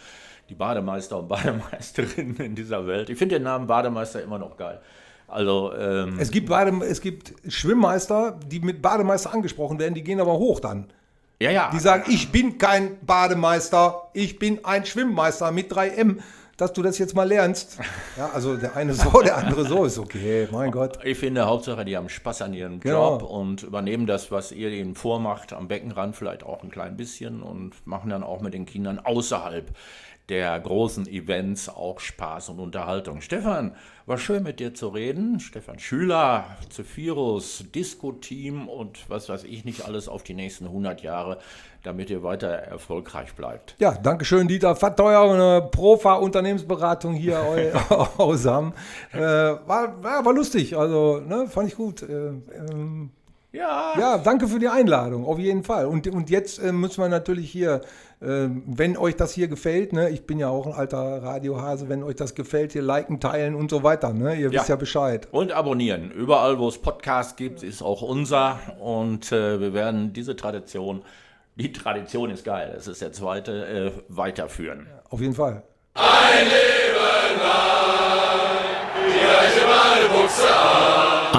die 0.49 0.55
Bademeister 0.55 1.20
und 1.20 1.28
Bademeisterinnen 1.28 2.38
in 2.38 2.55
dieser 2.55 2.88
Welt. 2.88 3.09
Ich 3.09 3.18
finde 3.18 3.36
den 3.36 3.43
Namen 3.43 3.68
Bademeister 3.68 4.22
immer 4.22 4.39
noch 4.39 4.57
geil. 4.57 4.82
Also, 5.28 5.74
ähm, 5.74 6.18
Es 6.20 6.32
gibt, 6.32 6.49
Bade, 6.49 6.72
es 6.86 7.01
gibt 7.01 7.34
Schwimmmeister, 7.47 8.39
die 8.47 8.59
mit 8.59 8.82
Bademeister 8.82 9.34
angesprochen 9.34 9.78
werden, 9.78 9.93
die 9.93 10.03
gehen 10.03 10.22
aber 10.22 10.34
hoch 10.34 10.59
dann. 10.59 10.88
ja, 11.39 11.51
ja. 11.51 11.70
Die 11.72 11.80
sagen, 11.80 12.05
ich 12.07 12.32
bin 12.32 12.57
kein 12.57 12.97
Bademeister, 13.05 14.09
ich 14.13 14.39
bin 14.39 14.63
ein 14.63 14.86
Schwimmmeister 14.86 15.51
mit 15.51 15.72
3M. 15.72 16.20
Dass 16.58 16.74
du 16.74 16.82
das 16.82 16.97
jetzt 16.97 17.14
mal 17.16 17.28
lernst. 17.28 17.78
Ja, 18.18 18.32
also 18.34 18.58
der 18.58 18.76
eine 18.76 18.93
so, 18.95 19.22
der 19.22 19.38
andere 19.38 19.64
so 19.66 19.86
ist 19.86 19.99
okay, 19.99 20.47
mein 20.51 20.72
Gott. 20.72 20.97
Ich 21.05 21.20
finde, 21.20 21.45
Hauptsache, 21.45 21.86
die 21.86 21.95
haben 21.95 22.10
Spaß 22.10 22.41
an 22.41 22.53
ihrem 22.55 22.80
Genau. 22.80 23.20
Job 23.20 23.30
und 23.30 23.62
übernehmen 23.62 24.08
das, 24.08 24.32
was 24.32 24.51
ihr 24.51 24.70
ihnen 24.70 24.95
vormacht, 24.95 25.53
am 25.53 25.68
Beckenrand 25.68 26.16
vielleicht 26.16 26.43
auch 26.43 26.64
ein 26.64 26.72
klein 26.72 26.97
bisschen 26.97 27.43
und 27.43 27.74
machen 27.86 28.10
dann 28.10 28.24
auch 28.24 28.41
mit 28.41 28.55
den 28.55 28.66
Kindern 28.66 28.97
außerhalb 28.97 29.70
der 30.30 30.60
großen 30.60 31.08
Events 31.08 31.70
auch 31.70 32.00
Spaß 32.00 32.50
und 32.50 32.60
Unterhaltung. 32.60 33.22
Stefan, 33.22 33.76
war 34.06 34.18
schön 34.18 34.44
mit 34.44 34.60
dir 34.60 34.74
zu 34.74 34.90
reden. 34.90 35.40
Stefan 35.40 35.80
Schüler, 35.80 36.46
Zephyrus, 36.70 37.66
Disco-Team 37.74 38.68
und 38.68 39.10
was 39.10 39.30
weiß 39.30 39.44
ich 39.46 39.66
nicht 39.66 39.86
alles 39.86 40.08
auf 40.08 40.24
die 40.24 40.34
nächsten 40.34 40.66
100 40.66 41.02
Jahre, 41.02 41.40
damit 41.84 42.10
ihr 42.10 42.24
weiter 42.24 42.48
erfolgreich 42.48 43.36
bleibt. 43.36 43.76
Ja, 43.80 43.92
danke 43.92 44.26
schön, 44.26 44.48
Dieter 44.48 44.76
Fatteuer, 44.76 45.34
eine 45.34 45.70
Profa-Unternehmensberatung 45.70 47.14
hier 47.14 47.40
aus 48.18 48.46
Hamm. 48.46 48.74
Äh, 49.12 49.20
war, 49.20 50.04
war, 50.04 50.26
war 50.26 50.34
lustig, 50.34 50.78
also 50.78 51.20
ne, 51.20 51.48
fand 51.48 51.70
ich 51.70 51.76
gut. 51.76 52.02
Äh, 52.02 52.32
ähm, 52.72 53.12
Ja, 53.58 53.93
Ja, 53.99 54.18
danke 54.18 54.47
für 54.47 54.60
die 54.60 54.68
Einladung, 54.68 55.26
auf 55.26 55.39
jeden 55.39 55.64
Fall. 55.64 55.86
Und, 55.88 56.08
und 56.08 56.30
jetzt 56.30 56.60
äh, 56.60 56.72
müssen 56.72 57.01
wir 57.01 57.10
natürlich 57.10 57.49
hier, 57.51 57.82
äh, 58.22 58.47
wenn 58.66 58.95
euch 58.97 59.16
das 59.16 59.34
hier 59.34 59.47
gefällt, 59.47 59.93
ne, 59.93 60.10
ich 60.10 60.26
bin 60.28 60.38
ja 60.39 60.49
auch 60.49 60.68
ein 60.68 60.74
alter 60.74 61.24
Radiohase, 61.24 61.89
wenn 61.89 62.03
euch 62.03 62.16
das 62.16 62.36
gefällt, 62.36 62.74
hier 62.74 62.82
liken, 62.84 63.20
teilen 63.20 63.55
und 63.55 63.70
so 63.72 63.84
weiter. 63.84 64.14
Ne? 64.14 64.36
Ihr 64.36 64.51
wisst 64.51 64.68
Ja. 64.70 64.76
ja 64.76 64.78
Bescheid. 64.78 65.28
Und 65.32 65.51
abonnieren. 65.51 66.12
Überall, 66.12 66.60
wo 66.60 66.68
es 66.68 66.78
Podcasts 66.78 67.36
gibt, 67.36 67.64
ist 67.64 67.82
auch 67.82 68.01
unser. 68.01 68.60
Und 68.80 69.32
äh, 69.32 69.60
wir 69.60 69.74
werden 69.74 70.14
diese 70.14 70.36
Tradition, 70.36 71.01
die 71.55 71.72
Tradition 71.72 72.30
ist 72.30 72.45
geil, 72.45 72.76
es 72.78 72.88
ist 72.88 73.01
der 73.01 73.12
zweite, 73.12 73.66
äh, 73.68 73.91
weiterführen. 74.10 74.86
Auf 75.10 75.20
jeden 75.22 75.34
Fall. 75.34 75.64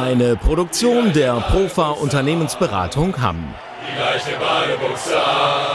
Eine 0.08 0.36
Produktion 0.36 1.12
der 1.12 1.34
Profa 1.34 1.90
Unternehmensberatung 1.90 3.20
Hamm. 3.20 3.54
Die 3.86 4.00
leichte 4.00 4.30
Badebuchse 4.40 5.18
an. 5.18 5.67